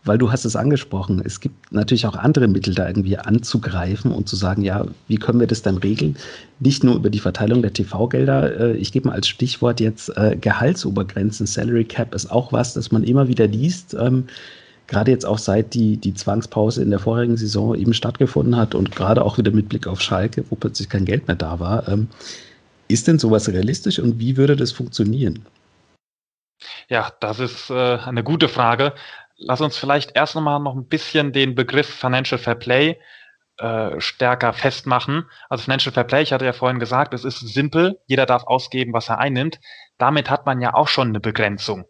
weil 0.09 0.19
du 0.19 0.33
hast 0.33 0.45
es 0.45 0.57
angesprochen. 0.57 1.23
Es 1.25 1.39
gibt 1.39 1.71
natürlich 1.71 2.07
auch 2.07 2.17
andere 2.17 2.49
Mittel, 2.49 2.75
da 2.75 2.89
irgendwie 2.89 3.19
anzugreifen 3.19 4.11
und 4.11 4.29
zu 4.29 4.37
sagen, 4.37 4.63
ja, 4.63 4.87
wie 5.07 5.17
können 5.17 5.39
wir 5.39 5.47
das 5.47 5.63
dann 5.63 5.77
regeln? 5.77 6.17
Nicht 6.61 6.83
nur 6.83 6.97
über 6.97 7.11
die 7.11 7.19
Verteilung 7.21 7.61
der 7.61 7.75
TV-Gelder. 7.75 8.61
Äh, 8.61 8.77
ich 8.79 8.91
gebe 8.91 9.09
mal 9.09 9.15
als 9.15 9.29
Stichwort 9.29 9.81
jetzt 9.81 10.09
äh, 10.17 10.37
Gehaltsobergrenzen. 10.41 11.47
Salary 11.47 11.85
Cap 11.85 12.15
ist 12.15 12.33
auch 12.33 12.53
was, 12.53 12.73
das 12.73 12.91
man 12.91 13.05
immer 13.05 13.29
wieder 13.29 13.47
liest. 13.47 13.95
Ähm, 13.95 14.25
gerade 14.87 15.11
jetzt 15.11 15.27
auch 15.27 15.39
seit 15.39 15.75
die, 15.75 15.99
die 15.99 16.15
Zwangspause 16.15 16.83
in 16.83 16.91
der 16.91 16.99
vorherigen 16.99 17.37
Saison 17.37 17.75
eben 17.75 17.93
stattgefunden 17.93 18.57
hat 18.57 18.75
und 18.75 18.91
gerade 18.91 19.23
auch 19.23 19.37
wieder 19.37 19.51
mit 19.51 19.69
Blick 19.69 19.87
auf 19.87 20.01
Schalke, 20.01 20.43
wo 20.49 20.57
plötzlich 20.57 20.89
kein 20.89 21.05
Geld 21.05 21.29
mehr 21.29 21.37
da 21.37 21.61
war. 21.61 21.87
Ähm, 21.87 22.09
ist 22.89 23.07
denn 23.07 23.19
sowas 23.19 23.49
realistisch 23.51 23.99
und 23.99 24.19
wie 24.19 24.39
würde 24.39 24.57
das 24.57 24.73
funktionieren? 24.73 25.45
Ja, 26.89 27.13
das 27.21 27.39
ist 27.39 27.69
äh, 27.69 27.99
eine 27.99 28.25
gute 28.25 28.49
Frage 28.49 28.95
lass 29.39 29.61
uns 29.61 29.77
vielleicht 29.77 30.15
erst 30.15 30.35
nochmal 30.35 30.61
noch 30.61 30.75
ein 30.75 30.87
bisschen 30.87 31.33
den 31.33 31.55
Begriff 31.55 31.89
Financial 31.89 32.39
Fair 32.39 32.57
Play 32.57 32.99
äh, 33.59 34.01
stärker 34.01 34.53
festmachen. 34.53 35.29
Also 35.49 35.65
Financial 35.65 35.93
Fair 35.93 36.05
Play, 36.05 36.23
ich 36.23 36.33
hatte 36.33 36.45
ja 36.45 36.53
vorhin 36.53 36.79
gesagt, 36.79 37.15
es 37.15 37.25
ist 37.25 37.41
simpel, 37.41 37.99
jeder 38.07 38.27
darf 38.27 38.45
ausgeben, 38.45 38.93
was 38.93 39.09
er 39.09 39.19
einnimmt. 39.19 39.61
Damit 39.97 40.31
hat 40.31 40.47
man 40.47 40.61
ja 40.61 40.75
auch 40.75 40.89
schon 40.89 41.09
eine 41.09 41.21
Begrenzung. 41.21 41.85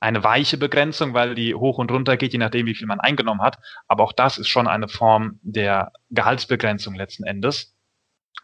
Eine 0.00 0.24
weiche 0.24 0.58
Begrenzung, 0.58 1.14
weil 1.14 1.34
die 1.34 1.54
hoch 1.54 1.78
und 1.78 1.92
runter 1.92 2.16
geht, 2.16 2.32
je 2.32 2.38
nachdem, 2.38 2.66
wie 2.66 2.74
viel 2.74 2.86
man 2.86 3.00
eingenommen 3.00 3.42
hat. 3.42 3.58
Aber 3.86 4.04
auch 4.04 4.12
das 4.12 4.38
ist 4.38 4.48
schon 4.48 4.66
eine 4.66 4.88
Form 4.88 5.38
der 5.42 5.92
Gehaltsbegrenzung 6.10 6.94
letzten 6.94 7.24
Endes. 7.24 7.76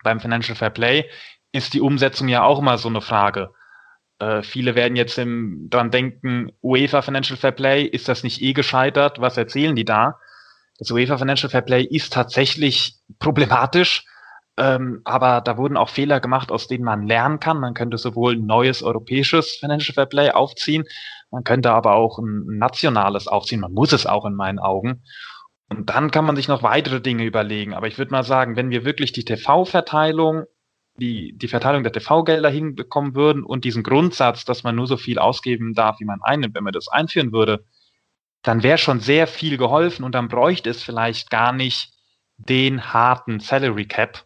Beim 0.04 0.20
Financial 0.20 0.54
Fair 0.54 0.70
Play 0.70 1.08
ist 1.50 1.74
die 1.74 1.80
Umsetzung 1.80 2.28
ja 2.28 2.44
auch 2.44 2.60
immer 2.60 2.78
so 2.78 2.88
eine 2.88 3.00
Frage. 3.00 3.52
Äh, 4.18 4.42
viele 4.42 4.74
werden 4.74 4.96
jetzt 4.96 5.18
im, 5.18 5.68
dran 5.70 5.90
denken, 5.90 6.52
UEFA 6.62 7.02
Financial 7.02 7.36
Fair 7.36 7.52
Play, 7.52 7.84
ist 7.84 8.08
das 8.08 8.22
nicht 8.22 8.42
eh 8.42 8.52
gescheitert? 8.52 9.20
Was 9.20 9.36
erzählen 9.36 9.76
die 9.76 9.84
da? 9.84 10.18
Das 10.78 10.90
UEFA 10.90 11.18
Financial 11.18 11.50
Fair 11.50 11.62
Play 11.62 11.82
ist 11.84 12.12
tatsächlich 12.12 12.96
problematisch, 13.18 14.04
ähm, 14.56 15.02
aber 15.04 15.40
da 15.40 15.56
wurden 15.56 15.76
auch 15.76 15.88
Fehler 15.88 16.20
gemacht, 16.20 16.50
aus 16.50 16.66
denen 16.66 16.84
man 16.84 17.06
lernen 17.06 17.40
kann. 17.40 17.60
Man 17.60 17.74
könnte 17.74 17.98
sowohl 17.98 18.34
ein 18.34 18.46
neues 18.46 18.82
europäisches 18.82 19.56
Financial 19.60 19.94
Fair 19.94 20.06
Play 20.06 20.30
aufziehen, 20.30 20.84
man 21.30 21.44
könnte 21.44 21.72
aber 21.72 21.94
auch 21.94 22.18
ein 22.18 22.58
nationales 22.58 23.28
aufziehen. 23.28 23.60
Man 23.60 23.74
muss 23.74 23.92
es 23.92 24.06
auch 24.06 24.24
in 24.24 24.34
meinen 24.34 24.58
Augen. 24.58 25.02
Und 25.68 25.90
dann 25.90 26.10
kann 26.10 26.24
man 26.24 26.36
sich 26.36 26.48
noch 26.48 26.62
weitere 26.62 27.00
Dinge 27.00 27.24
überlegen. 27.24 27.74
Aber 27.74 27.86
ich 27.86 27.98
würde 27.98 28.12
mal 28.12 28.22
sagen, 28.22 28.56
wenn 28.56 28.70
wir 28.70 28.84
wirklich 28.84 29.12
die 29.12 29.24
TV-Verteilung 29.24 30.44
die, 30.98 31.32
die 31.36 31.48
Verteilung 31.48 31.82
der 31.82 31.92
TV-Gelder 31.92 32.50
hinbekommen 32.50 33.14
würden 33.14 33.44
und 33.44 33.64
diesen 33.64 33.82
Grundsatz, 33.82 34.44
dass 34.44 34.64
man 34.64 34.74
nur 34.74 34.86
so 34.86 34.96
viel 34.96 35.18
ausgeben 35.18 35.74
darf, 35.74 36.00
wie 36.00 36.04
man 36.04 36.20
einnimmt, 36.22 36.54
wenn 36.54 36.64
man 36.64 36.72
das 36.72 36.88
einführen 36.88 37.32
würde, 37.32 37.64
dann 38.42 38.62
wäre 38.62 38.78
schon 38.78 39.00
sehr 39.00 39.26
viel 39.26 39.56
geholfen 39.56 40.04
und 40.04 40.14
dann 40.14 40.28
bräuchte 40.28 40.70
es 40.70 40.82
vielleicht 40.82 41.30
gar 41.30 41.52
nicht 41.52 41.92
den 42.36 42.92
harten 42.92 43.40
Salary 43.40 43.86
Cap, 43.86 44.24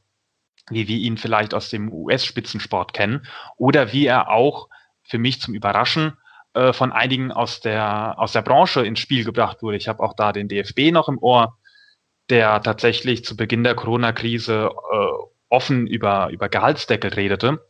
wie 0.71 0.89
wir 0.89 0.97
ihn 0.97 1.17
vielleicht 1.17 1.55
aus 1.55 1.71
dem 1.71 1.93
US-Spitzensport 1.93 2.93
kennen, 2.93 3.27
oder 3.57 3.93
wie 3.93 4.07
er 4.07 4.31
auch 4.31 4.69
für 5.03 5.19
mich 5.19 5.41
zum 5.41 5.55
Überraschen 5.55 6.17
äh, 6.55 6.73
von 6.73 6.93
einigen 6.93 7.33
aus 7.33 7.61
der, 7.61 8.19
aus 8.19 8.33
der 8.33 8.43
Branche 8.43 8.85
ins 8.85 9.01
Spiel 9.01 9.25
gebracht 9.25 9.63
wurde. 9.63 9.77
Ich 9.77 9.89
habe 9.89 10.03
auch 10.03 10.15
da 10.15 10.33
den 10.33 10.49
DFB 10.49 10.93
noch 10.93 11.09
im 11.09 11.19
Ohr, 11.19 11.59
der 12.29 12.63
tatsächlich 12.63 13.25
zu 13.25 13.37
Beginn 13.37 13.65
der 13.65 13.75
Corona-Krise 13.75 14.71
äh, 14.93 15.32
offen 15.53 15.87
über, 15.87 16.31
über 16.31 16.49
Gehaltsdeckel 16.49 17.13
redete. 17.13 17.65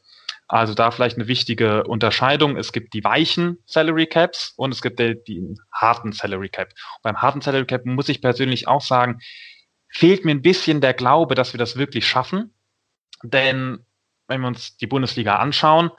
Also 0.49 0.75
da 0.75 0.91
vielleicht 0.91 1.17
eine 1.17 1.29
wichtige 1.29 1.85
Unterscheidung. 1.85 2.57
Es 2.57 2.73
gibt 2.73 2.95
die 2.95 3.05
weichen 3.05 3.59
Salary 3.67 4.07
Caps 4.07 4.53
und 4.57 4.73
es 4.73 4.83
gibt 4.83 4.99
die, 4.99 5.23
die 5.27 5.57
harten 5.73 6.13
Salary 6.13 6.49
Cap. 6.49 6.69
Und 6.69 7.03
beim 7.03 7.23
harten 7.23 7.41
Salary 7.41 7.67
Cap 7.67 7.85
muss 7.85 8.09
ich 8.09 8.21
persönlich 8.21 8.69
auch 8.69 8.83
sagen, 8.83 9.19
fehlt 9.89 10.25
mir 10.25 10.33
ein 10.33 10.43
bisschen 10.43 10.81
der 10.81 10.95
Glaube, 10.95 11.35
dass 11.35 11.55
wir 11.55 11.59
das 11.59 11.77
wirklich 11.77 12.07
schaffen. 12.07 12.55
Denn 13.23 13.85
wenn 14.29 14.41
wir 14.41 14.49
uns 14.49 14.77
die 14.77 14.87
Bundesliga 14.87 15.37
anschauen, 15.37 15.91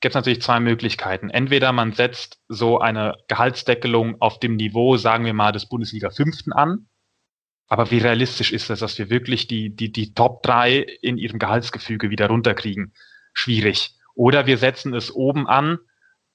gibt 0.00 0.14
es 0.14 0.16
natürlich 0.16 0.42
zwei 0.42 0.60
Möglichkeiten. 0.60 1.30
Entweder 1.30 1.72
man 1.72 1.92
setzt 1.92 2.40
so 2.48 2.78
eine 2.78 3.14
Gehaltsdeckelung 3.28 4.20
auf 4.20 4.40
dem 4.40 4.56
Niveau, 4.56 4.96
sagen 4.96 5.24
wir 5.24 5.34
mal, 5.34 5.52
des 5.52 5.68
Bundesliga 5.68 6.10
Fünften 6.10 6.52
an. 6.52 6.87
Aber 7.68 7.90
wie 7.90 7.98
realistisch 7.98 8.52
ist 8.52 8.70
es, 8.70 8.80
dass 8.80 8.98
wir 8.98 9.10
wirklich 9.10 9.46
die, 9.46 9.74
die, 9.74 9.92
die 9.92 10.14
Top 10.14 10.42
3 10.42 10.78
in 11.02 11.18
ihrem 11.18 11.38
Gehaltsgefüge 11.38 12.10
wieder 12.10 12.28
runterkriegen? 12.28 12.94
Schwierig. 13.34 13.94
Oder 14.14 14.46
wir 14.46 14.58
setzen 14.58 14.94
es 14.94 15.14
oben 15.14 15.46
an, 15.46 15.78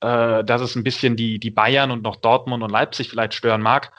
äh, 0.02 0.44
dass 0.44 0.62
es 0.62 0.76
ein 0.76 0.84
bisschen 0.84 1.16
die, 1.16 1.40
die 1.40 1.52
Bayern 1.52 1.92
und 1.92 2.04
noch 2.04 2.18
Dortmund 2.18 2.64
und 2.64 2.70
Leipzig 2.70 3.10
vielleicht 3.10 3.34
stören 3.34 3.62
mag, 3.62 3.92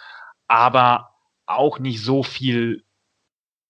aber 0.46 1.10
auch 1.46 1.78
nicht 1.78 2.02
so 2.02 2.22
viel 2.22 2.84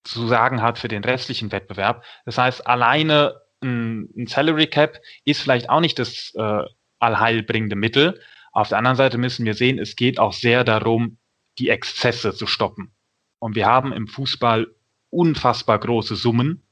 zu 0.04 0.26
sagen 0.26 0.60
hat 0.60 0.78
für 0.78 0.88
den 0.88 1.02
restlichen 1.02 1.50
Wettbewerb. 1.50 2.04
Das 2.26 2.36
heißt, 2.36 2.66
alleine 2.66 3.40
ein, 3.62 4.10
ein 4.16 4.26
Salary 4.26 4.66
Cap 4.66 5.00
ist 5.24 5.40
vielleicht 5.40 5.70
auch 5.70 5.80
nicht 5.80 5.98
das 5.98 6.32
äh, 6.34 6.62
allheilbringende 6.98 7.76
Mittel. 7.76 8.20
Auf 8.52 8.68
der 8.68 8.78
anderen 8.78 8.96
Seite 8.96 9.16
müssen 9.18 9.46
wir 9.46 9.54
sehen, 9.54 9.78
es 9.78 9.96
geht 9.96 10.18
auch 10.18 10.34
sehr 10.34 10.64
darum, 10.64 11.18
die 11.58 11.70
Exzesse 11.70 12.34
zu 12.34 12.46
stoppen. 12.46 12.94
Und 13.38 13.54
wir 13.54 13.66
haben 13.66 13.92
im 13.92 14.08
Fußball 14.08 14.68
unfassbar 15.10 15.78
große 15.78 16.16
Summen, 16.16 16.62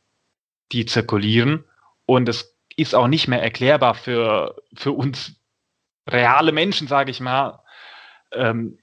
die 0.72 0.86
zirkulieren. 0.86 1.64
Und 2.06 2.28
es 2.28 2.56
ist 2.76 2.94
auch 2.94 3.08
nicht 3.08 3.28
mehr 3.28 3.42
erklärbar 3.42 3.94
für, 3.94 4.56
für 4.74 4.92
uns 4.92 5.36
reale 6.08 6.52
Menschen, 6.52 6.88
sage 6.88 7.10
ich 7.10 7.20
mal, 7.20 7.60
ähm, 8.32 8.78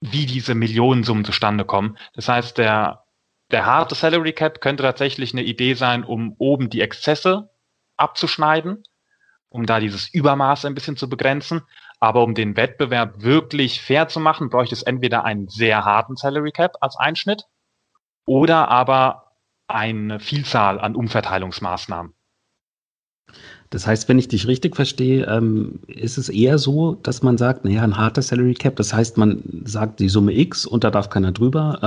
wie 0.00 0.26
diese 0.26 0.54
Millionensummen 0.54 1.24
zustande 1.24 1.64
kommen. 1.64 1.98
Das 2.14 2.28
heißt, 2.28 2.58
der, 2.58 3.04
der 3.50 3.66
harte 3.66 3.94
Salary 3.94 4.32
Cap 4.32 4.60
könnte 4.60 4.82
tatsächlich 4.82 5.32
eine 5.32 5.42
Idee 5.42 5.74
sein, 5.74 6.04
um 6.04 6.34
oben 6.38 6.70
die 6.70 6.80
Exzesse 6.80 7.50
abzuschneiden, 7.96 8.84
um 9.48 9.66
da 9.66 9.80
dieses 9.80 10.12
Übermaß 10.12 10.64
ein 10.64 10.74
bisschen 10.74 10.96
zu 10.96 11.08
begrenzen. 11.08 11.62
Aber 12.06 12.22
um 12.22 12.34
den 12.34 12.56
Wettbewerb 12.56 13.24
wirklich 13.24 13.82
fair 13.82 14.06
zu 14.06 14.20
machen, 14.20 14.48
bräuchte 14.48 14.76
es 14.76 14.84
entweder 14.84 15.24
einen 15.24 15.48
sehr 15.48 15.84
harten 15.84 16.14
Salary 16.14 16.52
Cap 16.52 16.76
als 16.80 16.94
Einschnitt 16.96 17.46
oder 18.26 18.68
aber 18.68 19.32
eine 19.66 20.20
Vielzahl 20.20 20.78
an 20.78 20.94
Umverteilungsmaßnahmen. 20.94 22.14
Das 23.70 23.88
heißt, 23.88 24.08
wenn 24.08 24.20
ich 24.20 24.28
dich 24.28 24.46
richtig 24.46 24.76
verstehe, 24.76 25.26
ähm, 25.26 25.80
ist 25.88 26.16
es 26.16 26.28
eher 26.28 26.58
so, 26.58 26.94
dass 26.94 27.24
man 27.24 27.38
sagt, 27.38 27.64
naja, 27.64 27.82
ein 27.82 27.96
harter 27.96 28.22
Salary 28.22 28.54
Cap, 28.54 28.76
das 28.76 28.94
heißt, 28.94 29.18
man 29.18 29.42
sagt 29.64 29.98
die 29.98 30.08
Summe 30.08 30.32
X 30.32 30.64
und 30.64 30.84
da 30.84 30.92
darf 30.92 31.10
keiner 31.10 31.32
drüber. 31.32 31.80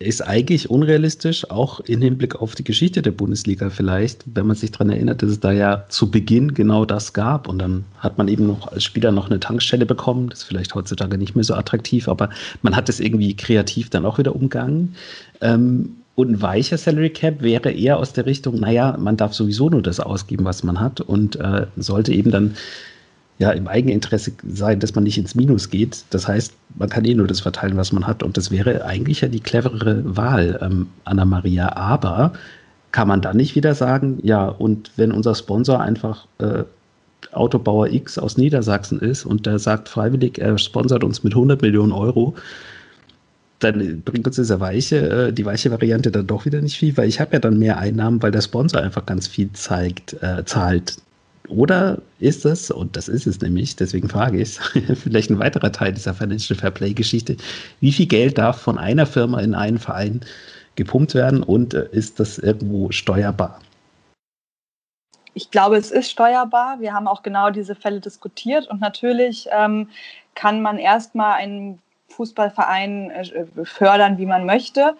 Ist 0.00 0.26
eigentlich 0.26 0.70
unrealistisch, 0.70 1.50
auch 1.50 1.80
im 1.80 2.02
Hinblick 2.02 2.34
auf 2.34 2.56
die 2.56 2.64
Geschichte 2.64 3.00
der 3.00 3.12
Bundesliga 3.12 3.70
vielleicht, 3.70 4.24
wenn 4.34 4.46
man 4.46 4.56
sich 4.56 4.72
daran 4.72 4.90
erinnert, 4.90 5.22
dass 5.22 5.30
es 5.30 5.40
da 5.40 5.52
ja 5.52 5.84
zu 5.88 6.10
Beginn 6.10 6.52
genau 6.52 6.84
das 6.84 7.12
gab. 7.12 7.48
Und 7.48 7.60
dann 7.60 7.84
hat 7.98 8.18
man 8.18 8.26
eben 8.26 8.46
noch 8.46 8.72
als 8.72 8.82
Spieler 8.82 9.12
noch 9.12 9.30
eine 9.30 9.38
Tankstelle 9.38 9.86
bekommen. 9.86 10.30
Das 10.30 10.40
ist 10.40 10.44
vielleicht 10.44 10.74
heutzutage 10.74 11.16
nicht 11.16 11.36
mehr 11.36 11.44
so 11.44 11.54
attraktiv, 11.54 12.08
aber 12.08 12.30
man 12.62 12.74
hat 12.74 12.88
es 12.88 12.98
irgendwie 12.98 13.36
kreativ 13.36 13.88
dann 13.88 14.04
auch 14.04 14.18
wieder 14.18 14.34
umgangen. 14.34 14.96
Ähm, 15.40 15.96
und 16.16 16.30
ein 16.30 16.42
weicher 16.42 16.78
Salary 16.78 17.10
Cap 17.10 17.42
wäre 17.42 17.70
eher 17.70 17.98
aus 17.98 18.12
der 18.12 18.26
Richtung, 18.26 18.60
naja, 18.60 18.96
man 18.98 19.16
darf 19.16 19.34
sowieso 19.34 19.68
nur 19.68 19.82
das 19.82 20.00
ausgeben, 20.00 20.44
was 20.44 20.62
man 20.62 20.80
hat 20.80 21.00
und 21.00 21.36
äh, 21.36 21.66
sollte 21.76 22.12
eben 22.12 22.30
dann 22.30 22.54
ja 23.38 23.50
im 23.50 23.66
Eigeninteresse 23.66 24.32
sein, 24.46 24.80
dass 24.80 24.94
man 24.94 25.04
nicht 25.04 25.18
ins 25.18 25.34
Minus 25.34 25.70
geht. 25.70 26.04
Das 26.10 26.28
heißt, 26.28 26.52
man 26.76 26.88
kann 26.88 27.04
eh 27.04 27.14
nur 27.14 27.26
das 27.26 27.40
verteilen, 27.40 27.76
was 27.76 27.92
man 27.92 28.06
hat. 28.06 28.22
Und 28.22 28.36
das 28.36 28.50
wäre 28.50 28.84
eigentlich 28.84 29.22
ja 29.22 29.28
die 29.28 29.40
cleverere 29.40 30.16
Wahl, 30.16 30.58
ähm, 30.62 30.88
Anna 31.04 31.24
Maria. 31.24 31.76
Aber 31.76 32.32
kann 32.92 33.08
man 33.08 33.20
dann 33.20 33.36
nicht 33.36 33.56
wieder 33.56 33.74
sagen, 33.74 34.20
ja, 34.22 34.46
und 34.46 34.92
wenn 34.96 35.10
unser 35.10 35.34
Sponsor 35.34 35.80
einfach 35.80 36.26
äh, 36.38 36.62
Autobauer 37.32 37.88
X 37.88 38.18
aus 38.18 38.36
Niedersachsen 38.36 39.00
ist 39.00 39.24
und 39.24 39.46
der 39.46 39.58
sagt 39.58 39.88
freiwillig, 39.88 40.38
er 40.38 40.56
sponsert 40.58 41.02
uns 41.02 41.24
mit 41.24 41.34
100 41.34 41.60
Millionen 41.62 41.90
Euro, 41.90 42.34
dann 43.58 44.02
bringt 44.02 44.26
uns 44.26 44.36
diese 44.36 44.60
weiche, 44.60 45.08
äh, 45.08 45.32
die 45.32 45.44
weiche 45.44 45.70
Variante 45.70 46.10
dann 46.10 46.26
doch 46.26 46.44
wieder 46.44 46.60
nicht 46.60 46.76
viel, 46.76 46.96
weil 46.96 47.08
ich 47.08 47.20
habe 47.20 47.32
ja 47.32 47.38
dann 47.38 47.58
mehr 47.58 47.78
Einnahmen, 47.78 48.22
weil 48.22 48.30
der 48.30 48.42
Sponsor 48.42 48.80
einfach 48.80 49.06
ganz 49.06 49.26
viel 49.26 49.50
zeigt, 49.52 50.14
äh, 50.22 50.44
zahlt. 50.44 50.98
Oder 51.48 51.98
ist 52.20 52.46
es, 52.46 52.70
und 52.70 52.96
das 52.96 53.08
ist 53.08 53.26
es 53.26 53.40
nämlich, 53.40 53.76
deswegen 53.76 54.08
frage 54.08 54.38
ich 54.40 54.42
es, 54.48 54.58
vielleicht 55.02 55.30
ein 55.30 55.38
weiterer 55.38 55.72
Teil 55.72 55.92
dieser 55.92 56.14
Financial 56.14 56.58
Fair 56.58 56.70
Play-Geschichte, 56.70 57.36
wie 57.80 57.92
viel 57.92 58.06
Geld 58.06 58.38
darf 58.38 58.60
von 58.60 58.78
einer 58.78 59.06
Firma 59.06 59.40
in 59.40 59.54
einen 59.54 59.78
Verein 59.78 60.20
gepumpt 60.76 61.14
werden 61.14 61.42
und 61.42 61.74
äh, 61.74 61.88
ist 61.92 62.18
das 62.18 62.38
irgendwo 62.38 62.90
steuerbar? 62.90 63.60
Ich 65.34 65.50
glaube, 65.50 65.76
es 65.76 65.90
ist 65.90 66.10
steuerbar. 66.10 66.80
Wir 66.80 66.94
haben 66.94 67.08
auch 67.08 67.22
genau 67.22 67.50
diese 67.50 67.74
Fälle 67.74 68.00
diskutiert 68.00 68.68
und 68.68 68.80
natürlich 68.80 69.48
ähm, 69.50 69.88
kann 70.34 70.62
man 70.62 70.78
erstmal 70.78 71.34
einen 71.34 71.80
Fußballverein 72.08 73.10
äh, 73.10 73.46
fördern, 73.64 74.18
wie 74.18 74.26
man 74.26 74.46
möchte. 74.46 74.96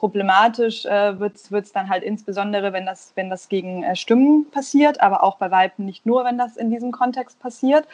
Problematisch 0.00 0.86
äh, 0.86 1.20
wird 1.20 1.36
es 1.36 1.72
dann 1.74 1.90
halt 1.90 2.02
insbesondere, 2.02 2.72
wenn 2.72 2.86
das, 2.86 3.12
wenn 3.16 3.28
das 3.28 3.50
gegen 3.50 3.82
äh, 3.82 3.94
Stimmen 3.94 4.50
passiert, 4.50 4.98
aber 5.02 5.22
auch 5.22 5.36
bei 5.36 5.50
Weiben 5.50 5.84
nicht 5.84 6.06
nur, 6.06 6.24
wenn 6.24 6.38
das 6.38 6.56
in 6.56 6.70
diesem 6.70 6.90
Kontext 6.90 7.38
passiert. 7.38 7.86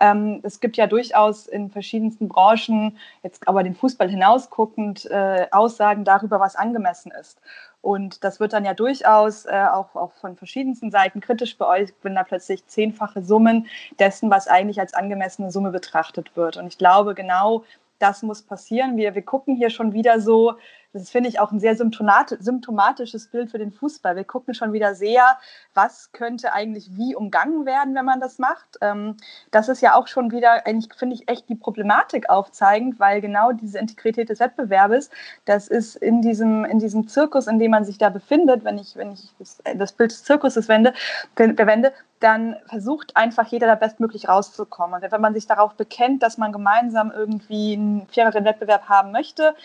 Ähm, 0.00 0.40
es 0.42 0.58
gibt 0.58 0.76
ja 0.76 0.88
durchaus 0.88 1.46
in 1.46 1.70
verschiedensten 1.70 2.26
Branchen, 2.26 2.98
jetzt 3.22 3.46
aber 3.46 3.62
den 3.62 3.76
Fußball 3.76 4.08
hinausguckend, 4.08 5.08
äh, 5.08 5.46
Aussagen 5.52 6.04
darüber, 6.04 6.40
was 6.40 6.56
angemessen 6.56 7.12
ist. 7.12 7.40
Und 7.80 8.24
das 8.24 8.40
wird 8.40 8.54
dann 8.54 8.64
ja 8.64 8.74
durchaus 8.74 9.44
äh, 9.44 9.66
auch, 9.72 9.94
auch 9.94 10.10
von 10.14 10.34
verschiedensten 10.34 10.90
Seiten 10.90 11.20
kritisch 11.20 11.56
beäugt, 11.58 11.94
wenn 12.02 12.16
da 12.16 12.24
plötzlich 12.24 12.66
zehnfache 12.66 13.22
Summen 13.22 13.68
dessen, 14.00 14.30
was 14.30 14.48
eigentlich 14.48 14.80
als 14.80 14.94
angemessene 14.94 15.52
Summe 15.52 15.70
betrachtet 15.70 16.36
wird. 16.36 16.56
Und 16.56 16.66
ich 16.66 16.78
glaube, 16.78 17.14
genau 17.14 17.62
das 18.00 18.22
muss 18.22 18.42
passieren. 18.42 18.96
Wir, 18.96 19.14
wir 19.14 19.22
gucken 19.22 19.54
hier 19.54 19.70
schon 19.70 19.92
wieder 19.92 20.20
so, 20.20 20.54
das 20.92 21.10
finde 21.10 21.28
ich 21.28 21.40
auch 21.40 21.52
ein 21.52 21.60
sehr 21.60 21.74
symptomatisches 21.74 23.28
Bild 23.28 23.50
für 23.50 23.58
den 23.58 23.72
Fußball. 23.72 24.16
Wir 24.16 24.24
gucken 24.24 24.54
schon 24.54 24.72
wieder 24.72 24.94
sehr, 24.94 25.38
was 25.74 26.12
könnte 26.12 26.52
eigentlich 26.52 26.90
wie 26.96 27.14
umgangen 27.14 27.64
werden, 27.64 27.94
wenn 27.94 28.04
man 28.04 28.20
das 28.20 28.38
macht. 28.38 28.78
Ähm, 28.80 29.16
das 29.50 29.68
ist 29.68 29.80
ja 29.80 29.94
auch 29.94 30.06
schon 30.06 30.30
wieder, 30.32 30.66
eigentlich 30.66 30.92
finde 30.94 31.16
ich 31.16 31.28
echt 31.28 31.48
die 31.48 31.54
Problematik 31.54 32.28
aufzeigend, 32.28 33.00
weil 33.00 33.20
genau 33.20 33.52
diese 33.52 33.78
Integrität 33.78 34.28
des 34.28 34.40
Wettbewerbes, 34.40 35.10
das 35.46 35.68
ist 35.68 35.96
in 35.96 36.20
diesem, 36.20 36.64
in 36.64 36.78
diesem 36.78 37.08
Zirkus, 37.08 37.46
in 37.46 37.58
dem 37.58 37.70
man 37.70 37.84
sich 37.84 37.98
da 37.98 38.10
befindet, 38.10 38.64
wenn 38.64 38.78
ich, 38.78 38.96
wenn 38.96 39.12
ich 39.12 39.32
das, 39.38 39.62
das 39.76 39.92
Bild 39.92 40.10
des 40.10 40.24
Zirkuses 40.24 40.68
wende, 40.68 40.92
verwende, 41.34 41.92
dann 42.20 42.56
versucht 42.66 43.16
einfach 43.16 43.48
jeder 43.48 43.66
da 43.66 43.74
bestmöglich 43.74 44.28
rauszukommen. 44.28 45.02
Und 45.02 45.10
wenn 45.10 45.20
man 45.20 45.34
sich 45.34 45.46
darauf 45.46 45.74
bekennt, 45.74 46.22
dass 46.22 46.38
man 46.38 46.52
gemeinsam 46.52 47.10
irgendwie 47.10 47.72
einen 47.72 48.06
faireren 48.06 48.44
Wettbewerb 48.44 48.88
haben 48.88 49.10
möchte, 49.10 49.56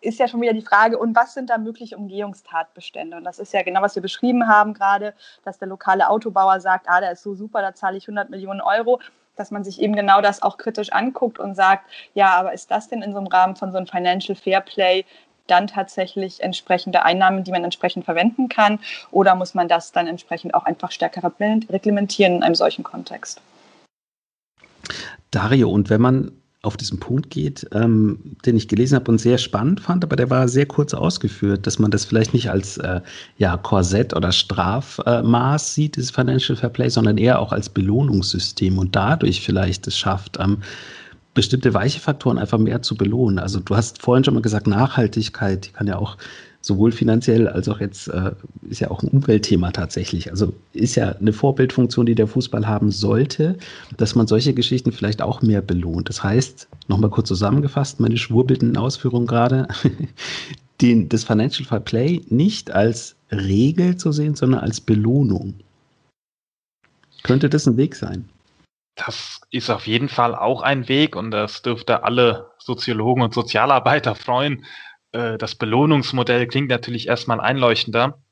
ist 0.00 0.18
ja 0.18 0.28
schon 0.28 0.40
wieder 0.40 0.52
die 0.52 0.62
Frage, 0.62 0.98
und 0.98 1.16
was 1.16 1.34
sind 1.34 1.50
da 1.50 1.58
mögliche 1.58 1.96
Umgehungstatbestände? 1.96 3.16
Und 3.16 3.24
das 3.24 3.38
ist 3.38 3.52
ja 3.52 3.62
genau, 3.62 3.82
was 3.82 3.94
wir 3.94 4.02
beschrieben 4.02 4.48
haben 4.48 4.74
gerade, 4.74 5.14
dass 5.44 5.58
der 5.58 5.68
lokale 5.68 6.08
Autobauer 6.08 6.60
sagt, 6.60 6.88
ah, 6.88 7.00
der 7.00 7.12
ist 7.12 7.22
so 7.22 7.34
super, 7.34 7.62
da 7.62 7.74
zahle 7.74 7.96
ich 7.96 8.04
100 8.04 8.30
Millionen 8.30 8.60
Euro, 8.60 9.00
dass 9.36 9.50
man 9.50 9.64
sich 9.64 9.80
eben 9.80 9.94
genau 9.94 10.20
das 10.20 10.42
auch 10.42 10.56
kritisch 10.56 10.92
anguckt 10.92 11.38
und 11.38 11.54
sagt, 11.54 11.84
ja, 12.14 12.34
aber 12.34 12.52
ist 12.52 12.70
das 12.70 12.88
denn 12.88 13.02
in 13.02 13.12
so 13.12 13.18
einem 13.18 13.28
Rahmen 13.28 13.56
von 13.56 13.72
so 13.72 13.78
einem 13.78 13.86
Financial 13.86 14.36
Fair 14.36 14.60
Play 14.60 15.04
dann 15.46 15.66
tatsächlich 15.66 16.42
entsprechende 16.42 17.04
Einnahmen, 17.04 17.42
die 17.42 17.50
man 17.50 17.64
entsprechend 17.64 18.04
verwenden 18.04 18.48
kann? 18.48 18.78
Oder 19.10 19.34
muss 19.34 19.54
man 19.54 19.68
das 19.68 19.92
dann 19.92 20.06
entsprechend 20.06 20.54
auch 20.54 20.64
einfach 20.64 20.92
stärker 20.92 21.32
reglementieren 21.40 22.36
in 22.36 22.42
einem 22.42 22.54
solchen 22.54 22.84
Kontext? 22.84 23.40
Dario, 25.30 25.70
und 25.70 25.90
wenn 25.90 26.00
man 26.00 26.32
auf 26.62 26.76
diesen 26.76 26.98
Punkt 26.98 27.30
geht, 27.30 27.68
ähm, 27.72 28.36
den 28.44 28.56
ich 28.56 28.66
gelesen 28.66 28.96
habe 28.96 29.10
und 29.12 29.18
sehr 29.18 29.38
spannend 29.38 29.80
fand, 29.80 30.02
aber 30.02 30.16
der 30.16 30.28
war 30.28 30.48
sehr 30.48 30.66
kurz 30.66 30.92
ausgeführt, 30.92 31.66
dass 31.66 31.78
man 31.78 31.92
das 31.92 32.04
vielleicht 32.04 32.34
nicht 32.34 32.50
als 32.50 32.78
äh, 32.78 33.00
ja, 33.36 33.56
Korsett 33.56 34.14
oder 34.14 34.32
Strafmaß 34.32 35.74
sieht, 35.74 35.96
dieses 35.96 36.10
Financial 36.10 36.56
Fair 36.56 36.70
Play, 36.70 36.88
sondern 36.88 37.16
eher 37.16 37.38
auch 37.38 37.52
als 37.52 37.68
Belohnungssystem 37.68 38.76
und 38.76 38.96
dadurch 38.96 39.40
vielleicht 39.40 39.86
es 39.86 39.96
schafft, 39.96 40.38
ähm, 40.40 40.58
bestimmte 41.32 41.72
weiche 41.74 42.00
Faktoren 42.00 42.38
einfach 42.38 42.58
mehr 42.58 42.82
zu 42.82 42.96
belohnen. 42.96 43.38
Also 43.38 43.60
du 43.60 43.76
hast 43.76 44.02
vorhin 44.02 44.24
schon 44.24 44.34
mal 44.34 44.42
gesagt, 44.42 44.66
Nachhaltigkeit, 44.66 45.66
die 45.66 45.70
kann 45.70 45.86
ja 45.86 45.96
auch 45.96 46.16
sowohl 46.60 46.92
finanziell 46.92 47.48
als 47.48 47.68
auch 47.68 47.80
jetzt 47.80 48.08
äh, 48.08 48.32
ist 48.68 48.80
ja 48.80 48.90
auch 48.90 49.02
ein 49.02 49.08
Umweltthema 49.08 49.70
tatsächlich. 49.70 50.30
Also 50.30 50.52
ist 50.72 50.96
ja 50.96 51.10
eine 51.12 51.32
Vorbildfunktion, 51.32 52.06
die 52.06 52.14
der 52.14 52.26
Fußball 52.26 52.66
haben 52.66 52.90
sollte, 52.90 53.56
dass 53.96 54.14
man 54.14 54.26
solche 54.26 54.54
Geschichten 54.54 54.92
vielleicht 54.92 55.22
auch 55.22 55.42
mehr 55.42 55.62
belohnt. 55.62 56.08
Das 56.08 56.22
heißt, 56.22 56.68
nochmal 56.88 57.10
kurz 57.10 57.28
zusammengefasst, 57.28 58.00
meine 58.00 58.16
schwurbelnden 58.16 58.76
Ausführungen 58.76 59.26
gerade, 59.26 59.68
den, 60.80 61.08
das 61.08 61.24
Financial 61.24 61.66
Fair 61.66 61.80
Play 61.80 62.22
nicht 62.28 62.70
als 62.70 63.16
Regel 63.30 63.96
zu 63.96 64.12
sehen, 64.12 64.34
sondern 64.34 64.60
als 64.60 64.80
Belohnung. 64.80 65.54
Könnte 67.22 67.48
das 67.48 67.66
ein 67.66 67.76
Weg 67.76 67.96
sein? 67.96 68.28
Das 68.94 69.40
ist 69.50 69.70
auf 69.70 69.86
jeden 69.86 70.08
Fall 70.08 70.34
auch 70.34 70.62
ein 70.62 70.88
Weg 70.88 71.14
und 71.14 71.30
das 71.30 71.62
dürfte 71.62 72.02
alle 72.02 72.50
Soziologen 72.58 73.22
und 73.22 73.32
Sozialarbeiter 73.32 74.14
freuen, 74.14 74.64
äh, 75.12 75.38
das 75.38 75.54
Belohnungsmodell 75.54 76.46
klingt 76.46 76.68
natürlich 76.68 77.08
erstmal 77.08 77.40
einleuchtender. 77.40 78.22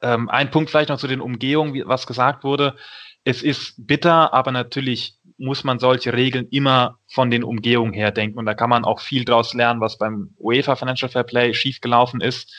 Ähm, 0.00 0.28
ein 0.28 0.50
Punkt 0.50 0.70
vielleicht 0.70 0.90
noch 0.90 0.98
zu 0.98 1.08
den 1.08 1.20
Umgehungen, 1.20 1.74
wie, 1.74 1.86
was 1.86 2.06
gesagt 2.06 2.44
wurde. 2.44 2.76
Es 3.24 3.42
ist 3.42 3.74
bitter, 3.86 4.32
aber 4.32 4.52
natürlich 4.52 5.18
muss 5.38 5.64
man 5.64 5.78
solche 5.78 6.12
Regeln 6.12 6.48
immer 6.50 6.98
von 7.06 7.30
den 7.30 7.44
Umgehungen 7.44 7.92
her 7.92 8.10
denken. 8.10 8.38
Und 8.38 8.46
da 8.46 8.54
kann 8.54 8.70
man 8.70 8.84
auch 8.84 9.00
viel 9.00 9.24
draus 9.24 9.54
lernen, 9.54 9.80
was 9.80 9.98
beim 9.98 10.34
UEFA 10.38 10.76
Financial 10.76 11.10
Fair 11.10 11.24
Play 11.24 11.54
schiefgelaufen 11.54 12.20
ist. 12.20 12.54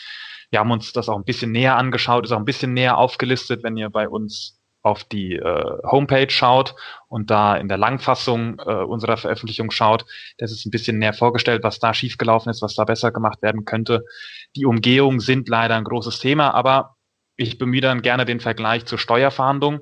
Wir 0.49 0.60
haben 0.60 0.71
uns 0.71 0.93
das 0.93 1.10
auch 1.10 1.17
ein 1.17 1.25
bisschen 1.25 1.52
näher 1.52 1.78
angeschaut, 1.78 2.25
ist 2.25 2.32
auch 2.32 2.39
ein 2.39 2.45
bisschen 2.45 2.73
näher 2.73 2.97
aufgelistet, 2.97 3.63
wenn 3.63 3.78
ihr 3.78 3.89
bei 3.89 4.08
uns 4.08 4.59
auf 4.81 5.03
die 5.03 5.35
äh, 5.35 5.77
Homepage 5.83 6.29
schaut 6.29 6.75
und 7.07 7.29
da 7.29 7.57
in 7.57 7.67
der 7.67 7.77
Langfassung 7.77 8.59
äh, 8.59 8.83
unserer 8.83 9.17
Veröffentlichung 9.17 9.71
schaut, 9.71 10.05
das 10.37 10.51
ist 10.51 10.65
ein 10.65 10.71
bisschen 10.71 10.99
näher 10.99 11.13
vorgestellt, 11.13 11.63
was 11.63 11.79
da 11.79 11.93
schiefgelaufen 11.93 12.49
ist, 12.49 12.61
was 12.61 12.75
da 12.75 12.85
besser 12.85 13.11
gemacht 13.11 13.41
werden 13.41 13.65
könnte. 13.65 14.05
Die 14.55 14.65
Umgehungen 14.65 15.19
sind 15.19 15.49
leider 15.49 15.75
ein 15.75 15.83
großes 15.83 16.19
Thema, 16.19 16.53
aber 16.53 16.95
ich 17.35 17.57
bemühe 17.57 17.81
dann 17.81 18.01
gerne 18.01 18.25
den 18.25 18.39
Vergleich 18.39 18.85
zur 18.85 18.99
Steuerfahndung. 18.99 19.79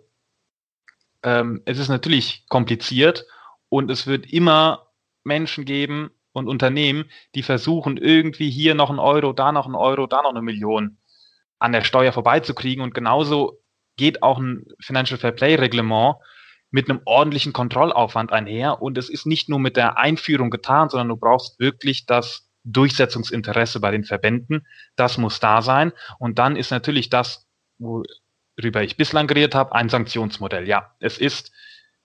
Ähm, 1.23 1.61
es 1.65 1.77
ist 1.79 1.89
natürlich 1.89 2.45
kompliziert 2.49 3.25
und 3.69 3.91
es 3.91 4.07
wird 4.07 4.31
immer 4.31 4.87
Menschen 5.23 5.65
geben 5.65 6.11
und 6.31 6.47
Unternehmen, 6.47 7.09
die 7.35 7.43
versuchen, 7.43 7.97
irgendwie 7.97 8.49
hier 8.49 8.75
noch 8.75 8.89
ein 8.89 8.99
Euro, 8.99 9.33
da 9.33 9.51
noch 9.51 9.67
ein 9.67 9.75
Euro, 9.75 10.07
da 10.07 10.21
noch 10.21 10.29
eine 10.31 10.41
Million 10.41 10.97
an 11.59 11.71
der 11.71 11.83
Steuer 11.83 12.13
vorbeizukriegen. 12.13 12.83
Und 12.83 12.93
genauso 12.93 13.59
geht 13.97 14.23
auch 14.23 14.39
ein 14.39 14.65
Financial 14.79 15.19
Fair 15.19 15.31
Play 15.31 15.55
Reglement 15.55 16.15
mit 16.71 16.89
einem 16.89 17.01
ordentlichen 17.05 17.53
Kontrollaufwand 17.53 18.31
einher. 18.31 18.81
Und 18.81 18.97
es 18.97 19.09
ist 19.09 19.25
nicht 19.25 19.49
nur 19.49 19.59
mit 19.59 19.77
der 19.77 19.97
Einführung 19.97 20.49
getan, 20.49 20.89
sondern 20.89 21.09
du 21.09 21.17
brauchst 21.17 21.59
wirklich 21.59 22.05
das 22.05 22.49
Durchsetzungsinteresse 22.63 23.79
bei 23.79 23.91
den 23.91 24.03
Verbänden. 24.03 24.67
Das 24.95 25.17
muss 25.17 25.39
da 25.39 25.61
sein. 25.61 25.93
Und 26.19 26.39
dann 26.39 26.55
ist 26.55 26.71
natürlich 26.71 27.09
das, 27.09 27.47
worüber 27.79 28.83
ich 28.83 28.97
bislang 28.97 29.27
geredet 29.27 29.55
habe, 29.55 29.73
ein 29.73 29.89
Sanktionsmodell. 29.89 30.67
Ja, 30.67 30.93
es 30.99 31.17
ist 31.17 31.51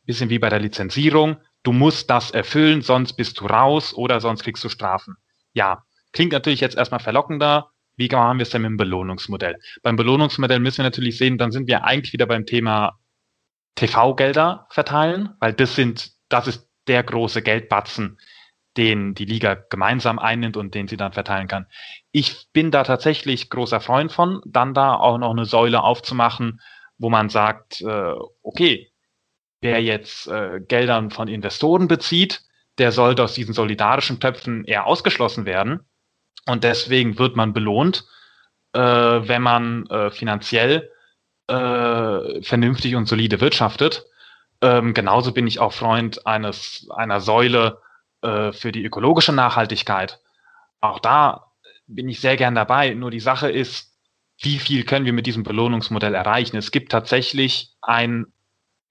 ein 0.03 0.07
bisschen 0.07 0.31
wie 0.31 0.39
bei 0.39 0.49
der 0.49 0.61
Lizenzierung. 0.61 1.37
Du 1.65 1.73
musst 1.73 2.11
das 2.11 2.31
erfüllen, 2.31 2.83
sonst 2.83 3.15
bist 3.15 3.41
du 3.41 3.47
raus 3.47 3.95
oder 3.95 4.21
sonst 4.21 4.43
kriegst 4.43 4.63
du 4.65 4.69
Strafen. 4.69 5.17
Ja, 5.53 5.85
klingt 6.13 6.33
natürlich 6.33 6.61
jetzt 6.61 6.77
erstmal 6.77 7.01
verlockender. 7.01 7.71
Wie 7.97 8.09
machen 8.09 8.39
wir 8.39 8.43
es 8.43 8.51
denn 8.51 8.63
mit 8.63 8.71
dem 8.71 8.77
Belohnungsmodell? 8.77 9.59
Beim 9.83 9.97
Belohnungsmodell 9.97 10.61
müssen 10.61 10.79
wir 10.79 10.85
natürlich 10.85 11.19
sehen, 11.19 11.39
dann 11.39 11.53
sind 11.53 11.69
wir 11.69 11.85
eigentlich 11.85 12.13
wieder 12.13 12.27
beim 12.27 12.47
Thema 12.47 12.99
TV-Gelder 13.75 14.67
verteilen, 14.71 15.31
weil 15.41 15.53
das 15.53 15.75
sind, 15.75 16.13
das 16.29 16.47
ist 16.47 16.69
der 16.87 17.03
große 17.03 17.43
Geldbatzen, 17.43 18.19
den 18.77 19.15
die 19.15 19.25
Liga 19.25 19.55
gemeinsam 19.55 20.19
einnimmt 20.19 20.57
und 20.57 20.75
den 20.75 20.89
sie 20.89 20.97
dann 20.97 21.13
verteilen 21.13 21.49
kann. 21.49 21.67
Ich 22.11 22.49
bin 22.53 22.71
da 22.71 22.85
tatsächlich 22.85 23.51
großer 23.51 23.81
Freund 23.81 24.13
von, 24.13 24.41
dann 24.47 24.75
da 24.75 24.95
auch 24.95 25.19
noch 25.19 25.31
eine 25.31 25.45
Säule 25.45 25.83
aufzumachen, 25.83 26.61
wo 26.99 27.11
man 27.11 27.29
sagt, 27.29 27.81
äh, 27.83 28.15
okay, 28.43 28.91
wer 29.61 29.83
jetzt 29.83 30.27
äh, 30.29 30.61
Geldern 30.67 31.11
von 31.11 31.29
Investoren 31.29 31.89
bezieht, 31.89 32.43
der 32.79 32.93
sollte 32.93 33.23
aus 33.25 33.35
diesen 33.35 33.55
solidarischen 33.55 34.21
Töpfen 34.21 34.65
eher 34.65 34.87
ausgeschlossen 34.87 35.45
werden. 35.45 35.81
Und 36.47 36.65
deswegen 36.65 37.19
wird 37.19 37.37
man 37.37 37.53
belohnt, 37.53 38.05
äh, 38.73 38.81
wenn 38.81 39.43
man 39.43 39.87
äh, 39.87 40.11
finanziell 40.11 40.91
äh, 41.49 42.43
vernünftig 42.43 42.95
und 42.97 43.07
solide 43.07 43.41
wirtschaftet. 43.41 44.07
Ähm, 44.61 44.95
genauso 44.95 45.33
bin 45.33 45.47
ich 45.47 45.61
auch 45.61 45.73
Freund 45.73 46.27
eines 46.27 46.87
einer 46.95 47.21
Säule 47.21 47.81
äh, 48.23 48.53
für 48.53 48.73
die 48.73 48.85
ökologische 48.85 49.33
Nachhaltigkeit. 49.33 50.21
Auch 50.81 50.99
da 50.99 51.53
bin 51.87 52.09
ich 52.09 52.21
sehr 52.21 52.37
gern 52.37 52.55
dabei. 52.55 52.95
Nur 52.95 53.11
die 53.11 53.21
Sache 53.21 53.51
ist, 53.51 53.93
wie 54.41 54.59
viel 54.59 54.85
können 54.85 55.05
wir 55.05 55.13
mit 55.13 55.27
diesem 55.27 55.43
Belohnungsmodell 55.43 56.15
erreichen? 56.15 56.57
Es 56.57 56.71
gibt 56.71 56.91
tatsächlich 56.91 57.75
ein 57.83 58.27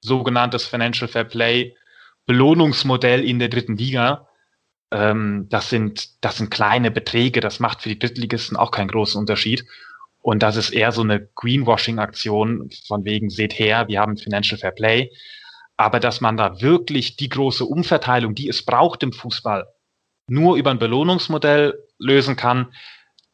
sogenanntes 0.01 0.65
Financial 0.65 1.07
Fair 1.07 1.25
Play 1.25 1.75
Belohnungsmodell 2.25 3.25
in 3.25 3.39
der 3.39 3.49
dritten 3.49 3.75
Liga, 3.75 4.27
ähm, 4.91 5.47
das 5.49 5.69
sind, 5.69 6.23
das 6.23 6.37
sind 6.37 6.51
kleine 6.51 6.91
Beträge, 6.91 7.39
das 7.39 7.59
macht 7.59 7.81
für 7.81 7.89
die 7.89 7.99
Drittligisten 7.99 8.57
auch 8.57 8.71
keinen 8.71 8.89
großen 8.89 9.19
Unterschied. 9.19 9.65
Und 10.21 10.43
das 10.43 10.55
ist 10.55 10.69
eher 10.69 10.91
so 10.91 11.01
eine 11.01 11.27
Greenwashing-Aktion 11.35 12.69
von 12.87 13.05
wegen, 13.05 13.29
seht 13.29 13.57
her, 13.57 13.87
wir 13.87 13.99
haben 13.99 14.17
Financial 14.17 14.59
Fair 14.59 14.71
Play. 14.71 15.11
Aber 15.77 15.99
dass 15.99 16.21
man 16.21 16.37
da 16.37 16.61
wirklich 16.61 17.15
die 17.15 17.29
große 17.29 17.65
Umverteilung, 17.65 18.35
die 18.35 18.47
es 18.47 18.63
braucht 18.63 19.01
im 19.01 19.13
Fußball, 19.13 19.65
nur 20.27 20.57
über 20.57 20.69
ein 20.69 20.79
Belohnungsmodell 20.79 21.79
lösen 21.97 22.35
kann, 22.35 22.71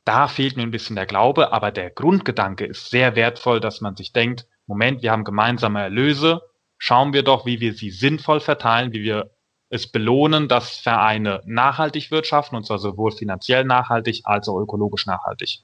da 0.06 0.30
fehlt 0.30 0.56
mir 0.56 0.64
ein 0.64 0.72
bisschen 0.72 0.96
der 0.96 1.06
Glaube. 1.06 1.52
Aber 1.52 1.72
der 1.72 1.90
Grundgedanke 1.90 2.66
ist 2.66 2.90
sehr 2.90 3.16
wertvoll, 3.16 3.60
dass 3.60 3.82
man 3.82 3.98
sich 3.98 4.14
denkt, 4.14 4.46
Moment, 4.66 5.02
wir 5.02 5.12
haben 5.12 5.26
gemeinsame 5.26 5.82
Erlöse, 5.82 6.42
schauen 6.78 7.12
wir 7.12 7.24
doch, 7.24 7.46
wie 7.46 7.60
wir 7.60 7.74
sie 7.74 7.90
sinnvoll 7.90 8.40
verteilen, 8.40 8.94
wie 8.94 9.04
wir 9.04 9.32
es 9.70 9.88
belohnen, 9.88 10.48
dass 10.48 10.78
Vereine 10.78 11.42
nachhaltig 11.46 12.12
wirtschaften, 12.12 12.56
und 12.56 12.66
zwar 12.66 12.80
sowohl 12.80 13.12
finanziell 13.12 13.66
nachhaltig 13.66 14.22
als 14.24 14.48
auch 14.48 14.60
ökologisch 14.60 15.06
nachhaltig. 15.06 15.62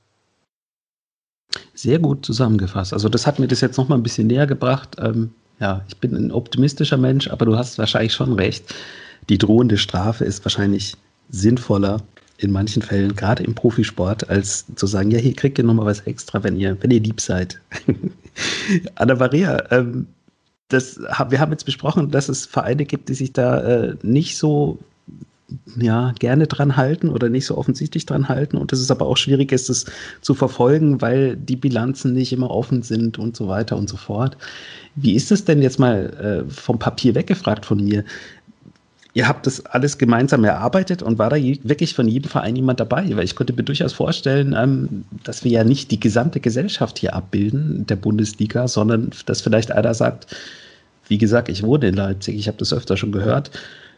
Sehr 1.74 2.00
gut 2.00 2.26
zusammengefasst. 2.26 2.94
Also 2.94 3.10
das 3.10 3.26
hat 3.26 3.40
mir 3.40 3.48
das 3.48 3.62
jetzt 3.62 3.78
noch 3.78 3.88
mal 3.88 3.96
ein 3.96 4.04
bisschen 4.04 4.28
näher 4.28 4.48
gebracht. 4.48 4.98
Ähm, 5.00 5.34
ja, 5.60 5.84
ich 5.88 5.98
bin 5.98 6.16
ein 6.16 6.32
optimistischer 6.32 6.98
Mensch, 6.98 7.30
aber 7.30 7.46
du 7.46 7.58
hast 7.58 7.78
wahrscheinlich 7.78 8.14
schon 8.14 8.34
recht. 8.34 8.74
Die 9.30 9.38
drohende 9.38 9.78
Strafe 9.78 10.26
ist 10.26 10.44
wahrscheinlich 10.44 10.96
sinnvoller 11.30 12.02
in 12.38 12.52
manchen 12.52 12.82
Fällen, 12.82 13.16
gerade 13.16 13.44
im 13.44 13.56
Profisport, 13.56 14.30
als 14.30 14.66
zu 14.76 14.88
sagen, 14.88 15.12
ja, 15.12 15.20
hier 15.20 15.36
kriegt 15.36 15.58
ihr 15.58 15.64
noch 15.64 15.76
mal 15.76 15.86
was 15.86 16.02
extra, 16.02 16.44
wenn 16.44 16.58
ihr, 16.58 16.76
wenn 16.82 16.92
ihr 16.92 17.00
lieb 17.00 17.22
seid. 17.22 17.62
Anna 18.96 19.16
Maria, 19.16 19.72
ähm, 19.72 20.08
das, 20.70 21.00
wir 21.00 21.40
haben 21.40 21.52
jetzt 21.52 21.66
besprochen, 21.66 22.10
dass 22.12 22.30
es 22.30 22.46
Vereine 22.46 22.86
gibt, 22.86 23.10
die 23.10 23.14
sich 23.14 23.34
da 23.34 23.62
äh, 23.62 23.96
nicht 24.02 24.38
so 24.38 24.80
ja, 25.78 26.14
gerne 26.20 26.48
dran 26.48 26.78
halten 26.78 27.10
oder 27.10 27.30
nicht 27.30 27.46
so 27.46 27.58
offensichtlich 27.58 28.06
dran 28.06 28.30
halten 28.30 28.58
und 28.58 28.72
dass 28.72 28.80
es 28.80 28.92
aber 28.92 29.06
auch 29.06 29.18
schwierig 29.18 29.52
ist, 29.52 29.70
es 29.70 29.86
zu 30.22 30.34
verfolgen, 30.34 31.02
weil 31.02 31.36
die 31.36 31.56
Bilanzen 31.56 32.14
nicht 32.14 32.34
immer 32.34 32.50
offen 32.50 32.82
sind 32.82 33.20
und 33.20 33.36
so 33.36 33.48
weiter 33.48 33.78
und 33.78 33.90
so 33.90 33.98
fort. 33.98 34.38
Wie 34.96 35.14
ist 35.14 35.32
es 35.32 35.46
denn 35.46 35.62
jetzt 35.62 35.80
mal 35.80 36.46
äh, 36.48 36.52
vom 36.52 36.80
Papier 36.80 37.16
weggefragt 37.16 37.66
von 37.66 37.84
mir? 37.84 38.04
Ihr 39.16 39.28
habt 39.28 39.46
das 39.46 39.64
alles 39.68 40.00
gemeinsam 40.00 40.44
erarbeitet 40.44 41.04
und 41.04 41.20
war 41.20 41.30
da 41.30 41.36
wirklich 41.36 41.94
von 41.94 42.08
jedem 42.08 42.30
Verein 42.30 42.56
jemand 42.56 42.80
dabei? 42.80 43.16
Weil 43.16 43.26
ich 43.26 43.36
könnte 43.36 43.54
mir 43.54 43.64
durchaus 43.64 43.94
vorstellen, 43.94 44.56
ähm, 44.58 45.06
dass 45.24 45.44
wir 45.44 45.52
ja 45.52 45.64
nicht 45.64 45.92
die 45.92 46.00
gesamte 46.00 46.40
Gesellschaft 46.40 46.98
hier 46.98 47.14
abbilden, 47.14 47.86
der 47.86 47.96
Bundesliga, 47.96 48.68
sondern 48.68 49.12
dass 49.28 49.42
vielleicht 49.42 49.72
einer 49.72 49.94
sagt, 49.94 50.36
wie 51.08 51.20
gesagt, 51.20 51.50
ich 51.50 51.62
wohne 51.62 51.90
in 51.90 51.96
Leipzig, 51.96 52.36
ich 52.36 52.48
habe 52.48 52.58
das 52.58 52.74
öfter 52.74 52.98
schon 52.98 53.12
gehört. 53.12 53.52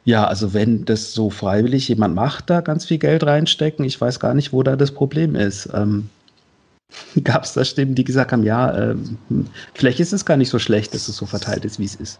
Ja, 0.03 0.27
also 0.27 0.53
wenn 0.53 0.85
das 0.85 1.13
so 1.13 1.29
freiwillig 1.29 1.87
jemand 1.87 2.13
macht, 2.13 2.49
da 2.49 2.61
ganz 2.61 2.85
viel 2.85 2.97
Geld 2.97 3.25
reinstecken, 3.25 3.85
ich 3.85 3.99
weiß 3.99 4.19
gar 4.19 4.33
nicht, 4.33 4.51
wo 4.51 4.63
da 4.63 4.75
das 4.75 4.91
Problem 4.91 5.35
ist. 5.35 5.69
Ähm, 5.73 6.09
Gab 7.23 7.43
es 7.45 7.53
da 7.53 7.63
Stimmen, 7.63 7.95
die 7.95 8.03
gesagt 8.03 8.31
haben, 8.31 8.43
ja, 8.43 8.91
ähm, 8.91 9.17
vielleicht 9.73 9.99
ist 10.01 10.13
es 10.13 10.25
gar 10.25 10.37
nicht 10.37 10.49
so 10.49 10.59
schlecht, 10.59 10.93
dass 10.93 11.07
es 11.07 11.15
so 11.15 11.25
verteilt 11.25 11.65
ist, 11.65 11.79
wie 11.79 11.85
es 11.85 11.95
ist? 11.95 12.19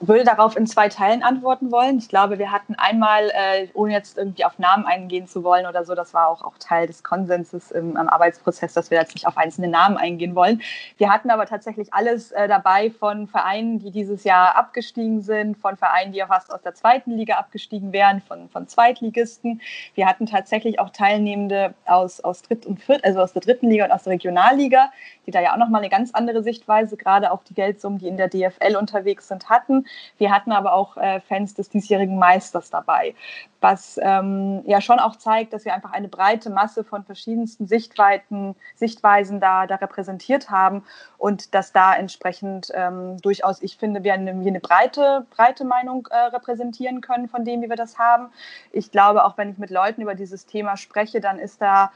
Würde 0.00 0.24
darauf 0.24 0.56
in 0.56 0.66
zwei 0.66 0.88
Teilen 0.88 1.22
antworten 1.22 1.72
wollen. 1.72 1.98
Ich 1.98 2.08
glaube, 2.08 2.38
wir 2.38 2.52
hatten 2.52 2.74
einmal, 2.76 3.30
äh, 3.30 3.68
ohne 3.74 3.92
jetzt 3.92 4.16
irgendwie 4.16 4.44
auf 4.44 4.58
Namen 4.58 4.86
eingehen 4.86 5.26
zu 5.26 5.42
wollen 5.42 5.66
oder 5.66 5.84
so, 5.84 5.94
das 5.94 6.14
war 6.14 6.28
auch, 6.28 6.42
auch 6.42 6.56
Teil 6.58 6.86
des 6.86 7.02
Konsenses 7.02 7.70
im, 7.70 7.96
am 7.96 8.08
Arbeitsprozess, 8.08 8.74
dass 8.74 8.90
wir 8.90 8.98
jetzt 8.98 9.14
nicht 9.14 9.26
auf 9.26 9.36
einzelne 9.36 9.68
Namen 9.68 9.96
eingehen 9.96 10.34
wollen. 10.34 10.62
Wir 10.98 11.12
hatten 11.12 11.30
aber 11.30 11.46
tatsächlich 11.46 11.92
alles 11.92 12.30
äh, 12.32 12.46
dabei 12.46 12.90
von 12.90 13.26
Vereinen, 13.26 13.80
die 13.80 13.90
dieses 13.90 14.24
Jahr 14.24 14.56
abgestiegen 14.56 15.20
sind, 15.20 15.56
von 15.56 15.76
Vereinen, 15.76 16.12
die 16.12 16.18
ja 16.18 16.26
fast 16.26 16.52
aus 16.52 16.62
der 16.62 16.74
zweiten 16.74 17.12
Liga 17.12 17.36
abgestiegen 17.36 17.92
wären, 17.92 18.20
von, 18.20 18.48
von 18.48 18.68
Zweitligisten. 18.68 19.60
Wir 19.94 20.06
hatten 20.06 20.26
tatsächlich 20.26 20.78
auch 20.78 20.90
Teilnehmende 20.90 21.74
aus, 21.86 22.20
aus 22.20 22.42
Dritt- 22.42 22.66
und 22.66 22.80
Viert, 22.80 23.04
also 23.04 23.20
aus 23.20 23.32
der 23.32 23.42
dritten 23.42 23.68
Liga 23.68 23.84
und 23.84 23.92
aus 23.92 24.04
der 24.04 24.12
Regionalliga, 24.12 24.92
die 25.26 25.32
da 25.32 25.40
ja 25.40 25.52
auch 25.52 25.58
nochmal 25.58 25.80
eine 25.80 25.90
ganz 25.90 26.12
andere 26.14 26.42
Sichtweise, 26.42 26.96
gerade 26.96 27.32
auf 27.32 27.42
die 27.44 27.54
Geldsummen, 27.54 27.98
die 27.98 28.06
in 28.06 28.16
der 28.16 28.28
DFL 28.28 28.76
unterwegs 28.76 29.28
sind, 29.28 29.48
hatten. 29.48 29.86
Wir 30.18 30.32
hatten 30.32 30.52
aber 30.52 30.72
auch 30.72 30.96
äh, 30.96 31.20
Fans 31.20 31.54
des 31.54 31.68
diesjährigen 31.68 32.18
Meisters 32.18 32.70
dabei, 32.70 33.14
was 33.60 33.98
ähm, 34.02 34.62
ja 34.66 34.80
schon 34.80 34.98
auch 34.98 35.16
zeigt, 35.16 35.52
dass 35.52 35.64
wir 35.64 35.74
einfach 35.74 35.92
eine 35.92 36.08
breite 36.08 36.50
Masse 36.50 36.84
von 36.84 37.04
verschiedensten 37.04 37.66
Sichtweiten, 37.66 38.54
Sichtweisen 38.76 39.40
da, 39.40 39.66
da 39.66 39.76
repräsentiert 39.76 40.50
haben 40.50 40.84
und 41.18 41.54
dass 41.54 41.72
da 41.72 41.94
entsprechend 41.94 42.70
ähm, 42.74 43.16
durchaus, 43.20 43.62
ich 43.62 43.76
finde, 43.76 44.04
wir 44.04 44.14
eine, 44.14 44.38
wir 44.40 44.46
eine 44.46 44.60
breite, 44.60 45.26
breite 45.30 45.64
Meinung 45.64 46.08
äh, 46.10 46.16
repräsentieren 46.16 47.00
können 47.00 47.28
von 47.28 47.44
dem, 47.44 47.62
wie 47.62 47.68
wir 47.68 47.76
das 47.76 47.98
haben. 47.98 48.28
Ich 48.72 48.90
glaube, 48.90 49.24
auch 49.24 49.36
wenn 49.36 49.50
ich 49.50 49.58
mit 49.58 49.70
Leuten 49.70 50.02
über 50.02 50.14
dieses 50.14 50.46
Thema 50.46 50.76
spreche, 50.76 51.20
dann 51.20 51.38
ist 51.38 51.60
da 51.60 51.90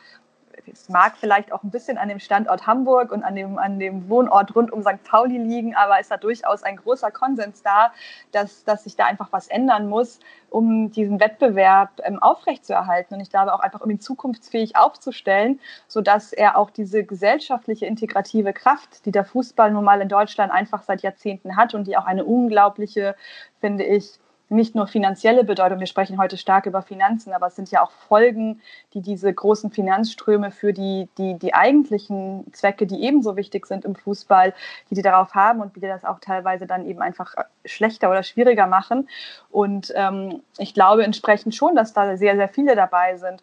es 0.71 0.89
mag 0.89 1.17
vielleicht 1.17 1.53
auch 1.53 1.63
ein 1.63 1.71
bisschen 1.71 1.99
an 1.99 2.09
dem 2.09 2.19
Standort 2.19 2.67
Hamburg 2.67 3.13
und 3.13 3.23
an 3.23 3.35
dem, 3.35 3.59
an 3.59 3.79
dem 3.79 4.09
Wohnort 4.09 4.55
rund 4.55 4.73
um 4.73 4.83
St. 4.83 5.03
Pauli 5.05 5.39
liegen, 5.39 5.75
aber 5.75 6.01
ist 6.01 6.11
da 6.11 6.17
durchaus 6.17 6.63
ein 6.63 6.77
großer 6.77 7.11
Konsens 7.11 7.63
da, 7.63 7.93
dass, 8.33 8.65
dass 8.65 8.85
sich 8.85 8.97
da 8.97 9.07
einfach 9.07 9.29
was 9.33 9.49
ändern 9.49 9.89
muss, 9.89 10.21
um 10.51 10.91
diesen 10.91 11.21
Wettbewerb 11.21 12.01
ähm, 12.05 12.19
aufrechtzuerhalten. 12.21 13.15
Und 13.15 13.21
ich 13.21 13.31
glaube 13.31 13.55
auch 13.55 13.61
einfach, 13.61 13.81
um 13.81 13.91
ihn 13.91 14.01
zukunftsfähig 14.01 14.77
aufzustellen, 14.77 15.61
sodass 15.89 16.33
er 16.33 16.57
auch 16.57 16.71
diese 16.71 17.05
gesellschaftliche 17.05 17.87
integrative 17.87 18.53
Kraft, 18.53 19.05
die 19.07 19.13
der 19.13 19.25
Fußball 19.25 19.71
nun 19.71 19.85
mal 19.85 20.01
in 20.01 20.09
Deutschland 20.09 20.53
einfach 20.53 20.83
seit 20.83 21.03
Jahrzehnten 21.03 21.57
hat 21.57 21.75
und 21.75 21.87
die 21.87 21.97
auch 21.97 22.07
eine 22.07 22.25
unglaubliche, 22.25 23.17
finde 23.61 23.85
ich, 23.85 24.19
nicht 24.53 24.75
nur 24.75 24.87
finanzielle 24.87 25.45
Bedeutung, 25.45 25.81
wir 25.81 25.87
sprechen 25.87 26.19
heute 26.19 26.37
stark 26.37 26.67
über 26.67 26.83
Finanzen, 26.83 27.33
aber 27.33 27.49
es 27.49 27.57
sind 27.57 27.71
ja 27.71 27.83
auch 27.83 27.91
Folgen, 27.91 28.61
die 28.95 29.01
diese 29.01 29.33
großen 29.33 29.71
Finanzströme 29.71 30.51
für 30.51 30.73
die, 30.73 31.09
die, 31.19 31.39
die 31.39 31.55
eigentlichen 31.55 32.45
Zwecke, 32.53 32.87
die 32.87 33.03
ebenso 33.03 33.37
wichtig 33.37 33.67
sind 33.67 33.85
im 33.85 33.95
Fußball, 33.95 34.55
die 34.91 34.95
die 34.95 35.03
darauf 35.03 35.35
haben 35.35 35.61
und 35.61 35.77
die 35.77 35.81
das 35.81 36.05
auch 36.05 36.21
teilweise 36.21 36.67
dann 36.67 36.87
eben 36.87 37.01
einfach 37.01 37.35
schlechter 37.65 38.11
oder 38.11 38.23
schwieriger 38.23 38.67
machen. 38.67 39.09
Und 39.51 39.93
ähm, 39.97 40.43
ich 40.59 40.75
glaube 40.75 41.05
entsprechend 41.05 41.55
schon, 41.55 41.75
dass 41.75 41.93
da 41.93 42.17
sehr, 42.17 42.37
sehr 42.37 42.49
viele 42.49 42.77
dabei 42.77 43.17
sind 43.17 43.43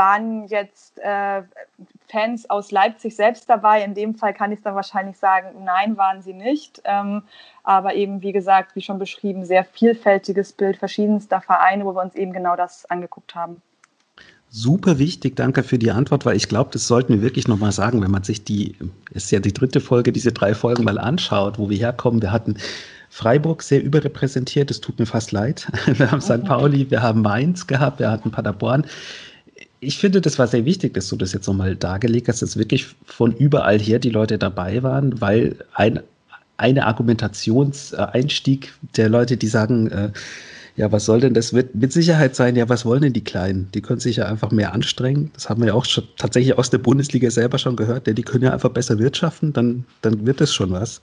waren 0.00 0.46
jetzt 0.46 0.98
äh, 0.98 1.42
Fans 2.10 2.48
aus 2.48 2.70
Leipzig 2.70 3.14
selbst 3.14 3.50
dabei. 3.50 3.84
In 3.84 3.92
dem 3.92 4.14
Fall 4.14 4.32
kann 4.32 4.50
ich 4.50 4.62
dann 4.62 4.74
wahrscheinlich 4.74 5.18
sagen, 5.18 5.62
nein, 5.62 5.98
waren 5.98 6.22
sie 6.22 6.32
nicht. 6.32 6.80
Ähm, 6.84 7.22
aber 7.64 7.94
eben, 7.94 8.22
wie 8.22 8.32
gesagt, 8.32 8.74
wie 8.76 8.80
schon 8.80 8.98
beschrieben, 8.98 9.44
sehr 9.44 9.62
vielfältiges 9.62 10.54
Bild 10.54 10.78
verschiedenster 10.78 11.42
Vereine, 11.42 11.84
wo 11.84 11.94
wir 11.94 12.02
uns 12.02 12.14
eben 12.14 12.32
genau 12.32 12.56
das 12.56 12.86
angeguckt 12.86 13.34
haben. 13.34 13.60
Super 14.48 14.98
wichtig, 14.98 15.36
danke 15.36 15.62
für 15.62 15.78
die 15.78 15.90
Antwort, 15.90 16.24
weil 16.24 16.34
ich 16.34 16.48
glaube, 16.48 16.70
das 16.72 16.86
sollten 16.86 17.12
wir 17.12 17.22
wirklich 17.22 17.46
nochmal 17.46 17.70
sagen, 17.70 18.02
wenn 18.02 18.10
man 18.10 18.24
sich 18.24 18.42
die, 18.42 18.76
ist 19.10 19.30
ja 19.30 19.38
die 19.38 19.52
dritte 19.52 19.80
Folge, 19.80 20.12
diese 20.12 20.32
drei 20.32 20.54
Folgen 20.54 20.82
mal 20.82 20.98
anschaut, 20.98 21.58
wo 21.58 21.68
wir 21.68 21.76
herkommen. 21.76 22.22
Wir 22.22 22.32
hatten 22.32 22.56
Freiburg 23.10 23.62
sehr 23.62 23.82
überrepräsentiert, 23.82 24.70
es 24.70 24.80
tut 24.80 24.98
mir 24.98 25.06
fast 25.06 25.30
leid. 25.30 25.70
Wir 25.86 26.10
haben 26.10 26.20
St. 26.20 26.44
Pauli, 26.44 26.90
wir 26.90 27.02
haben 27.02 27.22
Mainz 27.22 27.66
gehabt, 27.66 27.98
wir 27.98 28.10
hatten 28.10 28.30
Paderborn 28.30 28.86
ich 29.80 29.98
finde, 29.98 30.20
das 30.20 30.38
war 30.38 30.46
sehr 30.46 30.64
wichtig, 30.64 30.94
dass 30.94 31.08
du 31.08 31.16
das 31.16 31.32
jetzt 31.32 31.46
nochmal 31.46 31.74
dargelegt 31.74 32.28
hast, 32.28 32.42
dass 32.42 32.56
wirklich 32.56 32.86
von 33.06 33.32
überall 33.32 33.78
her 33.78 33.98
die 33.98 34.10
Leute 34.10 34.38
dabei 34.38 34.82
waren, 34.82 35.20
weil 35.20 35.56
ein 35.74 36.00
eine 36.60 36.86
Argumentationseinstieg 36.86 38.74
der 38.96 39.08
Leute, 39.08 39.38
die 39.38 39.48
sagen, 39.48 39.86
äh, 39.90 40.12
ja, 40.76 40.90
was 40.92 41.04
soll 41.04 41.20
denn 41.20 41.34
das? 41.34 41.52
Wird 41.52 41.74
mit 41.74 41.92
Sicherheit 41.92 42.34
sein, 42.36 42.56
ja, 42.56 42.68
was 42.68 42.84
wollen 42.84 43.02
denn 43.02 43.12
die 43.12 43.24
Kleinen? 43.24 43.70
Die 43.74 43.82
können 43.82 44.00
sich 44.00 44.16
ja 44.16 44.26
einfach 44.26 44.50
mehr 44.50 44.72
anstrengen. 44.72 45.30
Das 45.34 45.48
haben 45.48 45.60
wir 45.60 45.68
ja 45.68 45.74
auch 45.74 45.84
schon 45.84 46.04
tatsächlich 46.16 46.56
aus 46.56 46.70
der 46.70 46.78
Bundesliga 46.78 47.30
selber 47.30 47.58
schon 47.58 47.76
gehört, 47.76 48.06
denn 48.06 48.14
die 48.14 48.22
können 48.22 48.44
ja 48.44 48.52
einfach 48.52 48.70
besser 48.70 48.98
wirtschaften, 48.98 49.52
dann, 49.52 49.84
dann 50.02 50.26
wird 50.26 50.40
das 50.40 50.54
schon 50.54 50.70
was. 50.72 51.00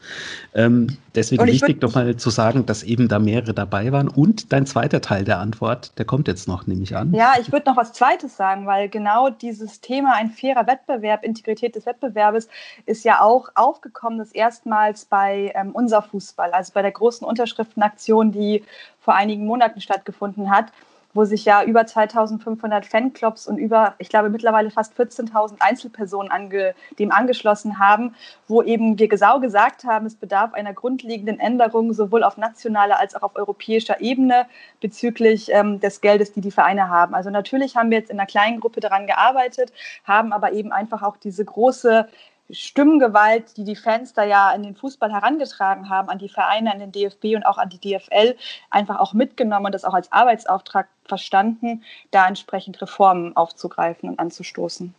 Ähm, 0.53 0.97
deswegen 1.15 1.45
wichtig 1.45 1.81
nochmal 1.81 2.15
zu 2.15 2.29
sagen, 2.29 2.65
dass 2.65 2.83
eben 2.83 3.07
da 3.07 3.19
mehrere 3.19 3.53
dabei 3.53 3.91
waren. 3.91 4.07
Und 4.07 4.51
dein 4.51 4.65
zweiter 4.65 5.01
Teil 5.01 5.23
der 5.23 5.39
Antwort, 5.39 5.91
der 5.97 6.05
kommt 6.05 6.27
jetzt 6.27 6.47
noch, 6.47 6.67
nehme 6.67 6.83
ich 6.83 6.95
an. 6.95 7.13
Ja, 7.13 7.33
ich 7.39 7.51
würde 7.51 7.69
noch 7.69 7.77
was 7.77 7.93
Zweites 7.93 8.37
sagen, 8.37 8.65
weil 8.65 8.89
genau 8.89 9.29
dieses 9.29 9.81
Thema 9.81 10.13
ein 10.15 10.31
fairer 10.31 10.67
Wettbewerb, 10.67 11.23
Integrität 11.23 11.75
des 11.75 11.85
Wettbewerbes, 11.85 12.47
ist 12.85 13.03
ja 13.03 13.21
auch 13.21 13.49
aufgekommen, 13.55 14.19
das 14.19 14.31
erstmals 14.31 15.05
bei 15.05 15.51
ähm, 15.55 15.71
unser 15.73 16.01
Fußball, 16.01 16.51
also 16.51 16.71
bei 16.73 16.81
der 16.81 16.91
großen 16.91 17.27
Unterschriftenaktion, 17.27 18.31
die 18.31 18.63
vor 19.07 19.15
einigen 19.15 19.45
Monaten 19.45 19.79
stattgefunden 19.79 20.51
hat, 20.51 20.73
wo 21.13 21.23
sich 21.23 21.45
ja 21.45 21.63
über 21.63 21.85
2500 21.85 22.85
Fanclubs 22.85 23.47
und 23.47 23.57
über, 23.57 23.95
ich 23.99 24.09
glaube, 24.09 24.29
mittlerweile 24.29 24.69
fast 24.69 24.99
14.000 24.99 25.55
Einzelpersonen 25.59 26.29
ange, 26.29 26.75
dem 26.99 27.13
angeschlossen 27.13 27.79
haben, 27.79 28.15
wo 28.49 28.61
eben 28.61 28.99
wir 28.99 29.07
genau 29.07 29.39
gesagt 29.39 29.85
haben, 29.85 30.05
es 30.05 30.15
bedarf 30.15 30.53
einer 30.53 30.73
grundlegenden 30.73 31.39
Änderung 31.39 31.93
sowohl 31.93 32.21
auf 32.25 32.35
nationaler 32.35 32.99
als 32.99 33.15
auch 33.15 33.23
auf 33.23 33.37
europäischer 33.37 34.01
Ebene 34.01 34.45
bezüglich 34.81 35.53
ähm, 35.53 35.79
des 35.79 36.01
Geldes, 36.01 36.33
die 36.33 36.41
die 36.41 36.51
Vereine 36.51 36.89
haben. 36.89 37.15
Also 37.15 37.29
natürlich 37.29 37.77
haben 37.77 37.91
wir 37.91 37.99
jetzt 37.99 38.11
in 38.11 38.19
einer 38.19 38.27
kleinen 38.27 38.59
Gruppe 38.59 38.81
daran 38.81 39.07
gearbeitet, 39.07 39.71
haben 40.03 40.33
aber 40.33 40.51
eben 40.51 40.73
einfach 40.73 41.01
auch 41.01 41.15
diese 41.15 41.45
große 41.45 42.09
Stimmgewalt, 42.49 43.57
die 43.57 43.63
die 43.63 43.75
Fans 43.75 44.13
da 44.13 44.23
ja 44.23 44.51
in 44.51 44.63
den 44.63 44.75
Fußball 44.75 45.11
herangetragen 45.11 45.89
haben, 45.89 46.09
an 46.09 46.17
die 46.17 46.29
Vereine, 46.29 46.71
an 46.71 46.79
den 46.79 46.91
DFB 46.91 47.35
und 47.35 47.45
auch 47.45 47.57
an 47.57 47.69
die 47.69 47.79
DFL, 47.79 48.35
einfach 48.69 48.99
auch 48.99 49.13
mitgenommen 49.13 49.67
und 49.67 49.75
das 49.75 49.83
auch 49.83 49.93
als 49.93 50.11
Arbeitsauftrag 50.11 50.87
verstanden, 51.03 51.83
da 52.11 52.27
entsprechend 52.27 52.81
Reformen 52.81 53.35
aufzugreifen 53.35 54.09
und 54.09 54.19
anzustoßen. 54.19 54.93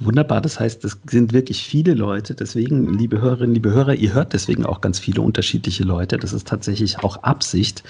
Wunderbar, 0.00 0.40
das 0.40 0.60
heißt, 0.60 0.84
es 0.84 1.00
sind 1.10 1.32
wirklich 1.32 1.64
viele 1.64 1.92
Leute. 1.92 2.36
Deswegen, 2.36 2.96
liebe 2.96 3.20
Hörerinnen, 3.20 3.54
liebe 3.54 3.72
Hörer, 3.72 3.94
ihr 3.94 4.14
hört 4.14 4.32
deswegen 4.32 4.64
auch 4.64 4.80
ganz 4.80 5.00
viele 5.00 5.22
unterschiedliche 5.22 5.82
Leute. 5.82 6.18
Das 6.18 6.32
ist 6.32 6.46
tatsächlich 6.46 7.00
auch 7.00 7.16
Absicht, 7.24 7.82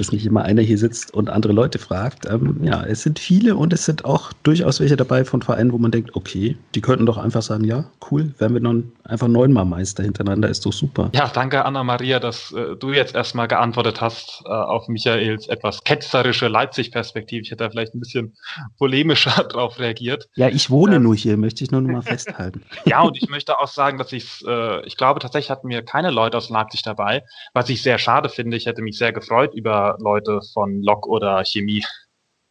dass 0.00 0.12
nicht 0.12 0.26
immer 0.26 0.42
einer 0.42 0.62
hier 0.62 0.78
sitzt 0.78 1.12
und 1.14 1.30
andere 1.30 1.52
Leute 1.52 1.78
fragt. 1.78 2.26
Ähm, 2.26 2.60
ja, 2.62 2.82
es 2.84 3.02
sind 3.02 3.18
viele 3.18 3.56
und 3.56 3.72
es 3.72 3.84
sind 3.84 4.04
auch 4.04 4.32
durchaus 4.42 4.80
welche 4.80 4.96
dabei 4.96 5.24
von 5.24 5.42
Vereinen, 5.42 5.72
wo 5.72 5.78
man 5.78 5.90
denkt, 5.90 6.16
okay, 6.16 6.56
die 6.74 6.80
könnten 6.80 7.06
doch 7.06 7.18
einfach 7.18 7.42
sagen, 7.42 7.64
ja, 7.64 7.84
cool, 8.10 8.32
werden 8.38 8.54
wir 8.54 8.60
nun 8.60 8.92
einfach 9.04 9.28
neunmal 9.28 9.64
Meister 9.64 10.02
hintereinander, 10.02 10.48
ist 10.48 10.64
doch 10.64 10.72
super. 10.72 11.10
Ja, 11.14 11.30
danke 11.32 11.64
Anna-Maria, 11.64 12.18
dass 12.18 12.52
äh, 12.52 12.76
du 12.76 12.92
jetzt 12.92 13.14
erstmal 13.14 13.48
geantwortet 13.48 14.00
hast 14.00 14.42
äh, 14.46 14.48
auf 14.48 14.88
Michaels 14.88 15.48
etwas 15.48 15.84
ketzerische 15.84 16.48
Leipzig-Perspektive. 16.48 17.42
Ich 17.42 17.50
hätte 17.50 17.64
da 17.64 17.70
vielleicht 17.70 17.94
ein 17.94 18.00
bisschen 18.00 18.34
polemischer 18.78 19.44
drauf 19.48 19.78
reagiert. 19.78 20.28
Ja, 20.34 20.48
ich 20.48 20.70
wohne 20.70 20.96
ähm, 20.96 21.02
nur 21.02 21.14
hier 21.14 21.36
möchte 21.36 21.62
ich 21.64 21.70
nur 21.70 21.80
noch 21.80 21.90
mal 21.90 22.02
festhalten. 22.10 22.62
ja, 22.84 23.02
und 23.02 23.16
ich 23.16 23.28
möchte 23.28 23.58
auch 23.58 23.68
sagen, 23.68 23.98
dass 23.98 24.12
ich 24.12 24.44
äh, 24.46 24.86
ich 24.86 24.96
glaube 24.96 25.20
tatsächlich 25.20 25.50
hatten 25.50 25.68
wir 25.68 25.82
keine 25.82 26.10
Leute 26.10 26.36
aus 26.36 26.48
Leipzig 26.48 26.82
dabei, 26.82 27.24
was 27.52 27.68
ich 27.68 27.82
sehr 27.82 27.98
schade 27.98 28.28
finde. 28.28 28.56
Ich 28.56 28.66
hätte 28.66 28.82
mich 28.82 28.96
sehr 28.96 29.12
gefreut 29.12 29.54
über 29.54 29.89
Leute 29.98 30.40
von 30.52 30.82
Lok 30.82 31.06
oder 31.06 31.44
Chemie. 31.44 31.84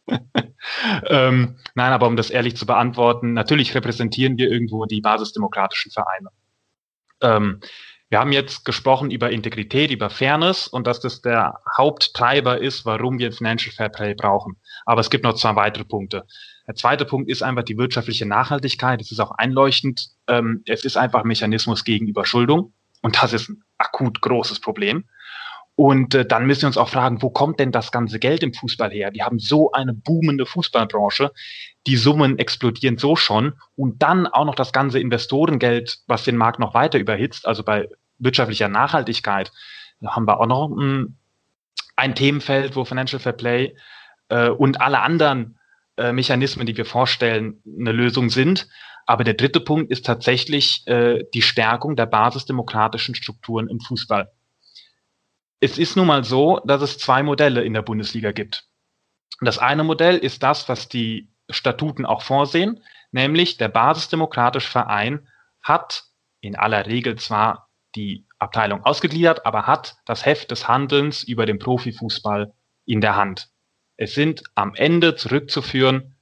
ähm, 1.06 1.56
nein, 1.74 1.92
aber 1.92 2.06
um 2.06 2.16
das 2.16 2.30
ehrlich 2.30 2.56
zu 2.56 2.66
beantworten, 2.66 3.32
natürlich 3.32 3.74
repräsentieren 3.74 4.36
wir 4.38 4.50
irgendwo 4.50 4.86
die 4.86 5.00
basisdemokratischen 5.00 5.92
Vereine. 5.92 6.28
Ähm, 7.22 7.60
wir 8.10 8.18
haben 8.18 8.32
jetzt 8.32 8.64
gesprochen 8.64 9.12
über 9.12 9.30
Integrität, 9.30 9.92
über 9.92 10.10
Fairness 10.10 10.66
und 10.66 10.88
dass 10.88 10.98
das 10.98 11.22
der 11.22 11.60
Haupttreiber 11.76 12.60
ist, 12.60 12.84
warum 12.84 13.20
wir 13.20 13.32
Financial 13.32 13.72
Fair 13.72 13.88
Play 13.88 14.14
brauchen. 14.14 14.56
Aber 14.84 15.00
es 15.00 15.10
gibt 15.10 15.22
noch 15.22 15.34
zwei 15.34 15.54
weitere 15.54 15.84
Punkte. 15.84 16.26
Der 16.66 16.74
zweite 16.74 17.04
Punkt 17.04 17.30
ist 17.30 17.42
einfach 17.42 17.62
die 17.62 17.78
wirtschaftliche 17.78 18.26
Nachhaltigkeit. 18.26 19.00
Es 19.00 19.12
ist 19.12 19.20
auch 19.20 19.30
einleuchtend. 19.30 20.08
Ähm, 20.26 20.64
es 20.66 20.84
ist 20.84 20.96
einfach 20.96 21.20
ein 21.20 21.28
Mechanismus 21.28 21.84
gegen 21.84 22.08
Überschuldung. 22.08 22.72
Und 23.00 23.22
das 23.22 23.32
ist 23.32 23.48
ein 23.48 23.62
akut 23.78 24.20
großes 24.20 24.60
Problem. 24.60 25.04
Und 25.80 26.14
äh, 26.14 26.26
dann 26.26 26.44
müssen 26.44 26.64
wir 26.64 26.66
uns 26.66 26.76
auch 26.76 26.90
fragen, 26.90 27.22
wo 27.22 27.30
kommt 27.30 27.58
denn 27.58 27.72
das 27.72 27.90
ganze 27.90 28.18
Geld 28.18 28.42
im 28.42 28.52
Fußball 28.52 28.90
her? 28.90 29.14
Wir 29.14 29.24
haben 29.24 29.38
so 29.38 29.72
eine 29.72 29.94
boomende 29.94 30.44
Fußballbranche. 30.44 31.32
Die 31.86 31.96
Summen 31.96 32.38
explodieren 32.38 32.98
so 32.98 33.16
schon. 33.16 33.54
Und 33.76 34.02
dann 34.02 34.26
auch 34.26 34.44
noch 34.44 34.56
das 34.56 34.74
ganze 34.74 35.00
Investorengeld, 35.00 36.00
was 36.06 36.24
den 36.24 36.36
Markt 36.36 36.58
noch 36.58 36.74
weiter 36.74 36.98
überhitzt. 36.98 37.48
Also 37.48 37.62
bei 37.62 37.88
wirtschaftlicher 38.18 38.68
Nachhaltigkeit 38.68 39.52
haben 40.04 40.26
wir 40.28 40.38
auch 40.38 40.46
noch 40.46 40.68
ein, 40.68 41.16
ein 41.96 42.14
Themenfeld, 42.14 42.76
wo 42.76 42.84
Financial 42.84 43.18
Fair 43.18 43.32
Play 43.32 43.74
äh, 44.28 44.50
und 44.50 44.82
alle 44.82 45.00
anderen 45.00 45.58
äh, 45.96 46.12
Mechanismen, 46.12 46.66
die 46.66 46.76
wir 46.76 46.84
vorstellen, 46.84 47.62
eine 47.64 47.92
Lösung 47.92 48.28
sind. 48.28 48.68
Aber 49.06 49.24
der 49.24 49.32
dritte 49.32 49.60
Punkt 49.60 49.90
ist 49.90 50.04
tatsächlich 50.04 50.86
äh, 50.88 51.24
die 51.32 51.40
Stärkung 51.40 51.96
der 51.96 52.04
basisdemokratischen 52.04 53.14
Strukturen 53.14 53.66
im 53.66 53.80
Fußball. 53.80 54.30
Es 55.60 55.78
ist 55.78 55.96
nun 55.96 56.06
mal 56.06 56.24
so, 56.24 56.60
dass 56.64 56.80
es 56.80 56.98
zwei 56.98 57.22
Modelle 57.22 57.62
in 57.62 57.74
der 57.74 57.82
Bundesliga 57.82 58.32
gibt. 58.32 58.66
Das 59.40 59.58
eine 59.58 59.84
Modell 59.84 60.16
ist 60.16 60.42
das, 60.42 60.68
was 60.68 60.88
die 60.88 61.28
Statuten 61.50 62.06
auch 62.06 62.22
vorsehen, 62.22 62.82
nämlich 63.12 63.58
der 63.58 63.68
basisdemokratische 63.68 64.70
Verein 64.70 65.28
hat 65.62 66.04
in 66.40 66.56
aller 66.56 66.86
Regel 66.86 67.16
zwar 67.16 67.68
die 67.94 68.26
Abteilung 68.38 68.84
ausgegliedert, 68.84 69.44
aber 69.44 69.66
hat 69.66 69.96
das 70.06 70.24
Heft 70.24 70.50
des 70.50 70.66
Handelns 70.68 71.22
über 71.22 71.44
den 71.44 71.58
Profifußball 71.58 72.52
in 72.86 73.00
der 73.00 73.16
Hand. 73.16 73.50
Es 73.96 74.14
sind 74.14 74.42
am 74.54 74.74
Ende 74.74 75.14
zurückzuführen 75.16 76.16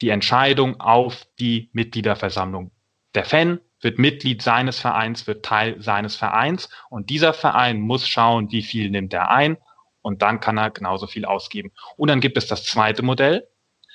die 0.00 0.08
Entscheidung 0.08 0.80
auf 0.80 1.26
die 1.38 1.70
Mitgliederversammlung. 1.72 2.72
Der 3.14 3.24
Fan 3.24 3.60
wird 3.84 3.98
Mitglied 3.98 4.42
seines 4.42 4.80
Vereins, 4.80 5.26
wird 5.26 5.44
Teil 5.44 5.80
seines 5.80 6.16
Vereins 6.16 6.70
und 6.88 7.10
dieser 7.10 7.34
Verein 7.34 7.80
muss 7.80 8.08
schauen, 8.08 8.50
wie 8.50 8.62
viel 8.62 8.90
nimmt 8.90 9.12
er 9.12 9.30
ein 9.30 9.58
und 10.00 10.22
dann 10.22 10.40
kann 10.40 10.58
er 10.58 10.70
genauso 10.70 11.06
viel 11.06 11.24
ausgeben. 11.24 11.70
Und 11.96 12.08
dann 12.08 12.20
gibt 12.20 12.36
es 12.36 12.46
das 12.46 12.64
zweite 12.64 13.02
Modell, 13.02 13.46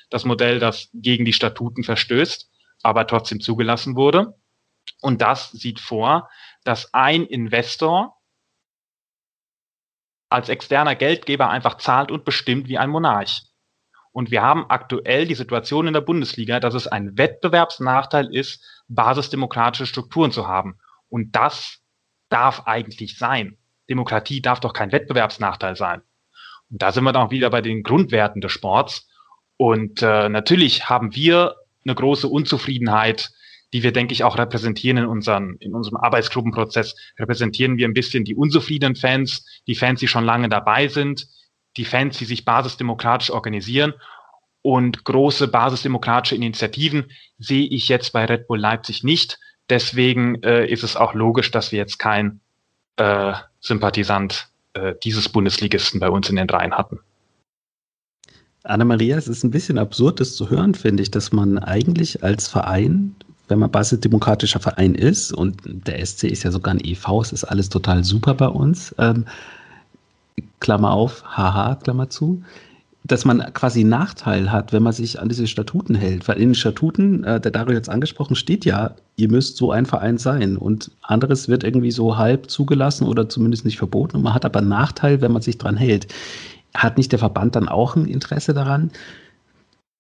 das 0.10 0.26
Modell, 0.26 0.60
das 0.60 0.90
gegen 0.94 1.26
die 1.26 1.34
Statuten 1.34 1.84
verstößt, 1.84 2.50
aber 2.84 3.08
trotzdem 3.08 3.42
zugelassen 3.42 3.96
wurde. 3.96 4.36
Und 5.02 5.22
das 5.22 5.52
sieht 5.52 5.80
vor, 5.80 6.30
dass 6.64 6.94
ein 6.94 7.26
Investor 7.26 8.16
als 10.30 10.50
externer 10.50 10.96
Geldgeber 10.96 11.50
einfach 11.50 11.78
zahlt 11.78 12.12
und 12.12 12.26
bestimmt 12.26 12.68
wie 12.68 12.78
ein 12.78 12.92
Monarch. 12.92 13.49
Und 14.12 14.32
wir 14.32 14.42
haben 14.42 14.66
aktuell 14.70 15.28
die 15.28 15.36
Situation 15.36 15.88
in 15.88 15.94
der 15.94 16.02
Bundesliga, 16.02 16.60
dass 16.60 16.74
es 16.74 16.88
ein 16.88 17.18
Wettbewerbsnachteil 17.18 18.34
ist, 18.34 18.64
basisdemokratische 18.88 19.86
Strukturen 19.86 20.32
zu 20.32 20.48
haben. 20.48 20.80
Und 21.10 21.36
das 21.36 21.80
darf 22.30 22.64
eigentlich 22.66 23.18
sein. 23.18 23.58
Demokratie 23.90 24.42
darf 24.42 24.60
doch 24.60 24.74
kein 24.74 24.92
Wettbewerbsnachteil 24.92 25.76
sein. 25.76 26.02
Und 26.70 26.82
da 26.82 26.92
sind 26.92 27.04
wir 27.04 27.12
dann 27.12 27.28
auch 27.28 27.32
wieder 27.32 27.50
bei 27.50 27.62
den 27.62 27.84
Grundwerten 27.84 28.42
des 28.42 28.52
Sports. 28.52 29.08
Und 29.58 30.02
äh, 30.02 30.30
natürlich 30.30 30.90
haben 30.90 31.16
wir 31.16 31.56
eine 31.84 31.96
große 31.96 32.28
Unzufriedenheit 32.28 33.32
die 33.74 33.84
wir, 33.84 33.92
denke 33.92 34.14
ich, 34.14 34.24
auch 34.24 34.38
repräsentieren 34.38 34.98
in, 34.98 35.06
unseren, 35.06 35.56
in 35.60 35.74
unserem 35.74 35.98
Arbeitsgruppenprozess, 35.98 36.96
repräsentieren 37.18 37.78
wir 37.78 37.88
ein 37.88 37.94
bisschen 37.94 38.24
die 38.24 38.36
unzufriedenen 38.36 38.96
Fans, 38.96 39.46
die 39.68 39.76
Fans, 39.76 40.00
die 40.00 40.08
schon 40.08 40.26
lange 40.26 40.50
dabei 40.50 40.88
sind, 40.88 41.28
die 41.78 41.86
Fans, 41.86 42.18
die 42.18 42.26
sich 42.26 42.46
basisdemokratisch 42.46 43.32
organisieren 43.32 43.94
und 44.62 45.04
große 45.06 45.48
basisdemokratische 45.48 46.36
Initiativen 46.36 47.12
sehe 47.38 47.68
ich 47.68 47.88
jetzt 47.88 48.12
bei 48.12 48.26
Red 48.26 48.48
Bull 48.48 48.60
Leipzig 48.60 49.04
nicht. 49.04 49.40
Deswegen 49.70 50.42
äh, 50.44 50.66
ist 50.66 50.84
es 50.84 50.96
auch 50.96 51.14
logisch, 51.14 51.52
dass 51.52 51.72
wir 51.72 51.80
jetzt 51.80 52.00
kein 52.00 52.42
äh, 52.98 53.34
Sympathisant 53.62 54.50
äh, 54.74 54.96
dieses 55.04 55.30
Bundesligisten 55.30 56.00
bei 56.00 56.10
uns 56.10 56.30
in 56.30 56.36
den 56.36 56.50
Reihen 56.50 56.74
hatten. 56.74 57.00
Anna-Maria, 58.64 59.18
es 59.18 59.28
ist 59.28 59.44
ein 59.44 59.52
bisschen 59.52 59.78
absurd, 59.78 60.20
das 60.20 60.36
zu 60.36 60.50
hören, 60.50 60.76
finde 60.76 61.04
ich, 61.04 61.12
dass 61.12 61.32
man 61.32 61.58
eigentlich 61.60 62.24
als 62.24 62.48
Verein, 62.48 63.16
wenn 63.48 63.60
man 63.60 63.72
basisdemokratischer 63.72 64.60
Verein 64.60 64.96
ist, 64.96 65.32
und 65.32 65.62
der 65.66 66.06
SC 66.06 66.26
ist 66.26 66.44
ja 66.44 66.52
sogar 66.52 66.74
ein 66.74 66.84
EV, 66.84 67.22
es 67.22 67.32
ist 67.32 67.46
alles 67.46 67.70
total 67.70 68.04
super 68.04 68.34
bei 68.34 68.48
uns, 68.48 68.94
ähm, 68.98 69.26
Klammer 70.60 70.92
auf, 70.92 71.24
haha, 71.26 71.76
Klammer 71.76 72.10
zu, 72.10 72.44
dass 73.04 73.26
man 73.26 73.42
quasi 73.54 73.84
Nachteil 73.84 74.52
hat, 74.52 74.74
wenn 74.74 74.84
man 74.84 74.94
sich 74.94 75.20
an 75.20 75.30
diese 75.30 75.48
Statuten 75.48 75.96
hält. 75.96 76.28
Weil 76.28 76.38
in 76.38 76.50
den 76.50 76.56
Statuten, 76.56 77.24
äh, 77.24 77.40
der 77.40 77.52
Dario 77.52 77.74
jetzt 77.74 77.90
angesprochen, 77.90 78.36
steht 78.36 78.66
ja, 78.66 78.96
ihr 79.16 79.30
müsst 79.30 79.58
so 79.58 79.72
ein 79.72 79.86
Verein 79.86 80.18
sein. 80.18 80.58
Und 80.58 80.92
anderes 81.02 81.48
wird 81.48 81.64
irgendwie 81.64 81.92
so 81.92 82.18
halb 82.18 82.50
zugelassen 82.50 83.08
oder 83.08 83.30
zumindest 83.30 83.66
nicht 83.66 83.78
verboten. 83.78 84.18
Und 84.18 84.24
man 84.24 84.34
hat 84.34 84.46
aber 84.46 84.60
einen 84.60 84.70
Nachteil, 84.70 85.22
wenn 85.22 85.32
man 85.32 85.42
sich 85.42 85.58
dran 85.58 85.78
hält. 85.78 86.14
Hat 86.76 86.98
nicht 86.98 87.12
der 87.12 87.20
Verband 87.20 87.56
dann 87.56 87.68
auch 87.68 87.96
ein 87.96 88.06
Interesse 88.06 88.54
daran, 88.54 88.92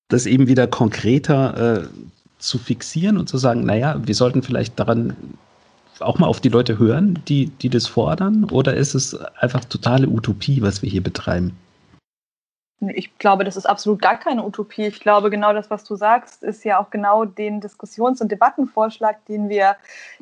das 0.09 0.25
eben 0.25 0.47
wieder 0.47 0.67
konkreter 0.67 1.83
äh, 1.83 1.87
zu 2.37 2.57
fixieren 2.57 3.17
und 3.17 3.27
zu 3.27 3.37
sagen, 3.37 3.65
naja, 3.65 3.99
wir 4.03 4.15
sollten 4.15 4.43
vielleicht 4.43 4.79
daran 4.79 5.15
auch 6.01 6.19
mal 6.19 6.27
auf 6.27 6.39
die 6.39 6.49
Leute 6.49 6.79
hören, 6.79 7.19
die, 7.27 7.47
die 7.47 7.69
das 7.69 7.87
fordern? 7.87 8.45
Oder 8.45 8.75
ist 8.75 8.93
es 8.93 9.15
einfach 9.15 9.65
totale 9.65 10.07
Utopie, 10.07 10.61
was 10.61 10.81
wir 10.81 10.89
hier 10.89 11.03
betreiben? 11.03 11.55
Ich 12.81 13.17
glaube, 13.17 13.43
das 13.43 13.57
ist 13.57 13.65
absolut 13.65 14.01
gar 14.01 14.17
keine 14.17 14.45
Utopie. 14.45 14.85
Ich 14.85 15.01
glaube, 15.01 15.29
genau 15.29 15.51
das, 15.51 15.69
was 15.69 15.83
du 15.83 15.95
sagst, 15.97 16.43
ist 16.43 16.63
ja 16.63 16.79
auch 16.79 16.89
genau 16.89 17.25
den 17.25 17.59
Diskussions- 17.59 18.21
und 18.21 18.31
Debattenvorschlag, 18.31 19.25
den 19.25 19.49
wir 19.49 19.75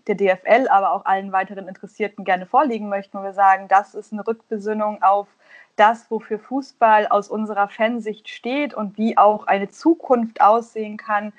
der 0.08 0.16
DFL, 0.16 0.68
aber 0.70 0.94
auch 0.94 1.06
allen 1.06 1.32
weiteren 1.32 1.68
Interessierten 1.68 2.26
gerne 2.26 2.48
vorlegen 2.48 2.90
möchten, 2.90 3.20
wo 3.20 3.24
wir 3.24 3.34
sagen, 3.34 3.68
das 3.68 3.94
ist 3.94 4.12
eine 4.12 4.26
Rückbesinnung 4.26 5.04
auf 5.04 5.28
das, 5.76 6.10
wofür 6.10 6.40
Fußball 6.40 7.08
aus 7.08 7.30
unserer 7.30 7.70
Fansicht 7.70 8.28
steht 8.28 8.74
und 8.74 8.98
wie 8.98 9.18
auch 9.18 9.46
eine 9.46 9.70
Zukunft 9.70 10.42
aussehen 10.42 10.98
kann, 10.98 11.34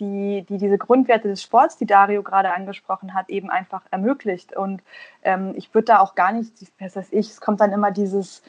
die, 0.00 0.44
die 0.48 0.58
diese 0.58 0.78
Grundwerte 0.78 1.28
des 1.28 1.42
Sports, 1.42 1.76
die 1.76 1.86
Dario 1.86 2.22
gerade 2.22 2.52
angesprochen 2.52 3.14
hat, 3.14 3.28
eben 3.28 3.50
einfach 3.50 3.82
ermöglicht. 3.90 4.56
Und 4.56 4.82
ähm, 5.22 5.54
ich 5.56 5.72
würde 5.74 5.86
da 5.86 6.00
auch 6.00 6.14
gar 6.14 6.32
nicht, 6.32 6.52
was 6.78 6.96
weiß 6.96 7.08
ich, 7.12 7.30
es 7.30 7.40
kommt 7.40 7.60
dann 7.60 7.72
immer 7.72 7.90
dieses, 7.90 8.42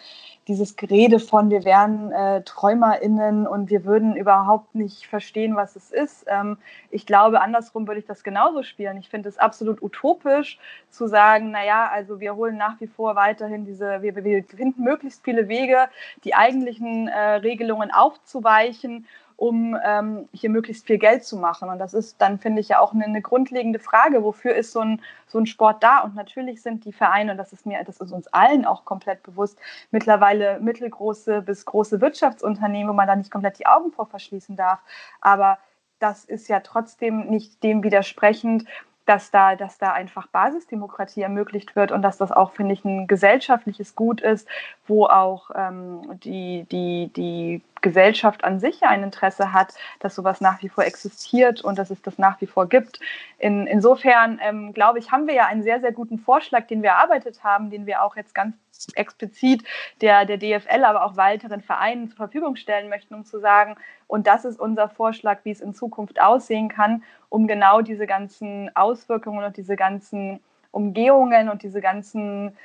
dieses 0.48 0.76
Gerede 0.76 1.20
von, 1.20 1.50
wir 1.50 1.64
wären 1.64 2.12
äh, 2.12 2.42
TräumerInnen 2.44 3.48
und 3.48 3.70
wir 3.70 3.84
würden 3.86 4.16
überhaupt 4.16 4.76
nicht 4.76 5.08
verstehen, 5.08 5.56
was 5.56 5.76
es 5.76 5.92
ist. 5.92 6.26
Ähm, 6.28 6.58
ich 6.92 7.06
glaube, 7.06 7.42
andersrum 7.42 7.88
würde 7.88 8.00
ich 8.00 8.06
das 8.06 8.24
genauso 8.24 8.64
spielen. 8.64 8.98
Ich 8.98 9.10
finde 9.10 9.30
es 9.30 9.38
absolut 9.38 9.82
utopisch 9.82 10.60
zu 10.90 11.08
sagen, 11.08 11.52
naja, 11.52 11.90
also 11.92 12.20
wir 12.20 12.36
holen 12.36 12.58
nach 12.58 12.80
wie 12.80 12.88
vor 12.88 13.16
weiterhin 13.16 13.66
diese, 13.66 14.02
wir, 14.02 14.16
wir 14.16 14.44
finden 14.44 14.84
möglichst 14.84 15.24
viele 15.24 15.48
Wege, 15.48 15.88
die 16.24 16.36
eigentlichen 16.36 17.08
äh, 17.08 17.36
Regelungen 17.36 17.92
aufzuweichen 17.92 19.08
um 19.38 19.78
ähm, 19.84 20.30
hier 20.32 20.50
möglichst 20.50 20.86
viel 20.88 20.98
Geld 20.98 21.26
zu 21.26 21.38
machen. 21.38 21.70
Und 21.70 21.80
das 21.80 21.94
ist 21.94 22.22
dann, 22.22 22.40
finde 22.40 22.62
ich, 22.62 22.70
ja 22.70 22.80
auch 22.80 22.94
eine, 22.94 23.06
eine, 23.06 23.22
grundlegende 23.22 23.80
Frage, 23.80 24.24
wofür 24.24 24.56
ist 24.56 24.72
so 24.72 24.80
ein, 24.80 25.02
so 25.28 25.40
ein 25.40 25.46
Sport 25.46 25.84
da? 25.84 26.00
Und 26.00 26.16
natürlich 26.16 26.62
sind 26.62 26.86
die 26.86 26.94
Vereine, 26.94 27.32
und 27.32 27.38
das 27.38 27.54
ist 27.54 27.66
mir, 27.66 27.84
das 27.84 28.00
ist 28.00 28.12
uns 28.12 28.28
allen 28.28 28.66
auch 28.66 28.86
komplett 28.86 29.24
bewusst, 29.24 29.60
mittlerweile 29.92 30.60
mittelgroße 30.60 31.42
bis 31.42 31.66
große 31.66 32.02
Wirtschaftsunternehmen, 32.02 32.90
wo 32.90 32.94
man 32.94 33.08
da 33.08 33.16
nicht 33.16 33.32
komplett 33.32 33.60
die 33.60 33.68
Augen 33.68 33.92
vor 33.92 34.06
verschließen 34.06 34.56
darf. 34.56 34.80
Aber 35.22 35.58
das 36.00 36.26
ist 36.26 36.48
ja 36.48 36.60
trotzdem 36.60 37.28
nicht 37.28 37.64
dem 37.64 37.84
widersprechend, 37.84 38.66
dass 39.06 39.32
da, 39.32 39.56
dass 39.56 39.78
da 39.78 39.94
einfach 39.94 40.28
Basisdemokratie 40.28 41.22
ermöglicht 41.22 41.76
wird 41.76 41.92
und 41.92 42.02
dass 42.02 42.18
das 42.18 42.32
auch, 42.32 42.52
finde 42.52 42.74
ich, 42.74 42.84
ein 42.86 43.08
gesellschaftliches 43.08 43.96
Gut 43.96 44.22
ist, 44.22 44.48
wo 44.88 45.06
auch 45.06 45.52
ähm, 45.56 46.20
die, 46.24 46.66
die, 46.72 47.12
die 47.16 47.62
Gesellschaft 47.86 48.44
an 48.44 48.60
sich 48.60 48.82
ein 48.82 49.04
Interesse 49.04 49.54
hat, 49.54 49.76
dass 50.00 50.16
sowas 50.16 50.42
nach 50.42 50.64
wie 50.64 50.70
vor 50.70 50.84
existiert 50.84 51.62
und 51.62 51.78
dass 51.78 51.92
es 51.92 52.02
das 52.02 52.18
nach 52.18 52.42
wie 52.42 52.48
vor 52.48 52.68
gibt. 52.68 53.00
In, 53.38 53.68
insofern, 53.68 54.40
ähm, 54.42 54.74
glaube 54.74 54.98
ich, 54.98 55.12
haben 55.12 55.28
wir 55.28 55.36
ja 55.36 55.46
einen 55.46 55.62
sehr, 55.62 55.80
sehr 55.82 55.92
guten 55.92 56.18
Vorschlag, 56.18 56.66
den 56.66 56.82
wir 56.82 56.90
erarbeitet 56.90 57.44
haben, 57.44 57.70
den 57.70 57.86
wir 57.86 58.02
auch 58.02 58.16
jetzt 58.16 58.34
ganz 58.34 58.56
explizit 58.96 59.64
der, 60.02 60.26
der 60.26 60.38
DFL, 60.38 60.84
aber 60.84 61.06
auch 61.06 61.16
weiteren 61.16 61.62
Vereinen 61.62 62.10
zur 62.10 62.18
Verfügung 62.18 62.56
stellen 62.56 62.90
möchten, 62.90 63.14
um 63.14 63.24
zu 63.24 63.40
sagen, 63.40 63.76
und 64.08 64.26
das 64.26 64.46
ist 64.46 64.60
unser 64.60 64.90
Vorschlag, 64.90 65.42
wie 65.44 65.52
es 65.52 65.62
in 65.62 65.76
Zukunft 65.76 66.20
aussehen 66.20 66.70
kann, 66.70 67.04
um 67.30 67.46
genau 67.46 67.82
diese 67.82 68.08
ganzen 68.08 68.76
Auswirkungen 68.76 69.46
und 69.46 69.58
diese 69.58 69.76
ganzen 69.76 70.40
Umgehungen 70.72 71.50
und 71.50 71.62
diese 71.62 71.82
ganzen 71.82 72.58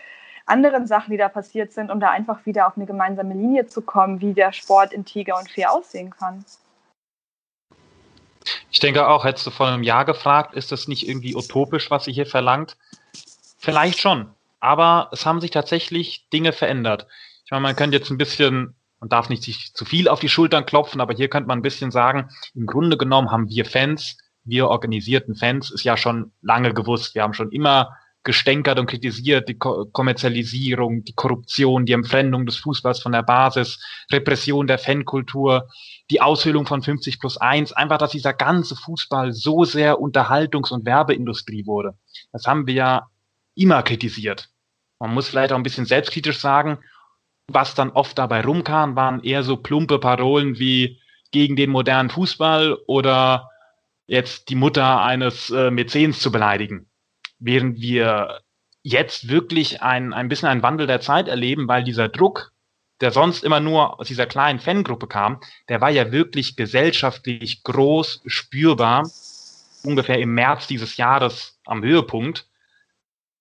anderen 0.46 0.86
Sachen, 0.86 1.10
die 1.10 1.16
da 1.16 1.28
passiert 1.28 1.72
sind, 1.72 1.90
um 1.90 2.00
da 2.00 2.10
einfach 2.10 2.44
wieder 2.46 2.66
auf 2.66 2.76
eine 2.76 2.86
gemeinsame 2.86 3.34
Linie 3.34 3.66
zu 3.66 3.82
kommen, 3.82 4.20
wie 4.20 4.34
der 4.34 4.52
Sport 4.52 4.92
integer 4.92 5.38
und 5.38 5.50
fair 5.50 5.72
aussehen 5.72 6.10
kann. 6.10 6.44
Ich 8.70 8.80
denke 8.80 9.06
auch, 9.06 9.24
hättest 9.24 9.46
du 9.46 9.50
vor 9.50 9.68
einem 9.68 9.82
Jahr 9.82 10.04
gefragt, 10.04 10.54
ist 10.54 10.72
das 10.72 10.88
nicht 10.88 11.08
irgendwie 11.08 11.36
utopisch, 11.36 11.90
was 11.90 12.04
sie 12.04 12.12
hier 12.12 12.26
verlangt? 12.26 12.76
Vielleicht 13.58 13.98
schon, 13.98 14.30
aber 14.60 15.08
es 15.12 15.26
haben 15.26 15.40
sich 15.40 15.50
tatsächlich 15.50 16.28
Dinge 16.32 16.52
verändert. 16.52 17.06
Ich 17.44 17.50
meine, 17.50 17.62
man 17.62 17.76
könnte 17.76 17.96
jetzt 17.96 18.10
ein 18.10 18.18
bisschen, 18.18 18.74
man 19.00 19.08
darf 19.08 19.28
nicht 19.28 19.42
sich 19.42 19.74
zu 19.74 19.84
viel 19.84 20.08
auf 20.08 20.20
die 20.20 20.28
Schultern 20.28 20.66
klopfen, 20.66 21.00
aber 21.00 21.14
hier 21.14 21.28
könnte 21.28 21.48
man 21.48 21.58
ein 21.58 21.62
bisschen 21.62 21.90
sagen, 21.90 22.30
im 22.54 22.66
Grunde 22.66 22.96
genommen 22.96 23.30
haben 23.30 23.48
wir 23.48 23.64
Fans, 23.64 24.16
wir 24.44 24.68
organisierten 24.68 25.36
Fans, 25.36 25.70
ist 25.70 25.84
ja 25.84 25.96
schon 25.96 26.32
lange 26.40 26.72
gewusst. 26.72 27.14
Wir 27.14 27.22
haben 27.22 27.34
schon 27.34 27.52
immer 27.52 27.96
gestänkert 28.22 28.78
und 28.78 28.86
kritisiert, 28.86 29.48
die 29.48 29.56
Ko 29.56 29.86
Kommerzialisierung, 29.92 31.04
die 31.04 31.14
Korruption, 31.14 31.86
die 31.86 31.94
Entfremdung 31.94 32.44
des 32.44 32.56
Fußballs 32.56 33.00
von 33.00 33.12
der 33.12 33.22
Basis, 33.22 33.82
Repression 34.12 34.66
der 34.66 34.78
Fankultur, 34.78 35.68
die 36.10 36.20
Aushöhlung 36.20 36.66
von 36.66 36.82
50 36.82 37.18
plus 37.18 37.38
1, 37.38 37.72
einfach, 37.72 37.98
dass 37.98 38.10
dieser 38.10 38.34
ganze 38.34 38.76
Fußball 38.76 39.32
so 39.32 39.64
sehr 39.64 39.98
Unterhaltungs- 39.98 40.72
und 40.72 40.84
Werbeindustrie 40.84 41.66
wurde. 41.66 41.94
Das 42.32 42.44
haben 42.44 42.66
wir 42.66 42.74
ja 42.74 43.06
immer 43.54 43.82
kritisiert. 43.82 44.50
Man 44.98 45.14
muss 45.14 45.28
vielleicht 45.28 45.52
auch 45.52 45.56
ein 45.56 45.62
bisschen 45.62 45.86
selbstkritisch 45.86 46.38
sagen, 46.38 46.78
was 47.48 47.74
dann 47.74 47.90
oft 47.90 48.18
dabei 48.18 48.42
rumkam, 48.42 48.96
waren 48.96 49.24
eher 49.24 49.42
so 49.42 49.56
plumpe 49.56 49.98
Parolen 49.98 50.58
wie 50.58 51.00
gegen 51.30 51.56
den 51.56 51.70
modernen 51.70 52.10
Fußball 52.10 52.76
oder 52.86 53.48
jetzt 54.06 54.50
die 54.50 54.56
Mutter 54.56 55.00
eines 55.02 55.50
äh, 55.50 55.70
Mäzens 55.70 56.20
zu 56.20 56.30
beleidigen 56.30 56.89
während 57.40 57.80
wir 57.80 58.40
jetzt 58.82 59.28
wirklich 59.28 59.82
ein, 59.82 60.12
ein 60.12 60.28
bisschen 60.28 60.48
einen 60.48 60.62
Wandel 60.62 60.86
der 60.86 61.00
Zeit 61.00 61.28
erleben, 61.28 61.68
weil 61.68 61.84
dieser 61.84 62.08
Druck, 62.08 62.52
der 63.00 63.10
sonst 63.10 63.44
immer 63.44 63.60
nur 63.60 63.98
aus 63.98 64.08
dieser 64.08 64.26
kleinen 64.26 64.60
Fangruppe 64.60 65.06
kam, 65.06 65.40
der 65.68 65.80
war 65.80 65.90
ja 65.90 66.12
wirklich 66.12 66.56
gesellschaftlich 66.56 67.62
groß 67.64 68.22
spürbar, 68.26 69.08
ungefähr 69.82 70.18
im 70.18 70.34
März 70.34 70.66
dieses 70.66 70.96
Jahres 70.96 71.58
am 71.64 71.82
Höhepunkt, 71.82 72.46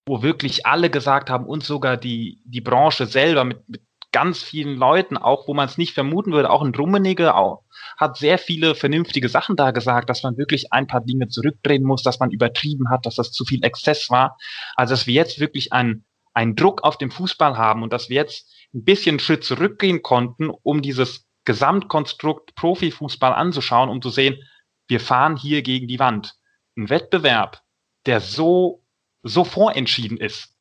wo 0.06 0.22
wirklich 0.22 0.66
alle 0.66 0.90
gesagt 0.90 1.30
haben 1.30 1.46
und 1.46 1.64
sogar 1.64 1.98
die, 1.98 2.42
die 2.46 2.62
Branche 2.62 3.06
selber 3.06 3.44
mit, 3.44 3.68
mit 3.70 3.82
ganz 4.12 4.42
vielen 4.42 4.76
Leuten, 4.76 5.18
auch 5.18 5.48
wo 5.48 5.54
man 5.54 5.68
es 5.68 5.78
nicht 5.78 5.94
vermuten 5.94 6.32
würde, 6.32 6.50
auch 6.50 6.64
ein 6.64 6.74
Rummenigge 6.74 7.36
auch, 7.36 7.64
hat 8.00 8.18
sehr 8.18 8.38
viele 8.38 8.76
vernünftige 8.76 9.28
Sachen 9.28 9.58
da 9.58 9.72
gesagt, 9.72 10.10
dass 10.10 10.24
man 10.24 10.38
wirklich 10.38 10.72
ein 10.72 10.88
paar 10.88 11.02
Dinge 11.02 11.28
zurückdrehen 11.28 11.84
muss, 11.84 12.02
dass 12.02 12.20
man 12.20 12.32
übertrieben 12.32 12.90
hat, 12.90 13.06
dass 13.06 13.16
das 13.16 13.34
zu 13.34 13.44
viel 13.44 13.64
Exzess 13.64 14.10
war. 14.10 14.38
Also 14.76 14.94
dass 14.94 15.06
wir 15.06 15.16
jetzt 15.16 15.42
wirklich 15.42 15.74
einen, 15.74 16.06
einen 16.34 16.56
Druck 16.56 16.84
auf 16.84 16.98
dem 16.98 17.12
Fußball 17.12 17.58
haben 17.58 17.84
und 17.84 17.92
dass 17.92 18.08
wir 18.08 18.16
jetzt 18.16 18.50
ein 18.74 18.86
bisschen 18.86 19.16
einen 19.16 19.20
Schritt 19.20 19.44
zurückgehen 19.44 20.02
konnten, 20.02 20.50
um 20.50 20.82
dieses 20.82 21.28
Gesamtkonstrukt 21.44 22.56
Profifußball 22.56 23.34
anzuschauen, 23.34 23.90
um 23.90 24.02
zu 24.02 24.10
sehen, 24.10 24.42
wir 24.88 25.02
fahren 25.02 25.36
hier 25.36 25.62
gegen 25.62 25.88
die 25.88 26.00
Wand. 26.00 26.36
Ein 26.78 26.90
Wettbewerb, 26.90 27.62
der 28.06 28.22
so, 28.22 28.86
so 29.24 29.44
vorentschieden 29.44 30.18
ist, 30.18 30.56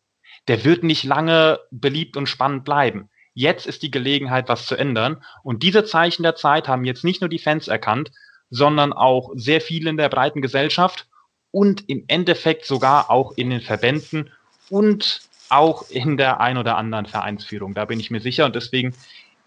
der 0.49 0.65
wird 0.65 0.83
nicht 0.83 1.05
lange 1.05 1.61
beliebt 1.71 2.17
und 2.17 2.27
spannend 2.27 2.65
bleiben. 2.65 3.11
Jetzt 3.39 3.69
ist 3.69 3.85
die 3.85 3.93
Gelegenheit, 3.93 4.49
was 4.49 4.67
zu 4.67 4.75
ändern. 4.75 5.23
Und 5.45 5.63
diese 5.63 5.85
Zeichen 5.85 6.25
der 6.25 6.35
Zeit 6.35 6.67
haben 6.67 6.85
jetzt 6.85 7.05
nicht 7.05 7.21
nur 7.21 7.31
die 7.31 7.39
Fans 7.39 7.69
erkannt, 7.69 8.11
sondern 8.51 8.93
auch 8.93 9.31
sehr 9.37 9.61
viele 9.61 9.91
in 9.91 9.97
der 9.97 10.09
breiten 10.09 10.43
Gesellschaft 10.43 11.07
und 11.53 11.89
im 11.89 12.03
Endeffekt 12.09 12.65
sogar 12.65 13.13
auch 13.13 13.31
in 13.37 13.51
den 13.51 13.61
Verbänden 13.61 14.31
und 14.71 15.21
auch 15.51 15.89
in 15.89 16.17
der 16.17 16.41
ein 16.41 16.59
oder 16.59 16.77
anderen 16.77 17.07
Vereinsführung. 17.07 17.75
Da 17.75 17.85
bin 17.85 18.01
ich 18.01 18.11
mir 18.11 18.21
sicher. 18.21 18.45
Und 18.45 18.57
deswegen 18.57 18.93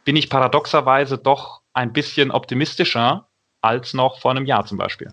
bin 0.05 0.15
ich 0.15 0.29
paradoxerweise 0.29 1.17
doch 1.17 1.59
ein 1.73 1.91
bisschen 1.91 2.31
optimistischer 2.31 3.27
als 3.59 3.93
noch 3.93 4.21
vor 4.21 4.31
einem 4.31 4.45
Jahr 4.45 4.65
zum 4.65 4.77
Beispiel. 4.77 5.11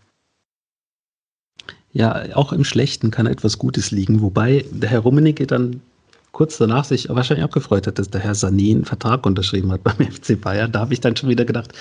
Ja, 1.93 2.37
auch 2.37 2.53
im 2.53 2.64
Schlechten 2.64 3.11
kann 3.11 3.26
etwas 3.26 3.59
Gutes 3.59 3.91
liegen, 3.91 4.22
wobei 4.22 4.64
der 4.70 4.89
Herr 4.89 5.01
Rummenigge 5.01 5.49
dann 5.49 5.83
kurz 6.33 6.59
danach 6.59 6.85
sich 6.85 7.09
wahrscheinlich 7.09 7.47
auch 7.47 7.53
gefreut 7.53 7.87
hat, 7.87 7.99
dass 7.99 8.11
der 8.11 8.20
Herr 8.20 8.35
Sané 8.35 8.72
einen 8.72 8.85
Vertrag 8.85 9.26
unterschrieben 9.26 9.72
hat 9.72 9.83
beim 9.83 9.97
FC 10.12 10.41
Bayern. 10.41 10.72
Da 10.72 10.81
habe 10.81 10.95
ich 10.95 11.01
dann 11.01 11.16
schon 11.16 11.29
wieder 11.29 11.45
gedacht, 11.45 11.72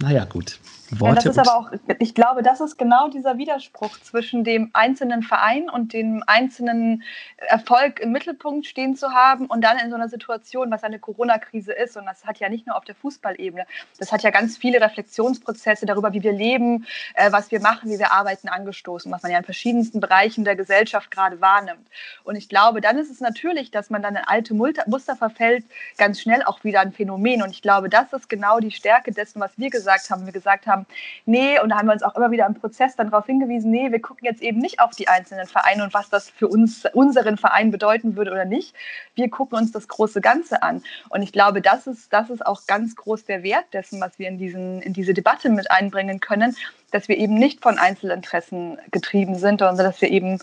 naja 0.00 0.24
gut, 0.24 0.58
Worte. 1.00 1.14
Ja, 1.14 1.14
das 1.14 1.24
ist 1.26 1.38
aber 1.38 1.56
auch, 1.56 1.70
ich 1.98 2.14
glaube, 2.14 2.42
das 2.42 2.60
ist 2.60 2.76
genau 2.76 3.08
dieser 3.08 3.38
Widerspruch 3.38 3.98
zwischen 4.00 4.44
dem 4.44 4.70
einzelnen 4.72 5.22
Verein 5.22 5.68
und 5.68 5.92
dem 5.92 6.22
einzelnen 6.26 7.02
Erfolg 7.36 8.00
im 8.00 8.12
Mittelpunkt 8.12 8.66
stehen 8.66 8.96
zu 8.96 9.12
haben 9.12 9.46
und 9.46 9.62
dann 9.62 9.78
in 9.78 9.90
so 9.90 9.96
einer 9.96 10.08
Situation, 10.08 10.70
was 10.70 10.84
eine 10.84 10.98
Corona-Krise 10.98 11.72
ist. 11.72 11.96
Und 11.96 12.06
das 12.06 12.24
hat 12.24 12.38
ja 12.38 12.48
nicht 12.48 12.66
nur 12.66 12.76
auf 12.76 12.84
der 12.84 12.94
Fußballebene, 12.94 13.66
das 13.98 14.12
hat 14.12 14.22
ja 14.22 14.30
ganz 14.30 14.56
viele 14.56 14.80
Reflexionsprozesse 14.80 15.86
darüber, 15.86 16.12
wie 16.12 16.22
wir 16.22 16.32
leben, 16.32 16.86
äh, 17.14 17.32
was 17.32 17.50
wir 17.50 17.60
machen, 17.60 17.90
wie 17.90 17.98
wir 17.98 18.12
arbeiten, 18.12 18.48
angestoßen, 18.48 19.10
was 19.10 19.22
man 19.22 19.32
ja 19.32 19.38
in 19.38 19.44
verschiedensten 19.44 20.00
Bereichen 20.00 20.44
der 20.44 20.56
Gesellschaft 20.56 21.10
gerade 21.10 21.40
wahrnimmt. 21.40 21.86
Und 22.24 22.36
ich 22.36 22.48
glaube, 22.48 22.80
dann 22.80 22.98
ist 22.98 23.10
es 23.10 23.20
natürlich, 23.20 23.70
dass 23.70 23.90
man 23.90 24.02
dann 24.02 24.16
in 24.16 24.24
alte 24.24 24.54
Muster 24.54 25.16
verfällt, 25.16 25.64
ganz 25.96 26.20
schnell 26.20 26.42
auch 26.42 26.64
wieder 26.64 26.80
ein 26.80 26.92
Phänomen. 26.92 27.42
Und 27.42 27.50
ich 27.50 27.62
glaube, 27.62 27.88
das 27.88 28.12
ist 28.12 28.28
genau 28.28 28.60
die 28.60 28.70
Stärke 28.70 29.12
dessen, 29.12 29.40
was 29.40 29.52
wir 29.56 29.70
gesagt 29.70 30.10
haben. 30.10 30.26
Wir 30.26 30.32
gesagt 30.32 30.66
haben, 30.66 30.81
nee, 31.26 31.60
und 31.60 31.70
da 31.70 31.76
haben 31.76 31.86
wir 31.86 31.92
uns 31.92 32.02
auch 32.02 32.14
immer 32.16 32.30
wieder 32.30 32.46
im 32.46 32.54
Prozess 32.54 32.96
dann 32.96 33.10
darauf 33.10 33.26
hingewiesen, 33.26 33.70
nee, 33.70 33.90
wir 33.90 34.00
gucken 34.00 34.26
jetzt 34.26 34.42
eben 34.42 34.58
nicht 34.58 34.80
auf 34.80 34.90
die 34.90 35.08
einzelnen 35.08 35.46
Vereine 35.46 35.84
und 35.84 35.94
was 35.94 36.08
das 36.08 36.30
für 36.30 36.48
uns, 36.48 36.84
unseren 36.92 37.36
Verein 37.36 37.70
bedeuten 37.70 38.16
würde 38.16 38.32
oder 38.32 38.44
nicht. 38.44 38.74
Wir 39.14 39.30
gucken 39.30 39.58
uns 39.58 39.72
das 39.72 39.88
große 39.88 40.20
Ganze 40.20 40.62
an. 40.62 40.82
Und 41.10 41.22
ich 41.22 41.32
glaube, 41.32 41.60
das 41.60 41.86
ist, 41.86 42.12
das 42.12 42.30
ist 42.30 42.44
auch 42.44 42.66
ganz 42.66 42.96
groß 42.96 43.24
der 43.24 43.42
Wert 43.42 43.66
dessen, 43.72 44.00
was 44.00 44.18
wir 44.18 44.28
in, 44.28 44.38
diesen, 44.38 44.80
in 44.82 44.92
diese 44.92 45.14
Debatte 45.14 45.50
mit 45.50 45.70
einbringen 45.70 46.20
können, 46.20 46.56
dass 46.90 47.08
wir 47.08 47.16
eben 47.16 47.34
nicht 47.34 47.62
von 47.62 47.78
Einzelinteressen 47.78 48.78
getrieben 48.90 49.34
sind, 49.34 49.60
sondern 49.60 49.86
dass 49.86 50.00
wir 50.00 50.10
eben 50.10 50.38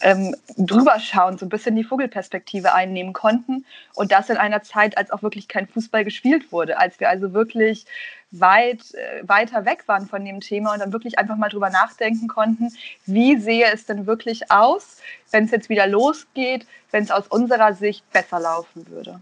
ähm, 0.00 0.34
drüber 0.56 0.98
schauen, 1.00 1.38
so 1.38 1.46
ein 1.46 1.48
bisschen 1.48 1.76
die 1.76 1.84
Vogelperspektive 1.84 2.74
einnehmen 2.74 3.12
konnten. 3.12 3.64
Und 3.94 4.12
das 4.12 4.30
in 4.30 4.36
einer 4.36 4.62
Zeit, 4.62 4.96
als 4.96 5.10
auch 5.10 5.22
wirklich 5.22 5.48
kein 5.48 5.66
Fußball 5.66 6.04
gespielt 6.04 6.52
wurde, 6.52 6.78
als 6.78 7.00
wir 7.00 7.08
also 7.08 7.32
wirklich 7.32 7.86
weit 8.30 8.94
äh, 8.94 9.26
weiter 9.26 9.64
weg 9.64 9.84
waren 9.86 10.06
von 10.06 10.24
dem 10.24 10.40
Thema 10.40 10.72
und 10.74 10.80
dann 10.80 10.92
wirklich 10.92 11.18
einfach 11.18 11.36
mal 11.36 11.48
drüber 11.48 11.70
nachdenken 11.70 12.28
konnten, 12.28 12.72
wie 13.06 13.38
sehe 13.38 13.66
es 13.72 13.86
denn 13.86 14.06
wirklich 14.06 14.50
aus, 14.50 14.98
wenn 15.30 15.44
es 15.44 15.50
jetzt 15.50 15.68
wieder 15.68 15.86
losgeht, 15.86 16.66
wenn 16.90 17.04
es 17.04 17.10
aus 17.10 17.26
unserer 17.28 17.74
Sicht 17.74 18.08
besser 18.12 18.40
laufen 18.40 18.86
würde. 18.88 19.20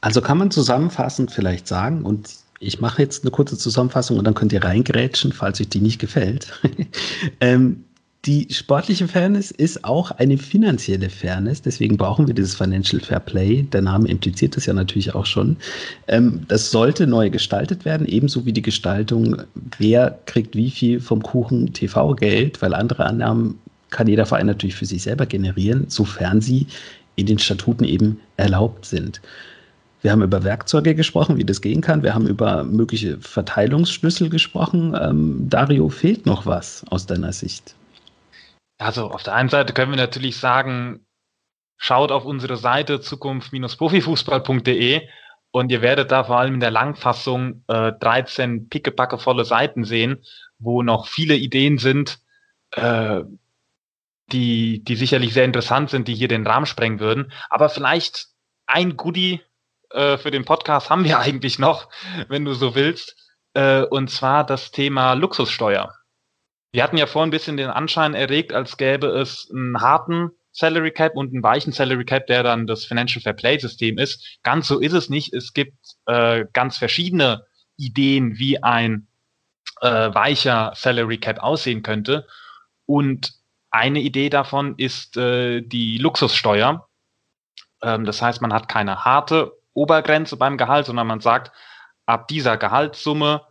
Also 0.00 0.22
kann 0.22 0.38
man 0.38 0.50
zusammenfassend 0.50 1.30
vielleicht 1.30 1.66
sagen, 1.66 2.04
und 2.04 2.30
ich 2.58 2.80
mache 2.80 3.02
jetzt 3.02 3.24
eine 3.24 3.30
kurze 3.30 3.58
Zusammenfassung 3.58 4.18
und 4.18 4.24
dann 4.24 4.34
könnt 4.34 4.52
ihr 4.52 4.62
reingrätschen, 4.62 5.32
falls 5.32 5.60
euch 5.60 5.68
die 5.68 5.80
nicht 5.80 5.98
gefällt. 5.98 6.60
ähm, 7.40 7.84
die 8.26 8.48
sportliche 8.50 9.08
Fairness 9.08 9.50
ist 9.50 9.82
auch 9.82 10.10
eine 10.10 10.36
finanzielle 10.36 11.08
Fairness. 11.08 11.62
Deswegen 11.62 11.96
brauchen 11.96 12.26
wir 12.26 12.34
dieses 12.34 12.54
Financial 12.54 13.00
Fair 13.00 13.20
Play. 13.20 13.62
Der 13.62 13.80
Name 13.80 14.08
impliziert 14.08 14.56
das 14.56 14.66
ja 14.66 14.74
natürlich 14.74 15.14
auch 15.14 15.24
schon. 15.24 15.56
Ähm, 16.06 16.42
das 16.48 16.70
sollte 16.70 17.06
neu 17.06 17.30
gestaltet 17.30 17.86
werden, 17.86 18.06
ebenso 18.06 18.44
wie 18.44 18.52
die 18.52 18.60
Gestaltung, 18.60 19.42
wer 19.78 20.18
kriegt 20.26 20.54
wie 20.54 20.70
viel 20.70 21.00
vom 21.00 21.22
Kuchen 21.22 21.72
TV-Geld, 21.72 22.60
weil 22.60 22.74
andere 22.74 23.06
Annahmen 23.06 23.58
kann 23.88 24.06
jeder 24.06 24.26
Verein 24.26 24.46
natürlich 24.46 24.76
für 24.76 24.86
sich 24.86 25.02
selber 25.02 25.24
generieren, 25.24 25.86
sofern 25.88 26.42
sie 26.42 26.66
in 27.16 27.24
den 27.24 27.38
Statuten 27.38 27.84
eben 27.84 28.20
erlaubt 28.36 28.84
sind. 28.84 29.22
Wir 30.02 30.12
haben 30.12 30.22
über 30.22 30.44
Werkzeuge 30.44 30.94
gesprochen, 30.94 31.38
wie 31.38 31.44
das 31.44 31.62
gehen 31.62 31.80
kann. 31.80 32.02
Wir 32.02 32.14
haben 32.14 32.26
über 32.26 32.64
mögliche 32.64 33.18
Verteilungsschlüssel 33.18 34.28
gesprochen. 34.28 34.94
Ähm, 35.00 35.46
Dario, 35.48 35.88
fehlt 35.88 36.26
noch 36.26 36.44
was 36.44 36.84
aus 36.90 37.06
deiner 37.06 37.32
Sicht? 37.32 37.74
Also 38.80 39.10
auf 39.10 39.22
der 39.22 39.34
einen 39.34 39.50
Seite 39.50 39.74
können 39.74 39.92
wir 39.92 39.98
natürlich 39.98 40.38
sagen, 40.38 41.06
schaut 41.76 42.10
auf 42.10 42.24
unsere 42.24 42.56
Seite 42.56 43.00
zukunft-profifußball.de 43.00 45.06
und 45.50 45.70
ihr 45.70 45.82
werdet 45.82 46.10
da 46.10 46.24
vor 46.24 46.38
allem 46.38 46.54
in 46.54 46.60
der 46.60 46.70
Langfassung 46.70 47.62
äh, 47.68 47.92
13 47.92 48.70
pickepackevolle 48.70 49.44
Seiten 49.44 49.84
sehen, 49.84 50.24
wo 50.58 50.82
noch 50.82 51.08
viele 51.08 51.36
Ideen 51.36 51.76
sind, 51.76 52.20
äh, 52.70 53.20
die, 54.32 54.82
die 54.82 54.96
sicherlich 54.96 55.34
sehr 55.34 55.44
interessant 55.44 55.90
sind, 55.90 56.08
die 56.08 56.14
hier 56.14 56.28
den 56.28 56.46
Rahmen 56.46 56.66
sprengen 56.66 57.00
würden. 57.00 57.32
Aber 57.50 57.68
vielleicht 57.68 58.28
ein 58.66 58.96
Goodie 58.96 59.42
äh, 59.90 60.16
für 60.16 60.30
den 60.30 60.46
Podcast 60.46 60.88
haben 60.88 61.04
wir 61.04 61.18
eigentlich 61.18 61.58
noch, 61.58 61.90
wenn 62.28 62.46
du 62.46 62.54
so 62.54 62.74
willst, 62.74 63.14
äh, 63.52 63.82
und 63.82 64.08
zwar 64.08 64.46
das 64.46 64.70
Thema 64.70 65.12
Luxussteuer. 65.12 65.99
Wir 66.72 66.82
hatten 66.82 66.96
ja 66.96 67.06
vorhin 67.06 67.28
ein 67.28 67.32
bisschen 67.32 67.56
den 67.56 67.70
Anschein 67.70 68.14
erregt, 68.14 68.52
als 68.52 68.76
gäbe 68.76 69.08
es 69.08 69.50
einen 69.50 69.80
harten 69.80 70.30
Salary 70.52 70.92
Cap 70.92 71.16
und 71.16 71.32
einen 71.32 71.42
weichen 71.42 71.72
Salary 71.72 72.04
Cap, 72.04 72.26
der 72.26 72.42
dann 72.42 72.66
das 72.66 72.84
Financial 72.84 73.22
Fair 73.22 73.32
Play 73.32 73.58
System 73.58 73.98
ist. 73.98 74.38
Ganz 74.42 74.68
so 74.68 74.78
ist 74.78 74.92
es 74.92 75.08
nicht. 75.08 75.32
Es 75.32 75.52
gibt 75.52 75.76
äh, 76.06 76.44
ganz 76.52 76.76
verschiedene 76.76 77.44
Ideen, 77.76 78.38
wie 78.38 78.62
ein 78.62 79.08
äh, 79.80 80.14
weicher 80.14 80.72
Salary 80.74 81.18
Cap 81.18 81.38
aussehen 81.40 81.82
könnte. 81.82 82.26
Und 82.86 83.32
eine 83.70 84.00
Idee 84.00 84.28
davon 84.28 84.74
ist 84.76 85.16
äh, 85.16 85.62
die 85.62 85.98
Luxussteuer. 85.98 86.88
Ähm, 87.82 88.04
das 88.04 88.20
heißt, 88.20 88.42
man 88.42 88.52
hat 88.52 88.68
keine 88.68 89.04
harte 89.04 89.52
Obergrenze 89.72 90.36
beim 90.36 90.58
Gehalt, 90.58 90.86
sondern 90.86 91.06
man 91.06 91.20
sagt, 91.20 91.52
ab 92.06 92.26
dieser 92.28 92.56
Gehaltssumme 92.56 93.46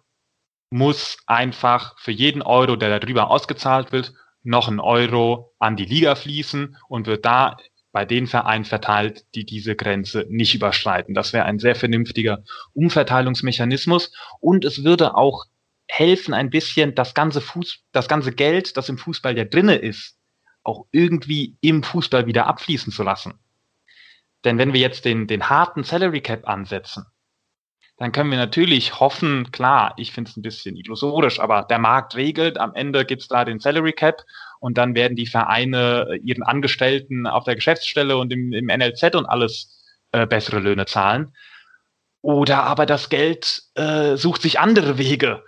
muss 0.72 1.18
einfach 1.26 1.98
für 2.00 2.12
jeden 2.12 2.42
Euro, 2.42 2.76
der 2.76 3.00
darüber 3.00 3.30
ausgezahlt 3.30 3.92
wird, 3.92 4.14
noch 4.44 4.68
ein 4.68 4.80
Euro 4.80 5.54
an 5.60 5.76
die 5.76 5.86
Liga 5.86 6.16
fließen 6.16 6.78
und 6.88 7.08
wird 7.08 7.26
da 7.26 7.58
bei 7.92 8.06
den 8.06 8.28
Vereinen 8.28 8.66
verteilt, 8.66 9.26
die 9.34 9.46
diese 9.46 9.76
Grenze 9.76 10.26
nicht 10.30 10.54
überschreiten. 10.54 11.16
Das 11.16 11.34
wäre 11.34 11.46
ein 11.46 11.60
sehr 11.60 11.76
vernünftiger 11.76 12.44
Umverteilungsmechanismus 12.74 14.14
und 14.40 14.64
es 14.64 14.84
würde 14.84 15.16
auch 15.16 15.46
helfen, 15.88 16.36
ein 16.36 16.52
bisschen 16.52 16.94
das 16.94 17.16
ganze 17.16 17.42
Fuß, 17.42 17.80
das 17.92 18.08
ganze 18.08 18.32
Geld, 18.32 18.78
das 18.78 18.90
im 18.90 19.00
Fußball 19.00 19.36
ja 19.36 19.46
drinne 19.46 19.76
ist, 19.76 20.18
auch 20.64 20.86
irgendwie 20.92 21.58
im 21.62 21.82
Fußball 21.82 22.28
wieder 22.28 22.46
abfließen 22.46 22.94
zu 22.94 23.02
lassen. 23.02 23.40
Denn 24.46 24.60
wenn 24.60 24.72
wir 24.72 24.80
jetzt 24.80 25.04
den, 25.04 25.26
den 25.26 25.50
harten 25.50 25.84
Salary 25.84 26.22
Cap 26.22 26.48
ansetzen, 26.48 27.06
dann 28.00 28.14
können 28.14 28.32
wir 28.32 28.38
natürlich 28.38 29.02
hoffen, 29.02 29.52
klar, 29.52 29.94
ich 29.98 30.14
finde 30.14 30.32
es 30.32 30.38
ein 30.38 30.42
bisschen 30.42 30.78
illusorisch, 30.78 31.42
aber 31.42 31.64
der 31.64 31.80
Markt 31.80 32.16
regelt, 32.16 32.58
am 32.58 32.74
Ende 32.74 33.04
gibt 33.04 33.24
es 33.24 33.28
da 33.28 33.44
den 33.44 33.60
Salary 33.60 33.92
Cap 33.92 34.24
und 34.62 34.78
dann 34.78 34.96
werden 34.96 35.18
die 35.18 35.28
Vereine 35.28 36.08
äh, 36.10 36.16
ihren 36.20 36.44
Angestellten 36.44 37.28
auf 37.28 37.44
der 37.44 37.56
Geschäftsstelle 37.56 38.18
und 38.18 38.32
im, 38.32 38.54
im 38.54 38.68
NLZ 38.68 39.16
und 39.16 39.26
alles 39.26 39.84
äh, 40.14 40.26
bessere 40.26 40.60
Löhne 40.60 40.86
zahlen. 40.86 41.36
Oder 42.22 42.64
aber 42.64 42.86
das 42.86 43.10
Geld 43.10 43.64
äh, 43.76 44.16
sucht 44.16 44.44
sich 44.44 44.62
andere 44.62 44.98
Wege, 44.98 45.44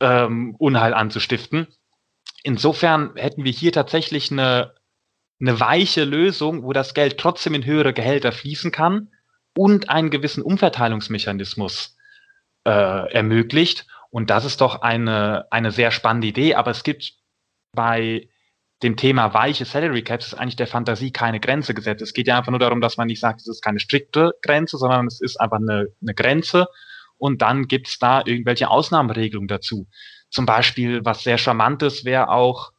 ähm, 0.00 0.56
Unheil 0.58 0.92
anzustiften. 0.92 1.68
Insofern 2.42 3.14
hätten 3.14 3.44
wir 3.44 3.52
hier 3.52 3.70
tatsächlich 3.70 4.32
eine, 4.32 4.74
eine 5.40 5.60
weiche 5.60 6.02
Lösung, 6.02 6.64
wo 6.64 6.72
das 6.72 6.94
Geld 6.94 7.16
trotzdem 7.18 7.54
in 7.54 7.64
höhere 7.64 7.92
Gehälter 7.92 8.32
fließen 8.32 8.72
kann 8.72 9.08
und 9.56 9.88
einen 9.88 10.10
gewissen 10.10 10.42
Umverteilungsmechanismus 10.42 11.96
äh, 12.64 13.12
ermöglicht. 13.12 13.86
Und 14.10 14.30
das 14.30 14.44
ist 14.44 14.60
doch 14.60 14.82
eine, 14.82 15.46
eine 15.50 15.70
sehr 15.70 15.90
spannende 15.90 16.28
Idee. 16.28 16.54
Aber 16.54 16.70
es 16.70 16.84
gibt 16.84 17.14
bei 17.72 18.28
dem 18.82 18.96
Thema 18.96 19.32
weiche 19.32 19.64
Salary 19.64 20.02
Caps 20.02 20.28
ist 20.28 20.34
eigentlich 20.34 20.56
der 20.56 20.66
Fantasie 20.66 21.10
keine 21.10 21.40
Grenze 21.40 21.72
gesetzt. 21.72 22.02
Es 22.02 22.12
geht 22.12 22.28
ja 22.28 22.36
einfach 22.36 22.50
nur 22.50 22.58
darum, 22.58 22.82
dass 22.82 22.98
man 22.98 23.06
nicht 23.06 23.20
sagt, 23.20 23.40
es 23.40 23.48
ist 23.48 23.62
keine 23.62 23.80
strikte 23.80 24.32
Grenze, 24.42 24.76
sondern 24.76 25.06
es 25.06 25.20
ist 25.20 25.40
einfach 25.40 25.56
eine, 25.56 25.86
eine 26.02 26.14
Grenze 26.14 26.66
und 27.16 27.40
dann 27.40 27.68
gibt 27.68 27.88
es 27.88 27.98
da 27.98 28.22
irgendwelche 28.22 28.68
Ausnahmeregelungen 28.68 29.48
dazu. 29.48 29.86
Zum 30.28 30.44
Beispiel, 30.44 31.02
was 31.06 31.22
sehr 31.22 31.38
charmantes 31.38 32.04
wäre 32.04 32.28
auch 32.28 32.72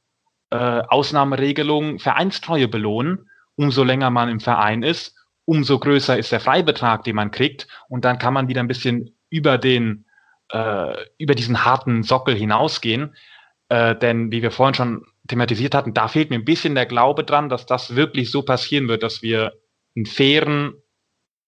äh, 0.51 0.55
Ausnahmeregelungen 0.55 1.97
Vereinstreue 1.97 2.67
belohnen, 2.67 3.31
umso 3.55 3.83
länger 3.83 4.11
man 4.11 4.29
im 4.29 4.39
Verein 4.39 4.83
ist 4.83 5.16
umso 5.47 5.79
größer 5.79 6.17
ist 6.17 6.33
der 6.33 6.41
Freibetrag, 6.41 7.05
den 7.05 7.15
man 7.15 7.31
kriegt. 7.31 7.67
Und 7.87 8.03
dann 8.03 8.19
kann 8.19 8.33
man 8.33 8.49
wieder 8.49 8.61
ein 8.61 8.67
bisschen 8.67 9.15
über 9.29 9.57
den, 9.57 10.05
äh, 10.51 10.93
über 11.17 11.35
diesen 11.35 11.63
harten 11.63 12.03
Sockel 12.03 12.35
hinausgehen. 12.35 13.15
Äh, 13.69 13.95
denn 13.95 14.29
wie 14.29 14.41
wir 14.41 14.51
vorhin 14.51 14.75
schon 14.75 15.05
thematisiert 15.27 15.73
hatten, 15.73 15.93
da 15.93 16.09
fehlt 16.09 16.29
mir 16.29 16.35
ein 16.35 16.45
bisschen 16.45 16.75
der 16.75 16.85
Glaube 16.85 17.23
dran, 17.23 17.47
dass 17.47 17.65
das 17.65 17.95
wirklich 17.95 18.29
so 18.29 18.43
passieren 18.43 18.89
wird, 18.89 19.03
dass 19.03 19.21
wir 19.21 19.53
einen 19.95 20.05
fairen, 20.05 20.73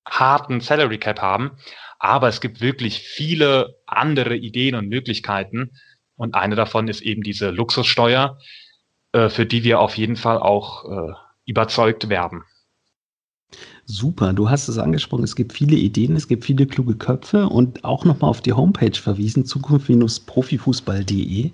harten 0.07 0.61
Salary 0.61 0.97
Cap 0.97 1.21
haben. 1.21 1.57
Aber 1.99 2.29
es 2.29 2.39
gibt 2.39 2.61
wirklich 2.61 2.99
viele 2.99 3.81
andere 3.85 4.37
Ideen 4.37 4.75
und 4.75 4.87
Möglichkeiten. 4.87 5.71
Und 6.15 6.35
eine 6.35 6.55
davon 6.55 6.87
ist 6.87 7.01
eben 7.01 7.21
diese 7.21 7.49
Luxussteuer, 7.49 8.39
äh, 9.11 9.27
für 9.27 9.45
die 9.45 9.65
wir 9.65 9.81
auf 9.81 9.97
jeden 9.97 10.15
Fall 10.15 10.37
auch 10.37 10.85
äh, 10.85 11.13
überzeugt 11.45 12.07
werben. 12.07 12.45
Super, 13.85 14.33
du 14.33 14.51
hast 14.51 14.67
es 14.67 14.77
angesprochen, 14.77 15.23
es 15.23 15.35
gibt 15.35 15.53
viele 15.53 15.75
Ideen, 15.75 16.15
es 16.15 16.27
gibt 16.27 16.45
viele 16.45 16.67
kluge 16.67 16.93
Köpfe 16.95 17.49
und 17.49 17.83
auch 17.83 18.05
nochmal 18.05 18.29
auf 18.29 18.41
die 18.41 18.53
Homepage 18.53 18.93
verwiesen, 18.93 19.45
zukunft-profifußball.de. 19.45 21.49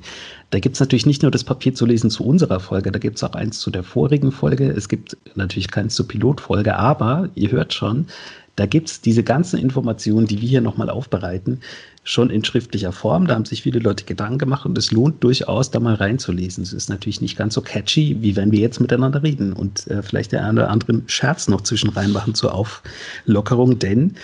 Da 0.49 0.59
gibt 0.59 0.75
es 0.75 0.81
natürlich 0.81 1.05
nicht 1.05 1.21
nur 1.21 1.31
das 1.31 1.45
Papier 1.45 1.73
zu 1.73 1.85
lesen 1.85 2.09
zu 2.09 2.25
unserer 2.25 2.59
Folge, 2.59 2.91
da 2.91 2.99
gibt 2.99 3.15
es 3.15 3.23
auch 3.23 3.35
eins 3.35 3.59
zu 3.59 3.71
der 3.71 3.83
vorigen 3.83 4.33
Folge. 4.33 4.69
Es 4.69 4.89
gibt 4.89 5.15
natürlich 5.35 5.71
keins 5.71 5.95
zur 5.95 6.09
Pilotfolge, 6.09 6.75
aber 6.75 7.29
ihr 7.35 7.51
hört 7.51 7.73
schon, 7.73 8.07
da 8.55 8.65
gibt 8.65 8.89
es 8.89 9.01
diese 9.01 9.23
ganzen 9.23 9.59
Informationen, 9.59 10.27
die 10.27 10.41
wir 10.41 10.47
hier 10.47 10.61
nochmal 10.61 10.89
aufbereiten, 10.89 11.59
schon 12.03 12.29
in 12.29 12.43
schriftlicher 12.45 12.91
Form. 12.91 13.27
Da 13.27 13.35
haben 13.35 13.45
sich 13.45 13.63
viele 13.63 13.79
Leute 13.79 14.05
Gedanken 14.05 14.37
gemacht 14.37 14.65
und 14.65 14.77
es 14.77 14.91
lohnt 14.91 15.23
durchaus, 15.23 15.71
da 15.71 15.79
mal 15.79 15.95
reinzulesen. 15.95 16.63
Es 16.63 16.71
ist 16.71 16.89
natürlich 16.89 17.19
nicht 17.19 17.37
ganz 17.37 17.55
so 17.55 17.61
catchy, 17.61 18.17
wie 18.21 18.35
wenn 18.35 18.51
wir 18.51 18.59
jetzt 18.59 18.79
miteinander 18.79 19.23
reden 19.23 19.53
und 19.53 19.87
äh, 19.87 20.01
vielleicht 20.01 20.31
der 20.31 20.45
eine 20.45 20.61
oder 20.61 20.69
andere 20.69 21.01
Scherz 21.07 21.47
noch 21.47 21.61
zwischen 21.61 21.89
reinmachen 21.89 22.35
zur 22.35 22.53
Auflockerung, 22.53 23.79
denn 23.79 24.15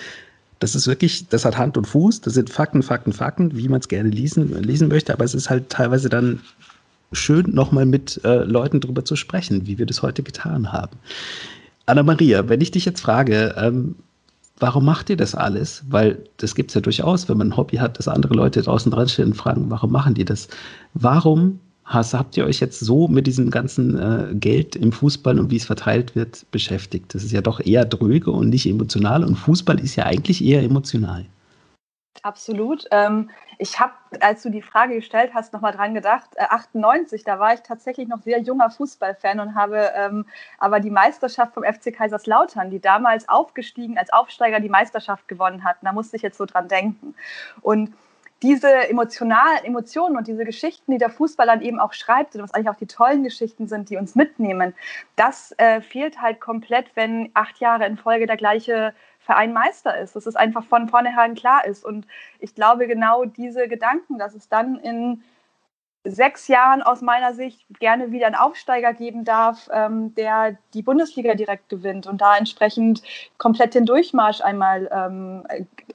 das 0.60 0.76
ist 0.76 0.88
wirklich, 0.88 1.28
das 1.28 1.44
hat 1.44 1.58
Hand 1.58 1.76
und 1.76 1.88
Fuß, 1.88 2.22
das 2.22 2.36
sind 2.36 2.52
Fakten, 2.52 2.84
Fakten, 2.84 3.14
Fakten, 3.14 3.58
wie 3.58 3.68
man 3.68 3.80
es 3.80 3.88
gerne 3.88 4.10
lesen, 4.10 4.62
lesen 4.62 4.90
möchte, 4.90 5.12
aber 5.12 5.26
es 5.26 5.34
ist 5.34 5.50
halt 5.50 5.70
teilweise 5.70 6.08
dann 6.08 6.40
schön, 7.12 7.54
nochmal 7.54 7.88
mit 7.88 8.22
äh, 8.24 8.44
Leuten 8.44 8.80
drüber 8.80 9.04
zu 9.04 9.16
sprechen, 9.16 9.66
wie 9.66 9.80
wir 9.80 9.88
das 9.88 10.04
heute 10.04 10.22
getan 10.22 10.72
haben. 10.72 10.98
Anna-Maria, 11.88 12.48
wenn 12.48 12.62
ich 12.62 12.70
dich 12.70 12.86
jetzt 12.86 13.02
frage, 13.02 13.56
ähm, 13.58 13.96
warum 14.62 14.86
macht 14.86 15.10
ihr 15.10 15.18
das 15.18 15.36
alles? 15.36 15.84
Weil 15.90 16.24
das 16.38 16.56
gibt 16.56 16.72
es 16.72 16.76
ja 16.76 16.82
durchaus, 16.82 17.28
wenn 17.28 17.38
man 17.38 17.50
ein 17.50 17.58
Hobby 17.58 17.78
hat, 17.78 17.98
dass 17.98 18.08
andere 18.08 18.34
Leute 18.34 18.62
draußen 18.62 18.92
dran 18.92 19.10
stehen 19.10 19.28
und 19.28 19.34
fragen, 19.34 19.70
warum 19.70 19.92
machen 19.92 20.14
die 20.14 20.24
das? 20.24 20.48
Warum 20.94 21.60
hast, 21.84 22.14
habt 22.14 22.38
ihr 22.38 22.46
euch 22.46 22.60
jetzt 22.60 22.80
so 22.80 23.08
mit 23.08 23.28
diesem 23.28 23.50
ganzen 23.50 23.98
äh, 23.98 24.34
Geld 24.36 24.76
im 24.76 24.92
Fußball 24.92 25.40
und 25.40 25.52
wie 25.52 25.58
es 25.58 25.66
verteilt 25.66 26.16
wird 26.16 26.46
beschäftigt? 26.52 27.14
Das 27.14 27.24
ist 27.24 27.32
ja 27.32 27.42
doch 27.42 27.60
eher 27.60 27.86
dröge 27.86 28.32
und 28.32 28.50
nicht 28.50 28.66
emotional 28.68 29.24
und 29.24 29.36
Fußball 29.36 29.80
ist 29.80 29.96
ja 29.96 30.06
eigentlich 30.06 30.44
eher 30.44 30.64
emotional. 30.64 31.26
Absolut. 32.24 32.86
Ähm, 32.92 33.30
ich 33.58 33.80
habe, 33.80 33.94
als 34.20 34.44
du 34.44 34.50
die 34.50 34.62
Frage 34.62 34.96
gestellt 34.96 35.32
hast, 35.34 35.54
nochmal 35.54 35.72
dran 35.72 35.94
gedacht. 35.94 36.30
Äh, 36.36 36.46
98, 36.50 37.24
da 37.24 37.40
war 37.40 37.54
ich 37.54 37.62
tatsächlich 37.62 38.08
noch 38.08 38.22
sehr 38.22 38.40
junger 38.42 38.70
Fußballfan 38.70 39.40
und 39.40 39.56
habe 39.56 39.92
ähm, 39.96 40.26
aber 40.60 40.80
die 40.80 40.90
Meisterschaft 40.90 41.54
vom 41.54 41.64
FC 41.64 41.94
Kaiserslautern, 41.94 42.70
die 42.70 42.80
damals 42.80 43.28
aufgestiegen 43.30 43.98
als 43.98 44.12
Aufsteiger 44.12 44.60
die 44.60 44.70
Meisterschaft 44.70 45.28
gewonnen 45.28 45.64
hatten, 45.64 45.86
da 45.86 45.94
musste 45.94 46.16
ich 46.18 46.22
jetzt 46.22 46.38
so 46.38 46.46
dran 46.46 46.68
denken. 46.68 47.16
Und 47.62 47.94
diese 48.44 48.90
emotionalen 48.90 49.64
Emotionen 49.64 50.18
und 50.18 50.28
diese 50.28 50.46
Geschichten, 50.46 50.92
die 50.92 50.98
der 50.98 51.12
Fußball 51.12 51.46
dann 51.46 51.62
eben 51.62 51.80
auch 51.80 51.94
schreibt, 51.94 52.36
und 52.36 52.42
was 52.42 52.54
eigentlich 52.54 52.70
auch 52.70 52.76
die 52.76 52.88
tollen 52.88 53.24
Geschichten 53.24 53.68
sind, 53.68 53.90
die 53.90 53.98
uns 53.98 54.16
mitnehmen, 54.16 54.74
das 55.16 55.54
äh, 55.58 55.82
fehlt 55.82 56.22
halt 56.22 56.40
komplett, 56.40 56.88
wenn 56.96 57.30
acht 57.36 57.60
Jahre 57.60 57.86
in 57.86 57.98
Folge 57.98 58.26
der 58.26 58.38
gleiche 58.38 58.94
Verein 59.22 59.54
Meister 59.54 59.98
ist, 59.98 60.16
dass 60.16 60.26
es 60.26 60.36
einfach 60.36 60.64
von 60.64 60.90
vornherein 60.90 61.36
klar 61.36 61.66
ist. 61.66 61.86
Und 61.86 62.08
ich 62.40 62.56
glaube, 62.56 62.88
genau 62.88 63.26
diese 63.26 63.68
Gedanken, 63.68 64.18
dass 64.18 64.34
es 64.34 64.50
dann 64.50 64.78
in 64.80 65.24
sechs 66.04 66.48
Jahren 66.48 66.82
aus 66.82 67.02
meiner 67.02 67.34
Sicht 67.34 67.64
gerne 67.80 68.12
wieder 68.12 68.26
einen 68.26 68.36
Aufsteiger 68.36 68.94
geben 68.94 69.24
darf, 69.24 69.70
ähm, 69.72 70.16
der 70.16 70.58
die 70.74 70.82
Bundesliga 70.82 71.36
direkt 71.36 71.70
gewinnt 71.70 72.08
und 72.08 72.22
da 72.22 72.38
entsprechend 72.38 73.04
komplett 73.38 73.76
den 73.76 73.86
Durchmarsch 73.86 74.42
einmal 74.42 74.90
ähm, 74.92 75.46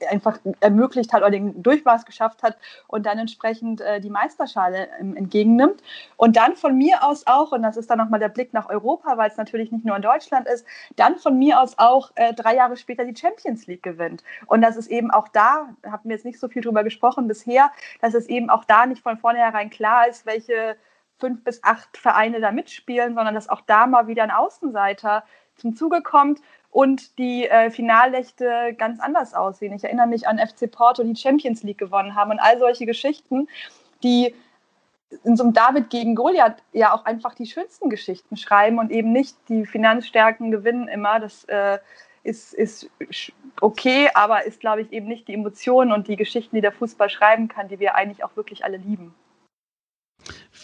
einfach 0.09 0.39
ermöglicht 0.61 1.11
hat 1.11 1.23
oder 1.23 1.31
den 1.31 1.61
Durchmarsch 1.61 2.05
geschafft 2.05 2.41
hat 2.41 2.57
und 2.87 3.05
dann 3.05 3.19
entsprechend 3.19 3.81
äh, 3.81 3.99
die 3.99 4.09
Meisterschale 4.09 4.87
ähm, 4.99 5.17
entgegennimmt. 5.17 5.81
Und 6.15 6.37
dann 6.37 6.55
von 6.55 6.77
mir 6.77 7.03
aus 7.03 7.27
auch, 7.27 7.51
und 7.51 7.63
das 7.63 7.75
ist 7.75 7.89
dann 7.89 7.97
nochmal 7.97 8.21
der 8.21 8.29
Blick 8.29 8.53
nach 8.53 8.69
Europa, 8.69 9.17
weil 9.17 9.29
es 9.29 9.37
natürlich 9.37 9.73
nicht 9.73 9.83
nur 9.83 9.97
in 9.97 10.01
Deutschland 10.01 10.47
ist, 10.47 10.65
dann 10.95 11.17
von 11.17 11.37
mir 11.37 11.59
aus 11.61 11.77
auch 11.77 12.11
äh, 12.15 12.33
drei 12.33 12.55
Jahre 12.55 12.77
später 12.77 13.03
die 13.03 13.15
Champions 13.15 13.67
League 13.67 13.83
gewinnt. 13.83 14.23
Und 14.45 14.61
das 14.61 14.77
ist 14.77 14.87
eben 14.87 15.11
auch 15.11 15.27
da, 15.27 15.67
haben 15.85 16.09
wir 16.09 16.15
jetzt 16.15 16.25
nicht 16.25 16.39
so 16.39 16.47
viel 16.47 16.61
drüber 16.61 16.85
gesprochen 16.85 17.27
bisher, 17.27 17.71
dass 17.99 18.13
es 18.13 18.27
eben 18.27 18.49
auch 18.49 18.63
da 18.63 18.85
nicht 18.85 19.03
von 19.03 19.17
vornherein 19.17 19.69
klar 19.69 19.96
klar 19.97 20.07
ist, 20.07 20.25
welche 20.25 20.75
fünf 21.19 21.43
bis 21.43 21.63
acht 21.63 21.97
Vereine 21.97 22.39
da 22.39 22.51
mitspielen, 22.51 23.15
sondern 23.15 23.33
dass 23.33 23.49
auch 23.49 23.61
da 23.61 23.87
mal 23.87 24.07
wieder 24.07 24.23
ein 24.23 24.31
Außenseiter 24.31 25.23
zum 25.55 25.75
Zuge 25.75 26.01
kommt 26.01 26.39
und 26.69 27.17
die 27.17 27.47
äh, 27.47 27.71
Finallechte 27.71 28.75
ganz 28.77 28.99
anders 28.99 29.33
aussehen. 29.33 29.73
Ich 29.73 29.83
erinnere 29.83 30.05
mich 30.05 30.27
an 30.27 30.37
FC 30.37 30.71
Porto, 30.71 31.03
die 31.03 31.15
Champions 31.15 31.63
League 31.63 31.79
gewonnen 31.79 32.13
haben 32.13 32.31
und 32.31 32.39
all 32.39 32.59
solche 32.59 32.85
Geschichten, 32.85 33.47
die 34.03 34.35
in 35.23 35.35
so 35.35 35.43
einem 35.43 35.53
David 35.53 35.89
gegen 35.89 36.13
Goliath 36.13 36.61
ja 36.73 36.93
auch 36.93 37.05
einfach 37.05 37.33
die 37.33 37.47
schönsten 37.47 37.89
Geschichten 37.89 38.37
schreiben 38.37 38.77
und 38.77 38.91
eben 38.91 39.11
nicht 39.11 39.37
die 39.49 39.65
Finanzstärken 39.65 40.51
gewinnen 40.51 40.87
immer. 40.87 41.19
Das 41.19 41.45
äh, 41.45 41.79
ist, 42.23 42.53
ist 42.53 42.91
okay, 43.61 44.09
aber 44.13 44.45
ist, 44.45 44.59
glaube 44.59 44.81
ich, 44.81 44.91
eben 44.91 45.07
nicht 45.07 45.27
die 45.29 45.33
Emotionen 45.33 45.91
und 45.93 46.07
die 46.07 46.17
Geschichten, 46.17 46.55
die 46.55 46.61
der 46.61 46.73
Fußball 46.73 47.09
schreiben 47.09 47.47
kann, 47.47 47.69
die 47.69 47.79
wir 47.79 47.95
eigentlich 47.95 48.23
auch 48.23 48.35
wirklich 48.35 48.65
alle 48.65 48.77
lieben. 48.77 49.15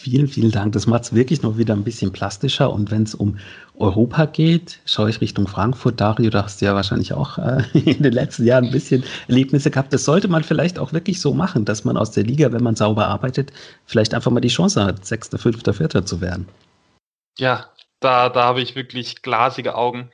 Vielen, 0.04 0.28
vielen 0.28 0.50
Dank. 0.50 0.72
Das 0.72 0.86
macht 0.86 1.04
es 1.04 1.14
wirklich 1.14 1.40
noch 1.40 1.56
wieder 1.56 1.72
ein 1.72 1.82
bisschen 1.82 2.12
plastischer. 2.12 2.70
Und 2.70 2.90
wenn 2.90 3.04
es 3.04 3.14
um 3.14 3.38
Europa 3.74 4.26
geht, 4.26 4.80
schaue 4.84 5.08
ich 5.08 5.22
Richtung 5.22 5.48
Frankfurt. 5.48 5.98
Dario, 5.98 6.28
da 6.28 6.44
hast 6.44 6.60
du 6.60 6.66
ja 6.66 6.74
wahrscheinlich 6.74 7.14
auch 7.14 7.38
äh, 7.38 7.62
in 7.72 8.02
den 8.02 8.12
letzten 8.12 8.44
Jahren 8.44 8.66
ein 8.66 8.70
bisschen 8.70 9.02
Erlebnisse 9.28 9.70
gehabt. 9.70 9.94
Das 9.94 10.04
sollte 10.04 10.28
man 10.28 10.44
vielleicht 10.44 10.78
auch 10.78 10.92
wirklich 10.92 11.22
so 11.22 11.32
machen, 11.32 11.64
dass 11.64 11.84
man 11.84 11.96
aus 11.96 12.10
der 12.10 12.24
Liga, 12.24 12.52
wenn 12.52 12.62
man 12.62 12.76
sauber 12.76 13.08
arbeitet, 13.08 13.50
vielleicht 13.86 14.12
einfach 14.12 14.30
mal 14.30 14.40
die 14.40 14.48
Chance 14.48 14.84
hat, 14.84 15.06
Sechster, 15.06 15.38
Fünfter, 15.38 15.72
Vierter 15.72 16.04
zu 16.04 16.20
werden. 16.20 16.48
Ja, 17.38 17.70
da, 18.00 18.28
da 18.28 18.42
habe 18.42 18.60
ich 18.60 18.76
wirklich 18.76 19.22
glasige 19.22 19.74
Augen, 19.74 20.10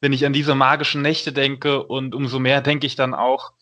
wenn 0.00 0.12
ich 0.12 0.24
an 0.26 0.32
diese 0.32 0.54
magischen 0.54 1.02
Nächte 1.02 1.32
denke. 1.32 1.82
Und 1.82 2.14
umso 2.14 2.38
mehr 2.38 2.60
denke 2.60 2.86
ich 2.86 2.94
dann 2.94 3.14
auch, 3.14 3.52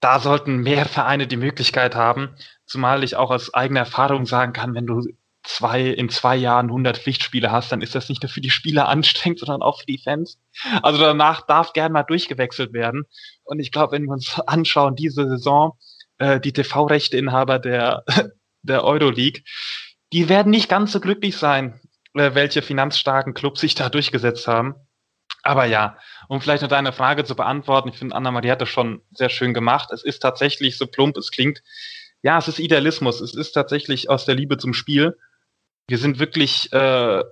da 0.00 0.20
sollten 0.20 0.56
mehr 0.56 0.86
Vereine 0.86 1.26
die 1.26 1.36
Möglichkeit 1.36 1.94
haben, 1.94 2.30
zumal 2.74 3.04
ich 3.04 3.14
auch 3.14 3.30
aus 3.30 3.54
eigener 3.54 3.80
Erfahrung 3.80 4.26
sagen 4.26 4.52
kann, 4.52 4.74
wenn 4.74 4.84
du 4.84 5.00
zwei, 5.44 5.80
in 5.80 6.08
zwei 6.08 6.34
Jahren 6.34 6.66
100 6.66 6.98
Pflichtspiele 6.98 7.52
hast, 7.52 7.70
dann 7.70 7.82
ist 7.82 7.94
das 7.94 8.08
nicht 8.08 8.24
nur 8.24 8.30
für 8.30 8.40
die 8.40 8.50
Spieler 8.50 8.88
anstrengend, 8.94 9.38
sondern 9.38 9.62
auch 9.62 9.78
für 9.78 9.86
die 9.86 9.98
Fans. 10.02 10.40
Also 10.82 10.98
danach 10.98 11.46
darf 11.46 11.72
gern 11.72 11.92
mal 11.92 12.02
durchgewechselt 12.02 12.72
werden. 12.72 13.04
Und 13.44 13.60
ich 13.60 13.70
glaube, 13.70 13.92
wenn 13.92 14.06
wir 14.06 14.12
uns 14.12 14.40
anschauen, 14.40 14.96
diese 14.96 15.28
Saison, 15.28 15.78
äh, 16.18 16.40
die 16.40 16.52
TV-Rechteinhaber 16.52 17.60
der, 17.60 18.02
der 18.62 18.82
Euroleague, 18.82 19.44
die 20.12 20.28
werden 20.28 20.50
nicht 20.50 20.68
ganz 20.68 20.90
so 20.90 20.98
glücklich 20.98 21.36
sein, 21.36 21.80
äh, 22.14 22.34
welche 22.34 22.60
finanzstarken 22.60 23.34
Clubs 23.34 23.60
sich 23.60 23.76
da 23.76 23.88
durchgesetzt 23.88 24.48
haben. 24.48 24.74
Aber 25.44 25.64
ja, 25.64 25.96
um 26.26 26.40
vielleicht 26.40 26.62
noch 26.62 26.70
deine 26.70 26.92
Frage 26.92 27.22
zu 27.22 27.36
beantworten, 27.36 27.90
ich 27.90 27.98
finde, 27.98 28.16
Anna-Maria 28.16 28.52
hat 28.52 28.62
das 28.62 28.68
schon 28.68 29.00
sehr 29.12 29.28
schön 29.28 29.54
gemacht. 29.54 29.90
Es 29.92 30.02
ist 30.02 30.18
tatsächlich, 30.18 30.76
so 30.76 30.88
plump 30.88 31.16
es 31.16 31.30
klingt, 31.30 31.62
ja, 32.24 32.38
es 32.38 32.48
ist 32.48 32.58
Idealismus. 32.58 33.20
Es 33.20 33.34
ist 33.34 33.52
tatsächlich 33.52 34.08
aus 34.08 34.24
der 34.24 34.34
Liebe 34.34 34.56
zum 34.56 34.72
Spiel. 34.72 35.18
Wir 35.86 35.98
sind 35.98 36.18
wirklich 36.18 36.72
äh, 36.72 37.22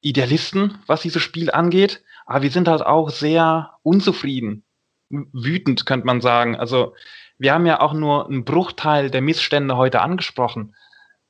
Idealisten, 0.00 0.78
was 0.86 1.02
dieses 1.02 1.22
Spiel 1.22 1.50
angeht, 1.50 2.00
aber 2.24 2.42
wir 2.42 2.52
sind 2.52 2.68
halt 2.68 2.86
auch 2.86 3.10
sehr 3.10 3.72
unzufrieden, 3.82 4.62
wütend, 5.10 5.86
könnte 5.86 6.06
man 6.06 6.20
sagen. 6.20 6.54
Also 6.54 6.94
wir 7.36 7.52
haben 7.52 7.66
ja 7.66 7.80
auch 7.80 7.92
nur 7.92 8.28
einen 8.28 8.44
Bruchteil 8.44 9.10
der 9.10 9.22
Missstände 9.22 9.76
heute 9.76 10.02
angesprochen. 10.02 10.76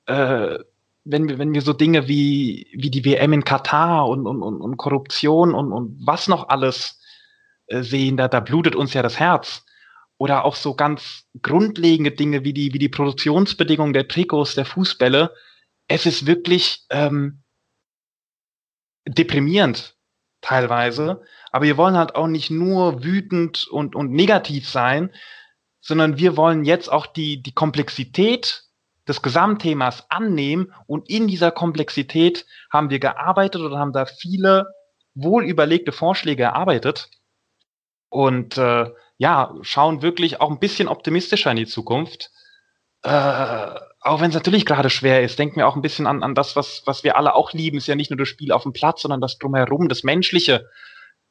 Äh, 0.05 0.59
wenn 1.05 1.31
wir, 1.31 1.39
wenn 1.39 1.55
wir 1.55 1.63
so 1.63 1.73
Dinge 1.73 2.09
wie, 2.09 2.69
wie 2.75 2.91
die 2.91 3.07
WM 3.07 3.33
in 3.33 3.45
Katar 3.45 4.07
und, 4.07 4.27
und, 4.27 4.43
und, 4.43 4.61
und 4.61 4.77
Korruption 4.77 5.55
und, 5.55 5.73
und 5.73 5.97
was 6.05 6.29
noch 6.29 6.51
alles 6.51 7.01
äh, 7.69 7.83
sehen, 7.83 8.19
da, 8.19 8.29
da 8.29 8.41
blutet 8.41 8.77
uns 8.77 8.93
ja 8.93 9.03
das 9.03 9.19
Herz. 9.19 9.65
Oder 10.21 10.45
auch 10.45 10.55
so 10.55 10.75
ganz 10.75 11.25
grundlegende 11.41 12.11
Dinge 12.11 12.45
wie 12.45 12.53
die, 12.53 12.75
wie 12.75 12.79
die 12.79 12.91
Produktionsbedingungen 12.91 13.95
der 13.95 14.07
Trikots, 14.07 14.55
der 14.55 14.67
Fußbälle. 14.67 15.35
Es 15.89 16.05
ist 16.05 16.27
wirklich 16.27 16.85
ähm, 16.91 17.43
deprimierend 19.09 19.97
teilweise. 20.43 21.23
Aber 21.53 21.65
wir 21.65 21.79
wollen 21.79 21.97
halt 21.97 22.17
auch 22.17 22.27
nicht 22.27 22.51
nur 22.51 23.03
wütend 23.03 23.67
und, 23.69 23.97
und 23.97 24.13
negativ 24.13 24.69
sein, 24.69 25.11
sondern 25.81 26.19
wir 26.19 26.37
wollen 26.37 26.67
jetzt 26.67 26.93
auch 26.93 27.07
die, 27.07 27.43
die 27.43 27.55
Komplexität 27.55 28.65
des 29.09 29.23
Gesamtthemas 29.23 30.05
annehmen 30.11 30.75
und 30.87 31.09
in 31.09 31.29
dieser 31.29 31.51
Komplexität 31.51 32.45
haben 32.71 32.91
wir 32.91 32.99
gearbeitet 32.99 33.63
oder 33.63 33.79
haben 33.79 33.95
da 33.95 34.05
viele 34.05 34.67
wohl 35.15 35.45
überlegte 35.45 35.93
Vorschläge 35.93 36.43
erarbeitet 36.43 37.09
und 38.11 38.59
äh, 38.59 38.91
ja, 39.21 39.55
schauen 39.61 40.01
wirklich 40.01 40.41
auch 40.41 40.51
ein 40.51 40.59
bisschen 40.59 40.89
optimistischer 40.89 41.51
in 41.51 41.59
die 41.59 41.67
Zukunft. 41.67 42.31
Äh, 43.03 43.11
auch 44.01 44.23
wenn 44.23 44.31
es 44.31 44.35
natürlich 44.35 44.65
gerade 44.65 44.89
schwer 44.89 45.23
ist, 45.23 45.39
denken 45.39 45.57
wir 45.57 45.69
auch 45.69 45.77
ein 45.77 45.83
bisschen 45.83 46.07
an, 46.07 46.23
an 46.23 46.35
das, 46.35 46.57
was, 46.57 46.85
was 46.87 47.05
wir 47.05 47.19
alle 47.19 47.35
auch 47.35 47.53
lieben, 47.53 47.77
ist 47.77 47.87
ja 47.87 47.97
nicht 47.97 48.11
nur 48.11 48.17
das 48.17 48.29
Spiel 48.29 48.51
auf 48.51 48.63
dem 48.63 48.73
Platz, 48.73 49.03
sondern 49.03 49.21
das 49.21 49.37
drumherum, 49.37 49.91
das 49.91 50.05
Menschliche, 50.05 50.71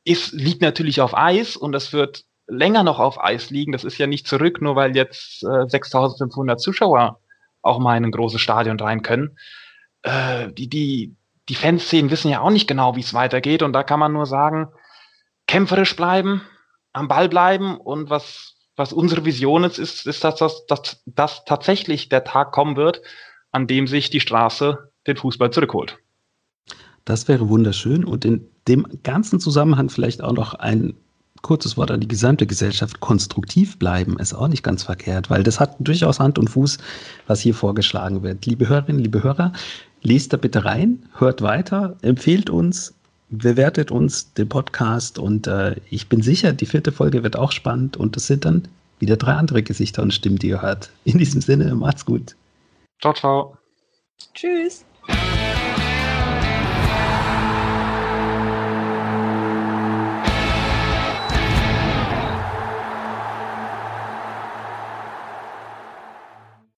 ist, 0.03 0.33
liegt 0.33 0.61
natürlich 0.61 1.01
auf 1.01 1.17
Eis 1.17 1.57
und 1.57 1.71
das 1.71 1.91
wird 1.91 2.25
länger 2.45 2.83
noch 2.83 2.99
auf 2.99 3.19
Eis 3.19 3.49
liegen. 3.49 3.71
Das 3.71 3.83
ist 3.83 3.97
ja 3.97 4.05
nicht 4.05 4.27
zurück, 4.27 4.61
nur 4.61 4.75
weil 4.75 4.95
jetzt 4.95 5.43
äh, 5.43 5.67
6500 5.67 6.61
Zuschauer 6.61 7.19
auch 7.63 7.79
mal 7.79 7.97
in 7.97 8.05
ein 8.05 8.11
großes 8.11 8.39
Stadion 8.39 8.79
rein 8.79 9.01
können. 9.01 9.35
Äh, 10.03 10.51
die, 10.51 10.69
die, 10.69 11.15
die 11.49 11.55
Fanszenen 11.55 12.11
wissen 12.11 12.29
ja 12.29 12.41
auch 12.41 12.51
nicht 12.51 12.67
genau, 12.67 12.95
wie 12.95 13.01
es 13.01 13.15
weitergeht. 13.15 13.63
Und 13.63 13.73
da 13.73 13.81
kann 13.81 13.99
man 13.99 14.13
nur 14.13 14.27
sagen, 14.27 14.67
kämpferisch 15.47 15.95
bleiben, 15.95 16.43
am 16.93 17.07
Ball 17.07 17.29
bleiben 17.29 17.77
und 17.77 18.09
was, 18.09 18.55
was 18.75 18.93
unsere 18.93 19.25
Vision 19.25 19.63
ist, 19.63 19.77
ist, 19.77 20.07
ist 20.07 20.23
dass, 20.23 20.37
dass, 20.37 20.65
dass, 20.67 21.01
dass 21.05 21.45
tatsächlich 21.45 22.09
der 22.09 22.23
Tag 22.23 22.51
kommen 22.51 22.75
wird, 22.75 23.01
an 23.51 23.67
dem 23.67 23.87
sich 23.87 24.09
die 24.09 24.19
Straße 24.19 24.91
den 25.07 25.17
Fußball 25.17 25.51
zurückholt. 25.51 25.97
Das 27.05 27.27
wäre 27.27 27.49
wunderschön 27.49 28.05
und 28.05 28.25
in 28.25 28.47
dem 28.67 28.85
ganzen 29.03 29.39
Zusammenhang 29.39 29.89
vielleicht 29.89 30.21
auch 30.21 30.33
noch 30.33 30.53
ein 30.53 30.93
kurzes 31.41 31.77
Wort 31.77 31.89
an 31.89 32.01
die 32.01 32.07
gesamte 32.07 32.45
Gesellschaft. 32.45 32.99
Konstruktiv 32.99 33.79
bleiben 33.79 34.19
ist 34.19 34.33
auch 34.33 34.47
nicht 34.47 34.63
ganz 34.63 34.83
verkehrt, 34.83 35.29
weil 35.29 35.43
das 35.43 35.59
hat 35.59 35.75
durchaus 35.79 36.19
Hand 36.19 36.37
und 36.37 36.49
Fuß, 36.49 36.77
was 37.27 37.39
hier 37.39 37.53
vorgeschlagen 37.53 38.23
wird. 38.23 38.45
Liebe 38.45 38.67
Hörerinnen, 38.67 39.01
liebe 39.01 39.23
Hörer, 39.23 39.53
lest 40.01 40.33
da 40.33 40.37
bitte 40.37 40.65
rein, 40.65 41.07
hört 41.17 41.41
weiter, 41.41 41.97
empfehlt 42.01 42.49
uns, 42.49 42.93
bewertet 43.29 43.91
uns 43.91 44.33
den 44.33 44.49
Podcast 44.49 45.19
und 45.19 45.47
äh, 45.47 45.75
ich 45.89 46.09
bin 46.09 46.21
sicher, 46.21 46.53
die 46.53 46.65
vierte 46.65 46.91
Folge 46.91 47.23
wird 47.23 47.35
auch 47.35 47.51
spannend 47.51 47.97
und 47.97 48.17
es 48.17 48.27
sind 48.27 48.45
dann 48.45 48.67
wieder 48.99 49.17
drei 49.17 49.33
andere 49.33 49.63
Gesichter 49.63 50.01
und 50.01 50.13
Stimmen, 50.13 50.39
die 50.39 50.49
ihr 50.49 50.61
hört. 50.61 50.91
In 51.05 51.17
diesem 51.17 51.41
Sinne, 51.41 51.73
macht's 51.75 52.05
gut. 52.05 52.35
Ciao, 53.01 53.13
ciao. 53.13 53.57
Tschüss. 54.33 54.85